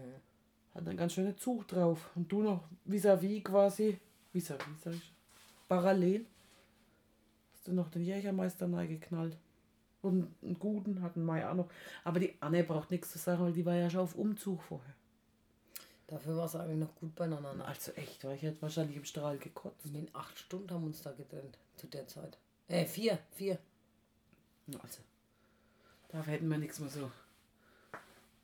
hat 0.75 0.87
einen 0.87 0.97
ganz 0.97 1.13
schönen 1.13 1.37
Zug 1.37 1.67
drauf. 1.67 2.09
Und 2.15 2.29
du 2.31 2.41
noch 2.41 2.63
vis-à-vis 2.85 3.43
quasi. 3.43 3.99
Vis-à-vis, 4.33 4.81
sag 4.83 4.93
ich. 4.95 5.13
Parallel. 5.69 6.25
Hast 7.53 7.67
du 7.67 7.73
noch 7.73 7.89
den 7.89 8.03
Jägermeister 8.03 8.67
geknallt. 8.87 9.37
Und 10.03 10.35
einen 10.43 10.59
guten 10.59 11.01
hatten 11.01 11.23
wir 11.25 11.39
ja 11.39 11.51
auch 11.51 11.55
noch. 11.55 11.69
Aber 12.03 12.19
die 12.19 12.35
Anne 12.41 12.63
braucht 12.63 12.91
nichts 12.91 13.11
zu 13.11 13.17
sagen, 13.17 13.41
weil 13.41 13.53
die 13.53 13.65
war 13.65 13.73
ja 13.75 13.89
schon 13.89 14.01
auf 14.01 14.15
Umzug 14.15 14.61
vorher. 14.61 14.93
Dafür 16.07 16.35
war 16.35 16.45
es 16.45 16.55
eigentlich 16.57 16.77
noch 16.77 16.93
gut 16.95 17.15
beieinander. 17.15 17.55
Also 17.65 17.93
echt, 17.93 18.23
weil 18.25 18.35
ich 18.35 18.41
hätte 18.43 18.61
wahrscheinlich 18.61 18.97
im 18.97 19.05
Strahl 19.05 19.37
gekotzt. 19.37 19.85
In 19.85 20.09
acht 20.13 20.37
Stunden 20.37 20.69
haben 20.71 20.81
wir 20.81 20.87
uns 20.87 21.01
da 21.01 21.13
getrennt. 21.13 21.57
Zu 21.77 21.87
der 21.87 22.05
Zeit. 22.05 22.37
Äh, 22.67 22.85
vier. 22.85 23.17
Vier. 23.31 23.57
Also, 24.81 24.99
da 26.09 26.21
hätten 26.23 26.49
wir 26.49 26.57
nichts 26.57 26.79
mehr 26.79 26.89
so. 26.89 27.09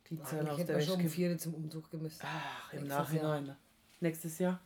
Die 0.10 0.20
aus 0.20 0.32
hätten 0.32 0.66
der 0.66 0.82
schon 0.82 1.02
um 1.02 1.10
vier 1.10 1.38
zum 1.38 1.54
Umzug 1.54 1.92
gemisst. 1.92 2.22
Ach, 2.24 2.74
im 2.74 2.84
Nächstes 2.84 2.98
Nachhinein. 2.98 3.44
ne? 3.44 3.58
Nächstes 4.00 4.40
Jahr 4.40 4.60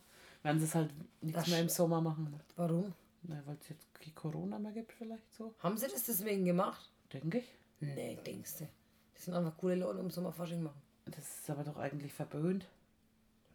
werden 0.43 0.59
sie 0.59 0.65
es 0.65 0.75
halt 0.75 0.91
nichts 1.21 1.39
Das 1.41 1.49
mehr 1.49 1.59
im 1.61 1.69
Sommer 1.69 2.01
machen. 2.01 2.39
Warum? 2.55 2.93
Na, 3.23 3.41
weil 3.45 3.57
es 3.61 3.69
jetzt 3.69 3.93
kein 3.93 4.13
Corona 4.15 4.59
mehr 4.59 4.71
gibt, 4.73 4.91
vielleicht 4.93 5.33
so. 5.33 5.53
Haben 5.59 5.77
sie 5.77 5.87
das 5.87 6.03
deswegen 6.03 6.45
gemacht? 6.45 6.89
Denke 7.11 7.39
ich. 7.39 7.45
Nee, 7.79 8.17
denkst 8.25 8.57
du. 8.59 8.67
Das 9.13 9.25
sind 9.25 9.33
einfach 9.33 9.57
coole 9.57 9.75
Leute, 9.75 9.99
um 9.99 10.09
Sommerfasching 10.09 10.61
machen. 10.61 10.81
Das 11.05 11.39
ist 11.39 11.49
aber 11.49 11.63
doch 11.63 11.77
eigentlich 11.77 12.13
verböhnt. 12.13 12.65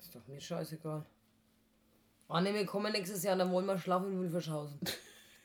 Ist 0.01 0.15
doch 0.15 0.27
mir 0.27 0.41
scheißegal. 0.41 1.05
Ah 2.29 2.41
ne, 2.41 2.55
wir 2.55 2.67
kommen 2.67 2.93
nächstes 2.93 3.23
Jahr, 3.23 3.37
dann 3.37 3.51
wollen 3.53 3.67
wir 3.67 3.79
schlafen 3.79 4.13
in 4.13 4.21
Wilfershausen. 4.21 4.79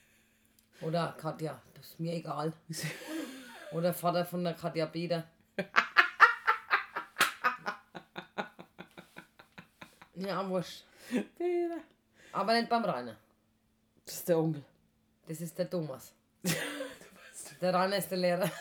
Oder 0.82 1.16
Katja, 1.18 1.62
das 1.76 1.88
ist 1.88 2.00
mir 2.00 2.14
egal. 2.14 2.54
Oder 3.72 3.94
Vater 3.94 4.26
von 4.26 4.44
der 4.44 4.54
Katja 4.54 4.86
Beder. 4.86 5.28
Ja, 10.16 10.48
wurscht. 10.48 10.86
Peter. 11.10 11.80
Aber 12.32 12.54
nicht 12.54 12.70
beim 12.70 12.86
Rainer. 12.86 13.18
Das 14.06 14.16
ist 14.16 14.30
der 14.30 14.38
Onkel. 14.38 14.64
Das 15.28 15.42
ist 15.42 15.58
der 15.58 15.70
Thomas. 15.70 16.14
Der 17.62 17.74
Rainer 17.74 17.98
ist 17.98 18.10
der 18.10 18.18
Lehrer. 18.18 18.52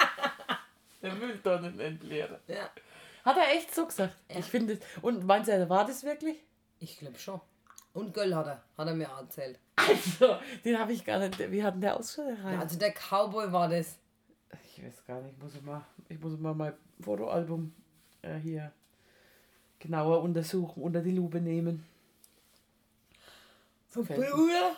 Der 1.02 1.14
Mülltonnenentleerer. 1.14 2.40
Ja. 2.46 2.70
Hat 3.24 3.36
er 3.36 3.54
echt 3.54 3.74
so 3.74 3.86
gesagt? 3.86 4.16
Ich 4.28 4.46
finde 4.46 4.74
es. 4.74 4.80
Und 5.02 5.24
meinst 5.26 5.50
du, 5.50 5.68
war 5.68 5.86
das 5.86 6.02
wirklich? 6.02 6.36
Ich 6.78 6.98
glaube 6.98 7.18
schon. 7.18 7.40
Und 7.92 8.14
Göll 8.14 8.34
hat 8.34 8.46
er, 8.46 8.62
hat 8.78 8.88
er 8.88 8.94
mir 8.94 9.10
auch 9.12 9.20
erzählt. 9.20 9.58
Also, 9.76 10.36
den 10.64 10.78
habe 10.78 10.92
ich 10.92 11.04
gar 11.04 11.18
nicht. 11.18 11.38
Wie 11.50 11.62
hat 11.62 11.74
denn 11.74 11.80
der 11.80 11.96
ausgeschaut? 11.96 12.38
Rainer? 12.42 12.60
Also 12.60 12.78
der 12.78 12.92
Cowboy 12.92 13.52
war 13.52 13.68
das. 13.68 13.98
Ich 14.64 14.84
weiß 14.84 15.04
gar 15.06 15.20
nicht, 15.20 15.34
ich 15.36 15.42
muss 15.42 15.60
mal, 15.62 15.84
ich 16.08 16.20
muss 16.20 16.38
mal 16.38 16.54
mein 16.54 16.72
Fotoalbum 17.00 17.74
äh, 18.22 18.36
hier 18.36 18.72
genauer 19.78 20.22
untersuchen, 20.22 20.82
unter 20.82 21.02
die 21.02 21.12
Lupe 21.12 21.40
nehmen. 21.40 21.84
Vom. 23.90 24.06
Bruder? 24.06 24.76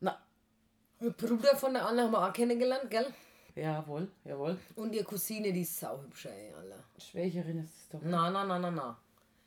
Na, 0.00 0.18
Der 1.00 1.10
Bruder 1.10 1.56
von 1.56 1.72
der 1.74 1.86
Anna 1.86 2.02
haben 2.02 2.12
wir 2.12 2.28
auch 2.28 2.32
kennengelernt, 2.32 2.90
gell? 2.90 3.06
jawohl, 3.54 4.08
jawohl. 4.24 4.56
Und 4.76 4.92
ihre 4.94 5.04
Cousine, 5.04 5.52
die 5.52 5.62
ist 5.62 5.78
sauhübsch, 5.80 6.26
ey, 6.26 6.52
Alter. 6.54 6.82
Schwächerin 6.98 7.58
ist 7.64 7.74
es 7.76 7.88
doch. 7.88 8.00
Na, 8.02 8.30
na, 8.30 8.44
na, 8.44 8.58
na, 8.58 8.70
na. 8.70 8.98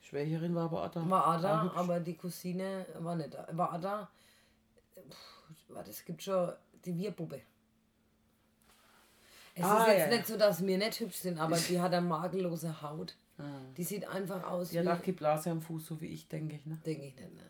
Schwächerin 0.02 0.54
war 0.56 0.63
aber 0.65 0.84
auch 0.86 0.91
da. 0.91 1.10
War 1.10 1.28
auch 1.38 1.41
da, 1.41 1.63
hübsch. 1.63 1.78
aber 1.78 2.00
die 2.00 2.15
Cousine 2.17 2.86
war 3.00 3.15
nicht 3.15 3.34
da. 3.34 3.47
War 3.52 3.74
auch 3.74 3.80
da. 3.82 4.10
Puh, 4.95 5.74
warte, 5.74 5.91
es 5.91 6.04
gibt 6.04 6.21
schon 6.24 6.52
die 6.86 6.97
Wirpuppe. 6.97 7.41
Es 9.54 9.63
Ah, 9.65 9.82
ist 9.84 9.88
jetzt 9.88 9.97
ja, 10.00 10.06
ja. 10.06 10.15
nicht 10.15 10.28
so, 10.28 10.38
dass 10.38 10.65
wir 10.65 10.78
nicht 10.78 11.00
hübsch 11.00 11.17
sind, 11.17 11.38
aber 11.38 11.58
die 11.58 11.80
hat 11.80 11.93
eine 11.93 12.06
makellose 12.08 12.82
Haut. 12.82 13.15
Ah. 13.38 13.43
Die 13.76 13.84
sieht 13.84 14.08
einfach 14.08 14.43
aus 14.50 14.69
Die 14.69 14.80
hat 14.80 15.02
wie... 15.02 15.06
die 15.06 15.12
Blase 15.12 15.52
am 15.52 15.62
Fuß, 15.62 15.86
so 15.88 16.00
wie 16.02 16.08
ich, 16.08 16.28
denke 16.28 16.56
ich. 16.56 16.65
Ne? 16.65 16.80
Denke 16.86 17.06
ich 17.08 17.15
nicht, 17.15 17.34
ne? 17.36 17.50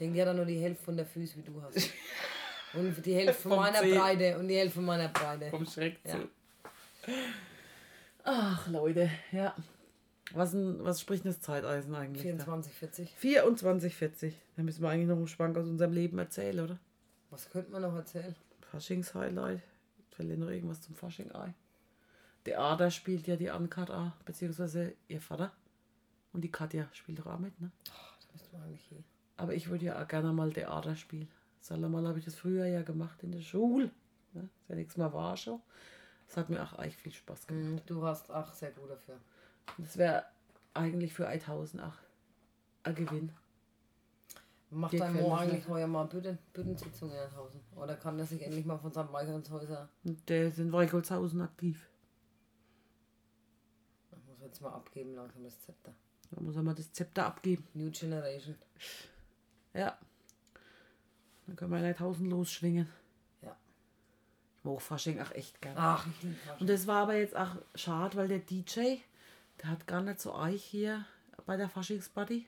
Denke, 0.00 0.14
die 0.14 0.22
hat 0.24 0.34
nur 0.36 0.44
die 0.44 0.58
Hälfte 0.58 0.84
von 0.84 0.96
der 0.96 1.06
Füße, 1.06 1.36
wie 1.36 1.42
du 1.42 1.62
hast. 1.62 1.76
Und 2.74 3.06
die 3.06 3.14
Hälfte 3.14 3.42
von 3.42 3.56
meiner 3.56 3.78
Zeh. 3.78 3.96
Breite 3.96 4.36
und 4.36 4.48
die 4.48 4.56
Hälfte 4.56 4.74
von 4.74 4.84
meiner 4.86 5.06
Breite. 5.08 5.48
Vom 5.48 5.64
Schreck 5.64 6.00
Ja. 6.04 6.14
zu. 6.14 6.28
Ach, 8.24 8.66
Leute, 8.68 9.10
ja. 9.30 9.54
Was, 10.32 10.52
denn, 10.52 10.82
was 10.82 11.00
spricht 11.00 11.24
denn 11.24 11.30
das 11.30 11.40
Zeiteisen 11.40 11.94
eigentlich? 11.94 12.22
24, 12.22 12.72
40. 12.72 13.10
24, 13.16 13.94
40. 13.94 14.34
Dann 14.56 14.64
müssen 14.64 14.82
wir 14.82 14.88
eigentlich 14.88 15.08
noch 15.08 15.16
einen 15.16 15.28
Schwank 15.28 15.56
aus 15.56 15.68
unserem 15.68 15.92
Leben 15.92 16.18
erzählen, 16.18 16.58
oder? 16.60 16.78
Was 17.30 17.48
könnte 17.50 17.70
man 17.70 17.82
noch 17.82 17.94
erzählen? 17.94 18.34
Faschings-Highlight. 18.72 19.60
Fällt 20.10 20.30
dir 20.30 20.36
noch 20.36 20.48
irgendwas 20.48 20.80
zum 20.80 20.94
Fasching 20.96 21.30
ein? 21.32 21.54
Der 22.46 22.60
Ada 22.60 22.90
spielt 22.90 23.26
ja 23.26 23.36
die 23.36 23.50
Ankat 23.50 23.90
auch, 23.90 24.12
beziehungsweise 24.24 24.94
ihr 25.08 25.20
Vater. 25.20 25.52
Und 26.32 26.40
die 26.42 26.50
Katja 26.50 26.88
spielt 26.92 27.20
doch 27.20 27.26
auch 27.26 27.38
mit, 27.38 27.60
ne? 27.60 27.70
Da 27.84 27.92
müsste 28.32 28.52
man 28.56 28.62
eigentlich 28.66 28.84
hin. 28.88 29.04
Aber 29.36 29.54
ich 29.54 29.68
würde 29.68 29.86
ja 29.86 30.02
auch 30.02 30.08
gerne 30.08 30.32
mal 30.32 30.52
Theater 30.52 30.94
spielen. 30.96 31.28
Salamal 31.60 32.06
habe 32.06 32.18
ich 32.18 32.24
das 32.24 32.34
früher 32.34 32.66
ja 32.66 32.82
gemacht 32.82 33.22
in 33.22 33.32
der 33.32 33.40
Schule. 33.40 33.90
Ne? 34.32 34.48
Ist 34.60 34.68
ja 34.68 34.74
nichts 34.74 34.96
mehr 34.96 35.12
war 35.12 35.36
schon. 35.36 35.60
Das 36.26 36.36
hat 36.36 36.50
mir 36.50 36.62
auch 36.62 36.74
eigentlich 36.74 36.96
viel 36.96 37.12
Spaß 37.12 37.46
gemacht. 37.46 37.64
Mhm, 37.64 37.86
Du 37.86 38.04
hast 38.04 38.30
auch 38.30 38.52
sehr 38.52 38.70
gut 38.72 38.90
dafür. 38.90 39.18
Das 39.78 39.96
wäre 39.96 40.24
eigentlich 40.74 41.12
für 41.14 41.26
1000 41.26 41.82
auch 41.82 41.94
ein 42.82 42.94
Gewinn. 42.94 43.32
Macht 44.70 44.92
gefällt 44.92 45.14
Mo 45.14 45.30
das 45.30 45.40
eigentlich 45.40 45.68
heuer 45.68 45.86
mal 45.86 46.04
Bütten, 46.04 46.38
Büttensitzung 46.52 47.12
in 47.12 47.36
Hausen? 47.36 47.60
Oder 47.76 47.94
kann 47.96 48.16
der 48.16 48.26
sich 48.26 48.42
endlich 48.42 48.64
mal 48.64 48.76
von 48.76 48.92
seinem 48.92 49.12
Weichholzhäuser... 49.12 49.88
Der 50.02 50.48
ist 50.48 50.58
in 50.58 50.72
Weichholzhausen 50.72 51.40
aktiv. 51.42 51.88
Ich 54.10 54.26
muss 54.26 54.40
jetzt 54.40 54.60
mal 54.60 54.72
abgeben 54.72 55.14
langsam 55.14 55.44
das 55.44 55.60
Zepter. 55.60 55.94
Da 56.30 56.40
muss 56.40 56.56
er 56.56 56.62
mal 56.62 56.74
das 56.74 56.92
Zepter 56.92 57.26
abgeben. 57.26 57.64
New 57.74 57.90
Generation. 57.90 58.56
Ja. 59.74 59.98
Dann 61.46 61.56
können 61.56 61.72
wir 61.72 61.78
in 61.78 61.84
1000 61.84 62.30
losschwingen. 62.30 62.88
Ja. 63.42 63.56
Ich 64.58 64.64
mag 64.64 64.80
Fasching 64.80 65.20
auch 65.20 65.32
echt 65.32 65.60
gerne. 65.60 65.78
Ach. 65.78 66.06
Und 66.58 66.68
das 66.68 66.86
war 66.86 67.02
aber 67.02 67.16
jetzt 67.16 67.36
auch 67.36 67.56
schade, 67.74 68.16
weil 68.16 68.28
der 68.28 68.38
DJ, 68.38 68.96
der 69.60 69.70
hat 69.70 69.86
gar 69.86 70.00
nicht 70.00 70.20
so 70.20 70.34
euch 70.34 70.64
hier 70.64 71.04
bei 71.44 71.56
der 71.56 71.68
Faschingsparty 71.68 72.46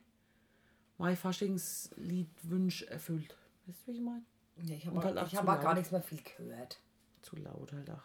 mein 0.99 1.17
Faschingsliedwunsch 1.17 2.83
erfüllt. 2.85 3.37
Weißt 3.67 3.83
du, 3.83 3.87
wie 3.93 3.97
ich 3.97 4.01
meine? 4.01 4.23
Ja, 4.63 4.75
ich 4.75 4.87
habe 4.87 5.03
halt 5.03 5.19
auch 5.19 5.27
ich 5.27 5.37
hab 5.37 5.47
auch 5.47 5.61
gar 5.61 5.75
nichts 5.75 5.91
mehr 5.91 6.03
viel 6.03 6.23
gehört. 6.23 6.81
Zu 7.21 7.37
laut 7.37 7.73
halt 7.73 7.91
auch. 7.91 8.03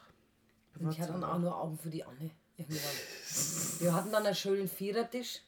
Und 0.80 0.92
ich 0.92 1.00
hatte 1.00 1.14
dann 1.14 1.24
auch 1.24 1.40
nur 1.40 1.58
Augen 1.58 1.78
für 1.78 1.90
die 1.90 2.04
Anne. 2.04 2.32
Irgendwann. 2.58 3.80
Wir 3.80 3.94
hatten 3.94 4.12
dann 4.12 4.26
einen 4.26 4.36
schönen 4.36 4.68
Vierertisch. 4.68 5.42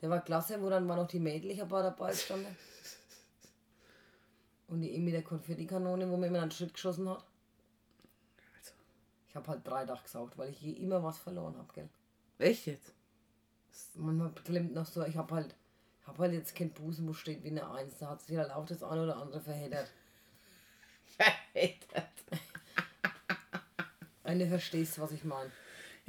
Der 0.00 0.10
war 0.10 0.24
klasse, 0.24 0.60
wo 0.62 0.70
dann 0.70 0.88
war 0.88 0.96
noch 0.96 1.08
die 1.08 1.18
Mädel, 1.18 1.50
ich 1.50 1.60
habe 1.60 1.82
dabei 1.82 2.10
gestanden. 2.10 2.56
Und 4.68 4.82
die 4.82 4.98
mit 4.98 5.14
der 5.14 5.22
Konfettikanone, 5.22 6.08
wo 6.08 6.16
man 6.16 6.28
immer 6.28 6.42
einen 6.42 6.50
Schritt 6.50 6.72
geschossen 6.72 7.08
hat. 7.08 7.24
Also, 8.56 8.72
Ich 9.28 9.36
habe 9.36 9.48
halt 9.48 9.66
drei 9.66 9.84
Tage 9.84 10.02
gesaugt, 10.02 10.38
weil 10.38 10.50
ich 10.50 10.60
je 10.62 10.72
immer 10.72 11.02
was 11.02 11.18
verloren 11.18 11.56
habe, 11.58 11.72
gell. 11.74 11.88
echt 12.38 12.66
jetzt? 12.66 12.94
Manchmal 13.94 14.32
klemmt 14.32 14.74
noch 14.74 14.86
so, 14.86 15.04
ich 15.04 15.16
habe 15.16 15.34
halt, 15.34 15.56
ich 16.00 16.06
habe 16.06 16.18
halt 16.18 16.32
jetzt 16.32 16.54
kein 16.54 16.70
Busen, 16.70 17.08
wo 17.08 17.12
steht 17.12 17.42
wie 17.42 17.48
eine 17.48 17.68
Eins. 17.70 17.98
Da 17.98 18.10
hat 18.10 18.22
sich 18.22 18.36
halt 18.36 18.50
auch 18.52 18.64
das 18.64 18.82
eine 18.82 19.02
oder 19.02 19.16
andere 19.16 19.40
verheddert. 19.40 19.90
Wenn 24.22 24.38
du 24.38 24.46
verstehst, 24.46 24.98
was 25.00 25.12
ich 25.12 25.24
meine. 25.24 25.50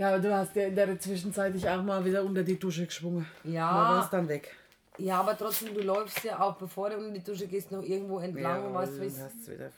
Ja, 0.02 0.08
aber 0.10 0.20
du 0.20 0.34
hast 0.36 0.56
ja 0.56 0.64
in 0.64 0.74
der 0.76 1.00
Zwischenzeit 1.00 1.54
dich 1.54 1.70
auch 1.70 1.84
mal 1.84 2.04
wieder 2.04 2.24
unter 2.24 2.42
die 2.42 2.58
Dusche 2.58 2.88
geschwungen. 2.88 3.28
Ja. 3.44 3.70
Da 3.72 3.90
war 3.94 4.04
es 4.04 4.10
dann 4.10 4.28
weg. 4.28 4.56
Ja, 4.98 5.20
aber 5.20 5.38
trotzdem, 5.38 5.76
du 5.76 5.82
läufst 5.82 6.24
ja 6.24 6.40
auch, 6.40 6.56
bevor 6.56 6.90
du 6.90 6.98
unter 6.98 7.12
die 7.12 7.24
Dusche 7.24 7.46
gehst, 7.46 7.72
noch 7.72 7.84
irgendwo 7.84 8.18
entlang. 8.18 8.66
und 8.66 8.74
weißt 8.74 8.94
du, 8.94 9.02
wie 9.02 9.06
hast 9.06 9.36
es 9.42 9.48
wieder 9.52 9.70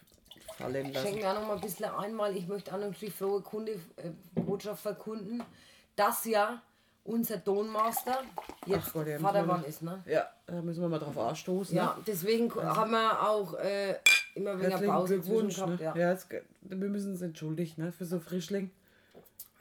fallen 0.58 0.86
Ich 0.86 0.94
lassen. 0.94 1.08
schenke 1.08 1.24
mir 1.26 1.30
auch 1.32 1.36
noch 1.42 1.48
mal 1.48 1.56
ein 1.56 1.62
bisschen 1.62 1.86
ein, 1.88 2.18
weil 2.18 2.38
ich 2.38 2.48
möchte 2.48 2.74
auch 2.74 2.80
noch 2.80 2.94
die 2.96 3.10
frohe 3.10 3.42
Kunde, 3.42 3.74
äh, 3.74 4.12
Botschaft 4.40 4.82
verkunden, 4.84 5.44
dass 5.98 6.24
ja 6.24 6.62
unser 7.04 7.44
Tonmaster 7.44 8.20
jetzt 8.66 8.94
Gott, 8.94 9.08
ja, 9.08 9.20
Vatermann 9.20 9.66
ist, 9.66 9.82
ne? 9.82 10.02
Ja, 10.06 10.30
da 10.48 10.62
müssen 10.62 10.80
wir 10.82 10.88
mal 10.88 11.00
drauf 11.00 11.18
anstoßen. 11.18 11.76
Ja, 11.76 11.96
ne? 11.98 12.04
deswegen 12.08 12.50
haben 12.56 12.92
wir 12.92 13.28
auch 13.30 13.56
äh, 13.56 13.96
immer 14.36 14.58
wieder 14.58 14.78
Pause 14.80 15.16
Glückwunsch. 15.20 15.56
zwischen 15.56 15.72
Ne? 15.72 15.78
gehabt. 15.80 15.98
Ja. 15.98 16.14
Ja. 16.14 16.40
wir 16.62 16.90
müssen 16.90 17.12
uns 17.12 17.22
entschuldigen 17.22 17.84
ne? 17.84 17.92
für 17.92 18.06
so 18.06 18.20
Frischling. 18.22 18.72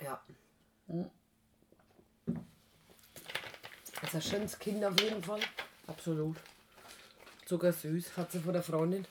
ja. 0.01 0.20
Das 4.00 4.09
ist 4.09 4.14
ein 4.14 4.22
schönes 4.22 4.59
Kind 4.59 4.85
auf 4.85 4.98
jeden 5.00 5.22
Fall. 5.22 5.40
Absolut. 5.87 6.37
Zuckersüß. 7.46 8.16
Hat 8.16 8.33
sie 8.33 8.40
von 8.40 8.52
der 8.52 8.62
Freundin. 8.62 9.07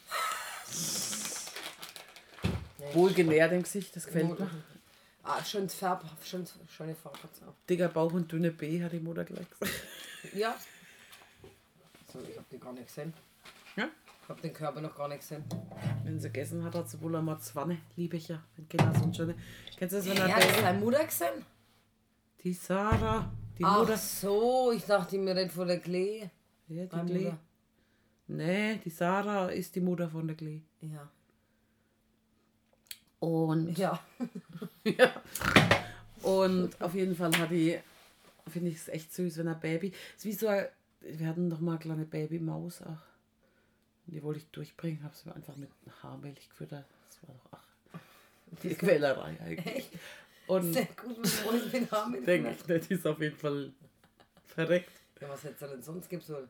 Wohlgenährt 2.94 3.54
im 3.54 3.64
Gesicht, 3.64 3.96
das 3.96 4.06
gefällt 4.06 4.38
mir. 4.40 4.50
Ah, 5.24 5.44
schönes 5.44 5.76
Farb, 5.76 6.04
schönes, 6.24 6.54
schöne 6.68 6.96
Farbe 6.96 7.22
hat 7.24 7.34
sie 7.36 7.44
auch. 7.46 7.54
Dicker 7.70 7.88
Bauch 7.90 8.12
und 8.14 8.32
dünne 8.32 8.52
B, 8.52 8.84
hat 8.84 8.92
die 8.92 9.00
Mutter 9.00 9.24
gleich 9.24 9.46
gesagt. 9.50 9.72
Ja. 10.34 10.56
So, 12.12 12.20
ich 12.30 12.38
hab 12.38 12.50
die 12.50 12.58
gar 12.60 12.74
nicht 12.74 12.88
gesehen. 12.88 13.14
Ja? 13.78 13.88
Ich 14.24 14.30
hab 14.30 14.42
den 14.42 14.52
Körper 14.54 14.82
noch 14.82 14.96
gar 14.98 15.08
nicht 15.08 15.20
gesehen. 15.22 15.46
Wenn 16.04 16.20
sie 16.20 16.28
gegessen 16.30 16.64
hat, 16.64 16.74
hat 16.76 16.90
sie 16.90 17.00
wohl 17.02 17.16
einmal 17.16 17.40
Zwanne. 17.40 17.78
Liebe 17.96 18.18
ich 18.18 18.28
ja. 18.30 18.44
Wenn 18.58 18.68
Kinder 18.68 18.94
so 18.98 19.04
ein 19.04 19.14
schöne. 19.14 19.36
Kennst 19.78 19.94
du 19.94 19.98
das, 20.00 20.08
wenn 20.08 20.18
Ja, 20.18 20.28
er 20.28 20.36
das 20.36 20.46
ist 20.46 20.52
Baby- 20.54 20.62
deine 20.64 20.80
Mutter 20.80 21.06
gesehen? 21.06 21.46
Die 22.44 22.54
Sarah. 22.54 23.32
Die 23.58 23.64
Ach 23.64 23.80
Mutter. 23.80 23.98
so, 23.98 24.72
ich 24.72 24.84
dachte 24.86 25.18
mir 25.18 25.36
nicht 25.36 25.52
von 25.52 25.68
der 25.68 25.80
Klee. 25.80 26.30
Ja, 26.68 26.86
die 26.86 27.06
Klee. 27.06 27.24
Mutter. 27.26 27.40
Nee, 28.28 28.76
die 28.84 28.90
Sarah 28.90 29.50
ist 29.50 29.76
die 29.76 29.82
Mutter 29.82 30.10
von 30.10 30.28
der 30.28 30.36
Klee. 30.36 30.62
Ja. 30.82 31.10
Und, 33.20 33.78
Ja. 33.78 34.00
ja. 34.84 35.12
Und 36.24 36.80
auf 36.82 36.96
jeden 36.96 37.16
Fall 37.16 37.36
hat 37.38 37.52
die, 37.52 37.78
finde 38.48 38.70
ich 38.70 38.78
es 38.78 38.88
echt 38.88 39.14
süß, 39.14 39.38
wenn 39.38 39.48
ein 39.48 39.60
Baby. 39.60 39.92
Ist 40.16 40.26
wie 40.26 40.34
so 40.34 40.48
ein, 40.48 40.66
wir 41.02 41.28
hatten 41.28 41.50
doch 41.50 41.60
mal 41.60 41.74
eine 41.74 41.80
kleine 41.80 42.06
Babymaus. 42.06 42.82
Und 42.82 42.98
die 44.08 44.22
wollte 44.24 44.40
ich 44.40 44.48
durchbringen, 44.48 45.04
habe 45.04 45.16
sie 45.16 45.30
mir 45.30 45.36
einfach 45.36 45.56
mit 45.58 45.70
Haarmilch 46.02 46.50
gefüttert. 46.50 46.86
Das 47.10 47.28
war 47.28 47.36
doch 47.36 47.60
ach, 47.60 48.00
die 48.64 48.74
Quälerei 48.74 49.38
eigentlich. 49.44 49.90
Und 50.56 50.74
Sehr 50.74 50.86
gut, 51.02 51.18
mit 51.20 51.74
mit 51.74 51.92
Haaren. 51.92 52.26
denke 52.26 52.52
ich, 52.52 52.68
nicht, 52.68 52.90
die 52.90 52.94
ist 52.96 53.08
auf 53.08 53.20
jeden 53.22 53.38
Fall 53.38 53.72
verreckt. 54.48 54.92
Ja, 55.22 55.30
was 55.30 55.44
hätte 55.46 55.64
es 55.66 55.72
denn 55.72 55.82
sonst 55.82 56.10
gibt 56.10 56.24
soll? 56.24 56.50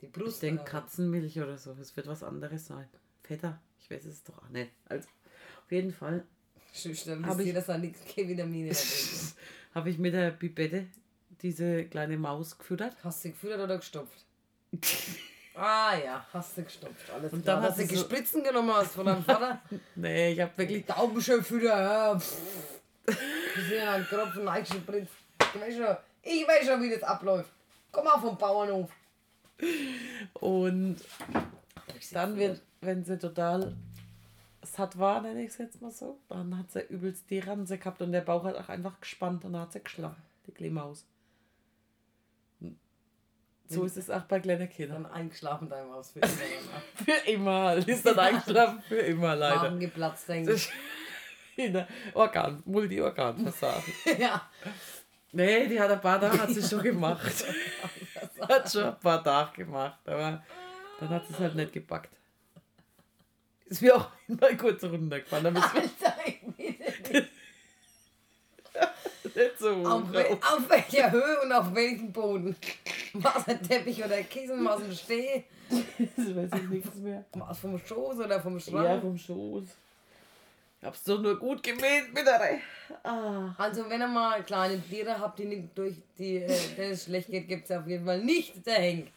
Die 0.00 0.06
Ich 0.06 0.12
Brust. 0.12 0.42
denke 0.42 0.62
oder? 0.62 0.70
Katzenmilch 0.70 1.38
oder 1.40 1.56
so. 1.56 1.74
Es 1.80 1.96
wird 1.96 2.06
was 2.06 2.22
anderes 2.22 2.66
sein. 2.66 2.86
Fetter. 3.22 3.58
Ich 3.78 3.90
weiß 3.90 4.04
es 4.04 4.22
doch 4.24 4.36
auch 4.42 4.48
nicht. 4.50 4.70
Also, 4.88 5.08
auf 5.64 5.72
jeden 5.72 5.92
Fall 5.92 6.24
Schüchtern, 6.74 7.24
Hab 7.24 7.38
wisst 7.38 7.46
ihr, 7.46 7.52
ich- 7.52 7.54
dass 7.54 7.66
da 7.66 7.78
nichts 7.78 8.00
Vitamine 8.14 8.72
habe 9.74 9.90
ich 9.90 9.98
mit 9.98 10.12
der 10.14 10.32
Bibette 10.32 10.86
diese 11.42 11.84
kleine 11.86 12.18
Maus 12.18 12.58
gefüttert. 12.58 12.94
Hast 13.02 13.20
du 13.24 13.28
sie 13.28 13.32
gefüttert 13.32 13.60
oder 13.60 13.78
gestopft? 13.78 14.24
Ah 15.52 15.96
ja, 15.98 16.24
hast 16.32 16.56
du 16.56 16.62
gestopft. 16.62 17.10
Alles 17.10 17.32
Und 17.32 17.42
klar. 17.42 17.56
dann 17.60 17.64
hat 17.70 17.76
du 17.76 17.82
so- 17.82 17.88
Gespritzen 17.88 18.42
genommen 18.44 18.72
hast 18.72 18.92
von 18.92 19.04
deinem 19.04 19.24
Vater. 19.24 19.60
Nee, 19.96 20.32
ich 20.32 20.40
habe 20.40 20.52
wirklich. 20.56 20.86
Daumenschön 20.86 21.42
füttern, 21.42 21.78
ja. 21.82 22.18
pff. 22.18 22.79
Wir 23.06 23.64
sind 23.64 23.76
ja 23.76 23.92
ein 23.94 24.04
Tropfen 24.06 24.48
eingespritzt. 24.48 25.14
Ich 25.54 25.60
weiß 25.60 25.74
schon, 25.74 25.96
ich 26.22 26.46
weiß 26.46 26.66
schon, 26.66 26.82
wie 26.82 26.90
das 26.90 27.02
abläuft. 27.02 27.50
Komm 27.90 28.04
mal 28.04 28.20
vom 28.20 28.36
Bauernhof. 28.38 28.90
Und 30.34 30.96
dann, 32.12 32.36
wird, 32.36 32.62
wenn 32.80 33.04
sie 33.04 33.18
total 33.18 33.76
satt 34.62 34.98
war, 34.98 35.20
nenne 35.22 35.42
ich 35.42 35.50
es 35.50 35.58
jetzt 35.58 35.82
mal 35.82 35.90
so, 35.90 36.18
dann 36.28 36.56
hat 36.56 36.70
sie 36.70 36.80
übelst 36.80 37.28
die 37.30 37.40
Ranse 37.40 37.78
gehabt 37.78 38.00
und 38.02 38.12
der 38.12 38.20
Bauch 38.20 38.44
hat 38.44 38.56
auch 38.56 38.68
einfach 38.68 39.00
gespannt 39.00 39.44
und 39.44 39.52
dann 39.52 39.62
hat 39.62 39.72
sie 39.72 39.82
geschlafen. 39.82 40.22
Die 40.46 40.52
kleine 40.52 40.74
Maus. 40.74 41.06
So 43.70 43.84
ist 43.84 43.96
es 43.96 44.10
auch 44.10 44.22
bei 44.22 44.40
kleinen 44.40 44.68
Kindern. 44.68 45.04
Dann 45.04 45.12
eingeschlafen 45.12 45.68
dein 45.68 45.86
Maus 45.86 46.10
für 46.10 46.18
immer. 46.18 46.32
Für 47.04 47.30
immer. 47.30 47.74
Ist 47.76 48.04
dann 48.04 48.18
eingeschlafen 48.18 48.82
für 48.88 48.96
immer, 48.96 49.36
leider. 49.36 49.62
Magen 49.62 49.78
geplatzt, 49.78 50.28
denke 50.28 50.54
ich. 50.54 50.68
In 51.66 51.72
der 51.74 51.86
Organ, 52.14 52.62
Multi-Organ-Versagen. 52.64 53.92
Ja. 54.18 54.48
Nee, 55.32 55.68
die 55.68 55.78
hat 55.80 55.90
ein 55.90 56.00
paar 56.00 56.20
Tage 56.20 56.40
hat 56.40 56.50
sie 56.50 56.62
schon 56.62 56.82
gemacht. 56.82 57.44
hat 58.48 58.70
schon 58.72 58.84
ein 58.84 58.98
paar 58.98 59.22
Tage 59.22 59.64
gemacht, 59.64 59.98
aber 60.04 60.42
dann 60.98 61.08
hat 61.08 61.26
sie 61.26 61.34
es 61.34 61.38
halt 61.38 61.54
nicht 61.54 61.72
gepackt. 61.72 62.10
Ist 63.66 63.80
mir 63.82 63.94
auch 63.94 64.08
mal 64.26 64.56
kurz 64.56 64.82
runtergefallen, 64.82 65.46
aber 65.46 65.62
Alter, 65.62 66.16
ich 66.26 66.42
nicht. 66.58 67.30
so 69.58 69.70
auf, 69.86 70.12
wel 70.12 70.32
auf 70.32 70.68
welcher 70.68 71.12
Höhe 71.12 71.40
und 71.42 71.52
auf 71.52 71.72
welchem 71.74 72.10
Boden? 72.12 72.56
War 73.12 73.36
es 73.36 73.46
ein 73.46 73.62
Teppich 73.62 74.04
oder 74.04 74.20
Kissen? 74.24 74.64
War 74.64 74.78
es 74.78 74.84
ein 74.84 74.94
Steh? 74.96 75.44
Das 76.16 76.34
weiß 76.34 76.50
ich 76.60 76.68
nichts 76.68 76.94
mehr. 76.96 77.24
Vom 77.60 77.78
Schoß 77.78 78.18
oder 78.18 78.40
vom 78.40 78.54
Ja, 78.54 78.60
Schrank? 78.60 79.02
vom 79.02 79.16
Schoß. 79.16 79.64
Ich 80.80 80.86
hab's 80.86 81.04
doch 81.04 81.20
nur 81.20 81.38
gut 81.38 81.60
mit 81.66 82.26
der 82.26 82.40
Reihe. 82.40 82.60
Ah. 83.04 83.54
Also 83.58 83.88
wenn 83.90 84.00
ihr 84.00 84.08
mal 84.08 84.42
kleine 84.44 84.80
Tiere 84.80 85.18
habt, 85.18 85.38
die 85.38 85.44
nicht 85.44 85.76
durch 85.76 85.96
die, 86.16 86.38
äh, 86.38 86.74
denen 86.74 86.92
es 86.92 87.04
schlecht 87.04 87.28
geht, 87.28 87.48
gibt 87.48 87.64
es 87.68 87.76
auf 87.76 87.86
jeden 87.86 88.06
Fall 88.06 88.24
nicht 88.24 88.66
der 88.66 88.76
Henk. 88.76 89.08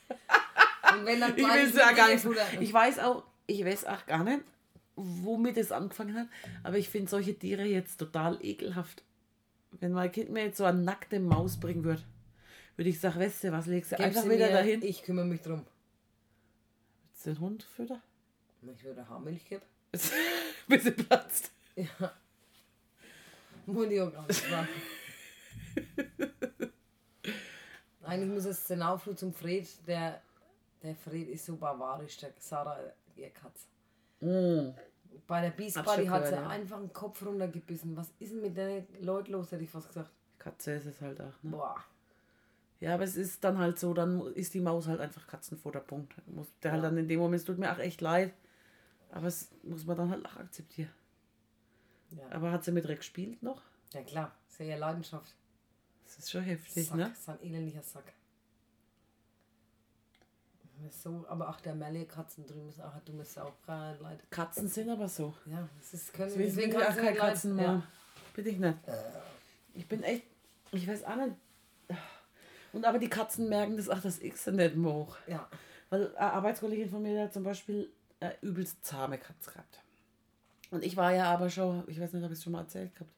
Und 0.94 1.06
wenn 1.06 1.22
dann 1.22 1.32
Ich 1.38 1.38
kleine 1.38 1.74
will 1.74 1.80
ja 1.80 1.92
gar 1.94 2.10
nicht. 2.10 2.26
Ich 2.60 2.74
weiß 2.74 3.00
auch, 3.00 3.24
ich 3.48 3.64
weiß 3.64 3.86
auch 3.86 4.06
gar 4.06 4.26
nicht, 4.26 4.42
womit 4.98 5.56
es 5.58 5.72
angefangen 5.72 6.16
hat, 6.16 6.28
aber 6.64 6.78
ich 6.78 6.90
finde 6.90 7.10
solche 7.10 7.34
Tiere 7.40 7.64
jetzt 7.64 7.98
total 7.98 8.38
ekelhaft. 8.42 9.02
wenn 9.80 9.94
mein 9.94 10.12
Kind 10.12 10.30
mir 10.32 10.44
jetzt 10.44 10.58
so 10.58 10.66
eine 10.66 10.82
nackte 10.82 11.20
Maus 11.22 11.58
bringen 11.60 11.86
würde, 11.86 12.04
würde 12.76 12.90
ich 12.90 13.00
sagen, 13.00 13.22
weißt 13.22 13.46
du, 13.46 13.52
was 13.54 13.68
legst 13.68 13.94
du 13.94 13.96
Gib 13.96 14.06
einfach 14.06 14.26
wieder 14.26 14.50
dahin? 14.50 14.84
Ich 14.84 15.02
kümmere 15.04 15.26
mich 15.26 15.42
drum. 15.42 15.66
Willst 17.10 17.26
du 17.26 17.30
den 17.32 17.40
Hund 17.40 17.64
füttern? 17.64 18.02
Ich 18.76 18.84
würde 18.84 19.08
Haarmilch 19.08 19.46
geben. 19.46 19.64
Bis 20.68 20.84
sie 20.84 20.92
platzt. 20.92 21.52
Ja. 21.76 22.12
Nicht 23.66 24.52
machen. 24.52 24.68
Eigentlich 28.04 28.30
muss 28.30 28.46
es 28.46 28.68
den 28.68 28.82
Aufruf 28.82 29.16
zum 29.16 29.34
Fred, 29.34 29.68
der, 29.88 30.22
der 30.82 30.96
Fred 30.96 31.30
ist 31.30 31.46
so 31.46 31.56
barbarisch, 31.56 32.18
der 32.18 32.34
Sarah, 32.38 32.78
ihr 33.16 33.30
Katz. 33.30 33.68
Mm. 34.20 34.72
Bei 35.26 35.42
der 35.42 35.52
Beast 35.52 35.82
Party 35.84 36.06
hat 36.08 36.28
sie 36.28 36.34
ja. 36.34 36.48
einfach 36.48 36.80
den 36.80 36.92
Kopf 36.92 37.26
runtergebissen. 37.26 37.96
Was 37.96 38.12
ist 38.20 38.34
denn 38.34 38.42
mit 38.42 38.58
den 38.58 38.86
Leuten 39.00 39.32
los, 39.32 39.52
hätte 39.52 39.64
ich 39.64 39.70
fast 39.70 39.88
gesagt. 39.88 40.10
Katze 40.38 40.74
ist 40.74 40.86
es 40.86 41.00
halt 41.00 41.22
auch, 41.22 41.44
ne? 41.44 41.52
Boah. 41.52 41.78
Ja, 42.82 42.96
aber 42.96 43.06
es 43.06 43.16
ist 43.16 43.42
dann 43.46 43.58
halt 43.60 43.80
so, 43.80 43.94
dann 43.94 44.20
ist 44.34 44.54
die 44.54 44.60
Maus 44.60 44.88
halt 44.88 45.00
einfach 45.00 45.26
Katzenfutterpunkt. 45.26 46.16
Muss 46.28 46.48
der 46.62 46.74
halt 46.74 46.84
dann 46.84 46.98
in 46.98 47.08
dem 47.08 47.20
Moment, 47.20 47.40
es 47.40 47.46
tut 47.46 47.58
mir 47.58 47.72
auch 47.72 47.80
echt 47.80 48.02
leid. 48.02 48.34
Aber 49.14 49.28
es 49.28 49.50
muss 49.64 49.86
man 49.86 49.96
dann 49.98 50.10
halt 50.10 50.26
auch 50.26 50.36
akzeptieren. 50.38 50.92
Ja. 52.12 52.24
Aber 52.32 52.52
hat 52.52 52.64
sie 52.64 52.72
mit 52.72 52.88
Reck 52.88 53.00
gespielt 53.00 53.42
noch? 53.44 53.62
ja 53.94 54.02
klar, 54.04 54.32
sehr 54.48 54.66
ja 54.68 54.78
Leidenschaft. 54.78 55.34
Das 56.06 56.18
ist 56.18 56.32
schon 56.32 56.42
heftig, 56.44 56.88
Sack, 56.88 56.98
ne? 56.98 57.12
ist 57.12 57.30
ein 57.30 57.40
elendiger 57.42 57.82
Sack. 57.84 58.14
So, 60.92 61.26
aber 61.30 61.48
auch 61.50 61.62
der 61.62 61.76
Melly 61.76 62.06
Katzen 62.06 62.46
drüben 62.46 62.68
ist 62.70 62.82
auch, 62.82 62.92
du 63.06 63.14
musst 63.14 63.40
auch 63.40 63.54
gar 63.66 63.96
leid. 64.00 64.20
Katzen 64.30 64.68
sind 64.68 64.90
aber 64.90 65.08
so. 65.08 65.34
Ja, 65.46 65.68
das 65.80 65.94
ist 65.94 66.14
können 66.14 66.34
Deswegen 66.36 66.56
bin 66.56 66.70
ich 66.72 66.76
auch 66.76 66.82
kannst 66.82 66.98
du 66.98 67.02
kein 67.04 67.14
nicht 67.14 67.22
leid- 67.22 67.34
Katzenmann. 67.34 67.66
Ja. 67.66 67.84
Bin 68.36 68.48
ich 68.48 68.58
nicht. 68.60 68.78
Ich 69.76 69.88
bin 69.88 70.04
echt, 70.04 70.24
ich 70.72 70.88
weiß 70.88 71.04
auch 71.06 71.16
nicht. 71.16 71.36
Und 72.74 72.84
aber 72.86 73.00
die 73.00 73.10
Katzen 73.10 73.48
merken 73.48 73.78
das 73.78 73.88
auch, 73.88 74.00
dass 74.02 74.20
ich 74.20 74.36
sie 74.36 74.52
nicht 74.52 74.76
mag. 74.76 75.08
ja. 75.28 75.48
Weil 75.90 76.08
eine 76.18 76.34
Arbeitskollegin 76.34 76.90
von 76.90 77.02
mir 77.04 77.14
die 77.14 77.22
hat 77.22 77.34
zum 77.34 77.44
Beispiel 77.44 77.88
eine 78.24 78.42
übelst 78.42 78.84
zahme 78.86 79.18
Katze 79.18 79.52
gehabt. 79.52 79.80
Und 80.72 80.84
ich 80.84 80.98
war 80.98 81.14
ja 81.14 81.26
aber 81.26 81.50
schon, 81.50 81.84
ich 81.88 82.00
weiß 82.00 82.14
nicht, 82.14 82.24
ob 82.24 82.32
ich 82.32 82.38
es 82.38 82.44
schon 82.44 82.54
mal 82.54 82.62
erzählt 82.62 82.94
gehabt, 82.96 83.12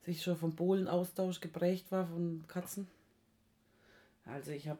dass 0.00 0.08
ich 0.08 0.22
schon 0.22 0.36
vom 0.36 0.56
Polen-Austausch 0.56 1.40
geprägt 1.40 1.90
war 1.92 2.06
von 2.06 2.44
Katzen. 2.48 2.88
Also 4.24 4.50
ich 4.50 4.68
habe 4.68 4.78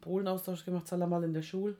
Polen-Austausch 0.00 0.64
gemacht, 0.64 0.90
mal 0.92 1.24
in 1.24 1.32
der 1.34 1.42
Schule 1.42 1.76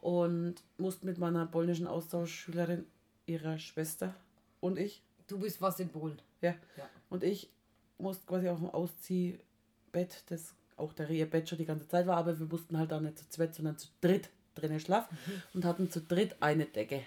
und 0.00 0.56
musste 0.76 1.06
mit 1.06 1.18
meiner 1.18 1.46
polnischen 1.46 1.86
Austauschschülerin, 1.86 2.86
ihrer 3.26 3.58
Schwester 3.58 4.14
und 4.60 4.78
ich, 4.78 5.02
Du 5.26 5.38
bist 5.38 5.60
was 5.60 5.78
in 5.78 5.90
Polen. 5.90 6.20
ja, 6.40 6.54
Ja. 6.76 6.88
und 7.10 7.22
ich 7.22 7.50
musste 7.98 8.24
quasi 8.26 8.48
auf 8.48 8.58
dem 8.58 8.70
Ausziehbett, 8.70 10.22
das 10.30 10.54
auch 10.76 10.92
der 10.94 11.08
Rehebett 11.10 11.48
schon 11.48 11.58
die 11.58 11.66
ganze 11.66 11.86
Zeit 11.88 12.06
war, 12.06 12.16
aber 12.16 12.38
wir 12.38 12.46
mussten 12.46 12.78
halt 12.78 12.92
auch 12.92 13.00
nicht 13.00 13.18
zu 13.18 13.28
zweit, 13.28 13.54
sondern 13.54 13.76
zu 13.76 13.88
dritt 14.00 14.30
drinnen 14.58 14.80
schlafen 14.80 15.16
und 15.54 15.64
hatten 15.64 15.90
zu 15.90 16.00
dritt 16.00 16.36
eine 16.40 16.66
Decke. 16.66 17.02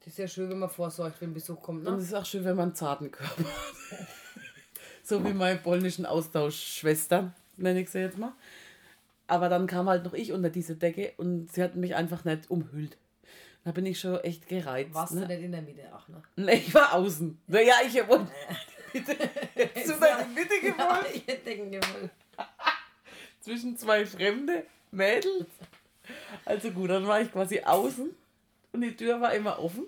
Das 0.00 0.08
ist 0.08 0.18
ja 0.18 0.28
schön, 0.28 0.50
wenn 0.50 0.58
man 0.58 0.68
vorsorgt, 0.68 1.20
wenn 1.20 1.32
Besuch 1.32 1.62
kommt, 1.62 1.86
Und 1.86 1.94
ne? 1.94 1.98
es 1.98 2.08
ist 2.08 2.14
auch 2.14 2.26
schön, 2.26 2.44
wenn 2.44 2.56
man 2.56 2.68
einen 2.68 2.74
zarten 2.74 3.10
Körper 3.10 3.44
hat. 3.44 4.06
so 5.02 5.24
wie 5.24 5.32
meine 5.32 5.58
polnischen 5.58 6.04
Austauschschwestern, 6.04 7.34
nenne 7.56 7.80
ich 7.80 7.90
sie 7.90 8.00
jetzt 8.00 8.18
mal. 8.18 8.32
Aber 9.26 9.48
dann 9.48 9.66
kam 9.66 9.88
halt 9.88 10.04
noch 10.04 10.12
ich 10.12 10.32
unter 10.32 10.50
diese 10.50 10.76
Decke 10.76 11.14
und 11.16 11.50
sie 11.52 11.62
hatten 11.62 11.80
mich 11.80 11.94
einfach 11.94 12.24
nicht 12.24 12.50
umhüllt. 12.50 12.98
Da 13.64 13.72
bin 13.72 13.86
ich 13.86 13.98
schon 13.98 14.20
echt 14.20 14.46
gereizt. 14.46 14.92
Warst 14.92 15.14
ne? 15.14 15.22
du 15.22 15.26
nicht 15.28 15.42
in 15.42 15.52
der 15.52 15.62
Mitte, 15.62 15.88
ach 15.90 16.06
ne? 16.08 16.22
Nee, 16.36 16.56
ich 16.56 16.74
war 16.74 16.92
außen. 16.92 17.40
Naja, 17.46 17.74
ich 17.86 17.94
wollte. 18.06 18.30
Bitte. 18.92 19.16
Hättest 19.54 19.88
du 19.88 19.92
da 19.98 20.18
in 20.18 20.28
die 20.28 20.40
Mitte 20.40 20.60
gewollt? 20.60 20.78
Ja, 20.78 21.04
ich 21.14 21.26
hätte 21.26 21.56
gewollt. 21.56 22.10
zwischen 23.40 23.76
zwei 23.76 24.06
fremde 24.06 24.66
Mädels. 24.90 25.46
Also 26.44 26.70
gut, 26.70 26.90
dann 26.90 27.06
war 27.06 27.20
ich 27.20 27.32
quasi 27.32 27.60
außen 27.60 28.10
und 28.72 28.80
die 28.80 28.96
Tür 28.96 29.20
war 29.20 29.32
immer 29.34 29.58
offen. 29.58 29.84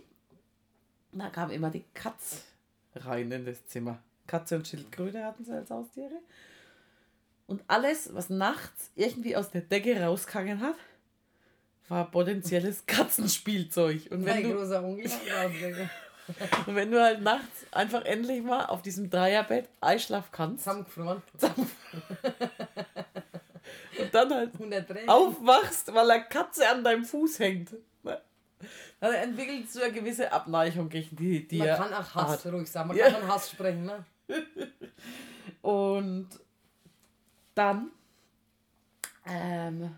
Und 1.13 1.19
da 1.19 1.29
kam 1.31 1.51
immer 1.51 1.71
die 1.71 1.85
Katz 1.95 2.43
rein 2.95 3.31
in 3.31 3.45
das 3.45 3.67
Zimmer. 3.67 3.99
Katze 4.27 4.57
und 4.57 4.67
Schildkröte 4.67 5.25
hatten 5.25 5.45
sie 5.45 5.53
als 5.53 5.71
Haustiere. 5.71 6.21
Und 7.47 7.63
alles, 7.69 8.13
was 8.13 8.29
nachts 8.29 8.91
irgendwie 8.97 9.37
aus 9.37 9.51
der 9.51 9.61
Decke 9.61 10.01
rausgegangen 10.01 10.61
hat, 10.61 10.75
war 11.89 12.11
potenzielles 12.11 12.85
Katzenspielzeug. 12.87 14.11
Und 14.11 14.25
wenn 14.25 14.43
Mein 14.43 14.43
du, 14.43 14.59
und 16.67 16.75
wenn 16.75 16.91
du 16.91 17.01
halt 17.01 17.23
nachts 17.23 17.67
einfach 17.71 18.05
endlich 18.05 18.43
mal 18.43 18.67
auf 18.67 18.83
diesem 18.83 19.09
Dreierbett 19.11 19.69
einschlafen 19.81 20.29
kannst 20.33 20.65
Zusammengefroren. 20.65 21.23
Und 24.07 24.15
dann 24.15 24.35
halt 24.35 24.53
100 24.55 24.89
Tränen. 24.89 25.09
aufwachst, 25.09 25.93
weil 25.95 26.11
eine 26.11 26.25
Katze 26.25 26.69
an 26.69 26.83
deinem 26.85 27.05
Fuß 27.05 27.39
hängt. 27.39 27.71
Dann 28.99 29.13
entwickelst 29.13 29.77
du 29.77 29.83
eine 29.83 29.93
gewisse 29.93 30.33
Abneigung 30.33 30.89
gegen 30.89 31.15
die, 31.17 31.47
die 31.47 31.59
Man 31.59 31.77
kann 31.77 31.93
auch 31.93 32.15
Hass 32.15 32.45
hat. 32.45 32.53
ruhig 32.53 32.71
sagen. 32.71 32.89
Man 32.89 32.97
Ja. 32.97 33.11
kann 33.11 33.21
von 33.21 33.29
Hass 33.29 33.51
sprechen, 33.51 33.85
ne? 33.85 34.05
Und 35.63 36.29
dann 37.55 37.91
ähm, 39.27 39.95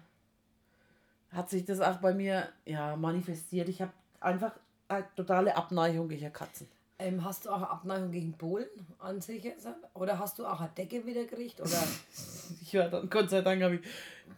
hat 1.33 1.49
sich 1.51 1.65
das 1.65 1.81
auch 1.81 1.97
bei 1.99 2.13
mir 2.15 2.49
ja, 2.65 2.97
manifestiert. 2.97 3.69
Ich 3.69 3.81
habe 3.81 3.93
einfach 4.21 4.53
eine 4.89 5.07
totale 5.15 5.55
Abneigung 5.57 6.09
gegen 6.09 6.33
Katzen. 6.33 6.69
Ähm, 7.01 7.25
hast 7.25 7.47
du 7.47 7.51
auch 7.51 7.59
eine 7.59 7.71
Abneigung 7.71 8.11
gegen 8.11 8.33
Polen 8.33 8.67
an 8.99 9.21
sich 9.21 9.45
jetzt? 9.45 9.69
Oder 9.95 10.19
hast 10.19 10.39
du 10.39 10.47
auch 10.47 10.61
eine 10.61 10.71
Decke 10.71 11.07
wieder 11.07 11.25
gekriegt? 11.25 11.61
Oder 11.61 11.83
Ich 12.63 12.75
war 12.75 12.89
dann, 12.89 13.09
Gott 13.09 13.31
sei 13.31 13.41
Dank, 13.41 13.63
habe 13.63 13.77
ich 13.77 13.81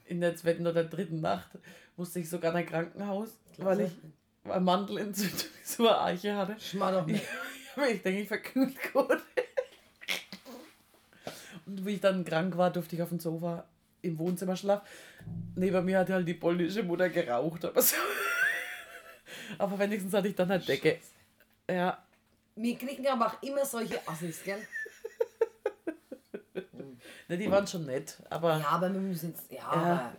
in 0.06 0.20
der 0.20 0.36
zweiten 0.36 0.66
oder 0.66 0.84
dritten 0.84 1.20
Nacht 1.20 1.50
musste 1.96 2.20
ich 2.20 2.28
sogar 2.30 2.52
in 2.52 2.58
ein 2.58 2.66
Krankenhaus, 2.66 3.28
weil 3.58 3.80
ich 3.82 3.92
eine 4.44 4.60
Mandelentzündung 4.60 5.38
so 5.64 5.86
eine 5.86 6.00
Eiche 6.00 6.34
hatte. 6.34 6.56
Schmal 6.58 6.94
doch 6.94 7.06
nicht. 7.06 7.22
Ich 7.90 8.02
denke, 8.02 8.20
ich 8.22 8.28
verkühlt 8.28 8.74
gut. 8.92 9.18
Und 11.66 11.86
wie 11.86 11.94
ich 11.94 12.00
dann 12.00 12.24
krank 12.24 12.56
war, 12.56 12.70
durfte 12.70 12.96
ich 12.96 13.02
auf 13.02 13.10
dem 13.10 13.20
Sofa 13.20 13.64
im 14.02 14.18
Wohnzimmer 14.18 14.56
schlafen. 14.56 14.86
Neben 15.54 15.84
mir 15.84 15.98
hat 15.98 16.10
halt 16.10 16.26
die 16.26 16.34
polnische 16.34 16.82
Mutter 16.82 17.10
geraucht. 17.10 17.64
Aber, 17.64 17.82
so. 17.82 17.96
aber 19.58 19.78
wenigstens 19.78 20.14
hatte 20.14 20.28
ich 20.28 20.34
dann 20.34 20.50
eine 20.50 20.64
Decke. 20.64 20.98
Ja, 21.68 22.02
Wir 22.62 22.76
kriegen 22.76 23.06
aber 23.06 23.26
auch 23.26 23.42
immer 23.42 23.64
solche 23.64 23.98
Assis, 24.06 24.42
gell? 24.44 24.58
ne, 27.28 27.38
die 27.38 27.50
waren 27.50 27.66
schon 27.66 27.86
nett. 27.86 28.18
Aber, 28.28 28.58
Ja, 28.58 28.66
aber 28.68 28.92
wir 28.92 29.00
müssen 29.00 29.30
jetzt. 29.30 29.50
Ja, 29.50 29.64
aber. 29.64 30.12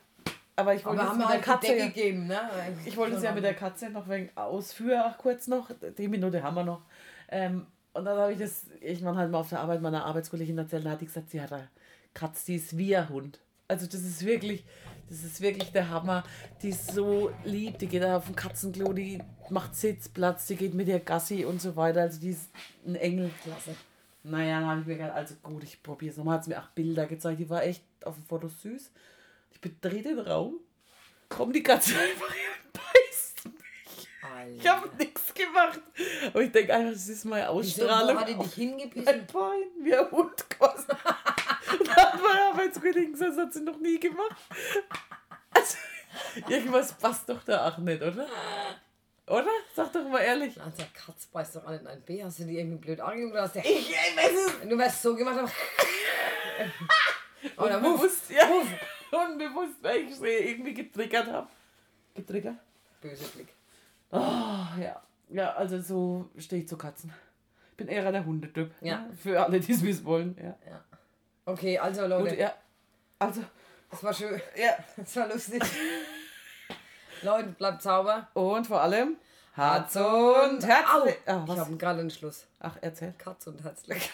aber 0.55 0.73
ich 0.73 0.83
wollte 0.83 1.01
Aber 1.01 1.11
es 1.11 1.17
mit 1.17 1.23
der 1.23 1.29
halt 1.29 1.41
die 1.41 1.45
Katze. 1.49 1.77
Gegeben, 1.77 2.25
ne? 2.27 2.39
Ich 2.85 2.97
wollte 2.97 3.17
es 3.17 3.23
ja 3.23 3.31
mit 3.31 3.43
der 3.43 3.53
Katze 3.53 3.91
noch 3.91 4.09
wegen 4.09 4.35
ausführen, 4.35 5.01
auch 5.01 5.17
kurz 5.19 5.45
noch. 5.47 5.69
Die 5.97 6.07
Minute 6.07 6.41
haben 6.41 6.55
wir 6.55 6.63
noch. 6.63 6.81
Ähm, 7.29 7.67
und 7.93 8.05
dann 8.05 8.17
habe 8.17 8.33
ich 8.33 8.39
das 8.39 8.65
irgendwann 8.79 9.17
halt 9.17 9.29
mal 9.29 9.39
auf 9.39 9.49
der 9.49 9.59
Arbeit 9.59 9.81
meiner 9.81 10.05
Arbeitskollegin 10.05 10.57
erzählt, 10.57 10.85
da 10.85 10.91
hat 10.91 11.01
die 11.01 11.05
gesagt, 11.05 11.29
sie 11.29 11.41
hat 11.41 11.51
eine 11.53 11.69
Katze, 12.13 12.45
die 12.47 12.55
ist 12.55 12.77
wie 12.77 12.95
ein 12.95 13.09
Hund. 13.09 13.39
Also 13.67 13.85
das 13.85 14.01
ist 14.01 14.25
wirklich, 14.25 14.65
das 15.11 15.23
ist 15.23 15.41
wirklich 15.41 15.71
der 15.73 15.89
Hammer. 15.89 16.23
Die 16.61 16.69
ist 16.69 16.93
so 16.93 17.31
lieb, 17.43 17.77
die 17.79 17.87
geht 17.87 18.03
auf 18.03 18.27
den 18.27 18.35
Katzenklo, 18.35 18.93
die 18.93 19.21
macht 19.49 19.75
Sitzplatz, 19.75 20.47
die 20.47 20.55
geht 20.55 20.73
mit 20.73 20.87
ihr 20.87 21.01
Gassi 21.01 21.43
und 21.43 21.61
so 21.61 21.75
weiter. 21.75 22.01
Also 22.01 22.21
die 22.21 22.29
ist 22.29 22.49
ein 22.87 22.95
Engel. 22.95 23.29
Klasse. 23.43 23.75
Naja, 24.23 24.61
dann 24.61 24.69
habe 24.69 24.81
ich 24.81 24.87
mir 24.87 24.95
gedacht, 24.95 25.13
also 25.13 25.35
gut, 25.43 25.63
ich 25.63 25.83
probiere 25.83 26.11
es 26.11 26.17
nochmal. 26.17 26.35
Hat 26.37 26.45
sie 26.45 26.51
mir 26.51 26.61
auch 26.61 26.69
Bilder 26.69 27.07
gezeigt, 27.07 27.41
die 27.41 27.49
war 27.49 27.61
echt 27.63 27.83
auf 28.05 28.15
dem 28.15 28.23
Foto 28.23 28.47
süß. 28.47 28.89
Ich 29.51 29.59
betrete 29.59 30.15
den 30.15 30.19
Raum, 30.19 30.55
kommt 31.27 31.55
die 31.57 31.63
Katze 31.63 31.93
einfach 31.99 32.33
her 32.33 32.51
und 32.63 32.73
beißt 32.73 33.45
mich. 33.45 34.61
Ich 34.61 34.67
habe 34.69 34.89
nichts 34.97 35.33
gemacht. 35.33 35.81
Aber 36.27 36.41
ich 36.41 36.51
denke 36.53 36.73
einfach, 36.73 36.93
das 36.93 37.09
ist 37.09 37.25
meine 37.25 37.43
Wieso, 37.43 37.53
wo 37.53 37.59
Ausstrahlung. 37.59 38.17
hat 38.17 38.29
die 38.29 38.35
dich 38.35 38.53
hingebissen? 38.53 39.07
Ein 39.09 39.27
Bein, 39.27 39.83
wie 39.83 39.93
ein 39.93 40.09
Hund 40.09 40.49
quasi. 40.49 40.85
Hat 42.11 42.73
gesagt, 43.11 43.19
das 43.19 43.37
hat 43.37 43.53
sie 43.53 43.61
noch 43.61 43.79
nie 43.79 43.99
gemacht. 43.99 44.35
Also, 45.53 45.77
irgendwas 46.49 46.93
passt 46.93 47.27
doch 47.29 47.43
da 47.43 47.67
auch 47.67 47.77
nicht, 47.77 48.01
oder? 48.01 48.27
Oder? 49.27 49.49
Sag 49.75 49.93
doch 49.93 50.07
mal 50.07 50.19
ehrlich. 50.19 50.59
Also, 50.61 50.77
der 50.77 50.87
Katz 50.87 51.25
beißt 51.27 51.55
doch 51.55 51.65
an 51.65 51.79
in 51.79 51.87
ein 51.87 52.01
B. 52.01 52.23
Hast 52.23 52.39
du 52.39 52.43
die 52.45 52.57
irgendwie 52.57 52.77
blöd 52.77 52.99
angeguckt 52.99 53.33
oder 53.33 53.43
hast 53.43 53.55
du. 53.55 53.59
Ich, 53.59 53.89
ich 53.89 54.17
weiß 54.17 54.61
es 54.61 54.69
Du 54.69 54.77
wärst 54.77 55.01
so 55.01 55.15
gemacht, 55.15 55.37
aber. 55.37 55.51
Oder. 57.65 57.77
Unbewusst, 57.77 58.29
ja. 58.29 58.47
Unbewusst, 59.11 59.81
weil 59.81 60.01
ich 60.01 60.15
sie 60.15 60.27
irgendwie 60.27 60.73
getriggert 60.73 61.27
habe. 61.27 61.47
Getriggert? 62.13 62.57
Böse 63.01 63.23
Blick. 63.29 63.47
Oh, 64.11 64.65
ja. 64.79 65.01
Ja, 65.29 65.53
also 65.53 65.79
so 65.81 66.29
stehe 66.37 66.61
ich 66.61 66.67
zu 66.67 66.77
Katzen. 66.77 67.13
Ich 67.71 67.77
bin 67.77 67.87
eher 67.87 68.11
der 68.11 68.25
Hundetyp. 68.25 68.71
Ja. 68.81 68.99
ne? 68.99 69.13
Für 69.13 69.43
alle, 69.43 69.59
die 69.59 69.71
es 69.71 69.83
wissen 69.83 70.05
wollen. 70.05 70.35
Ja. 70.41 70.83
Okay, 71.51 71.77
also 71.77 72.07
Leute, 72.07 72.29
Gut, 72.29 72.39
ja. 72.39 72.53
Also, 73.19 73.43
das 73.89 74.03
war 74.03 74.13
schön. 74.13 74.41
ja. 74.55 74.73
Das 74.97 75.15
war 75.15 75.27
lustig. 75.27 75.63
Leute, 77.21 77.49
bleibt 77.49 77.81
sauber. 77.81 78.27
Und 78.33 78.65
vor 78.67 78.81
allem 78.81 79.17
Herz 79.53 79.95
und 79.95 80.03
und 80.03 80.65
Herz. 80.65 80.85
Au! 80.93 81.07
Ah, 81.25 81.45
Ich 81.47 81.57
habe 81.59 81.77
gerade 81.77 81.99
einen 81.99 82.09
Schluss. 82.09 82.45
Ach, 82.59 82.75
erzähl. 82.81 83.13
Katz 83.17 83.47
und 83.47 83.63
Herzlich. 83.63 84.09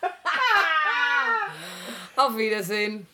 Auf 2.16 2.36
Wiedersehen. 2.36 3.06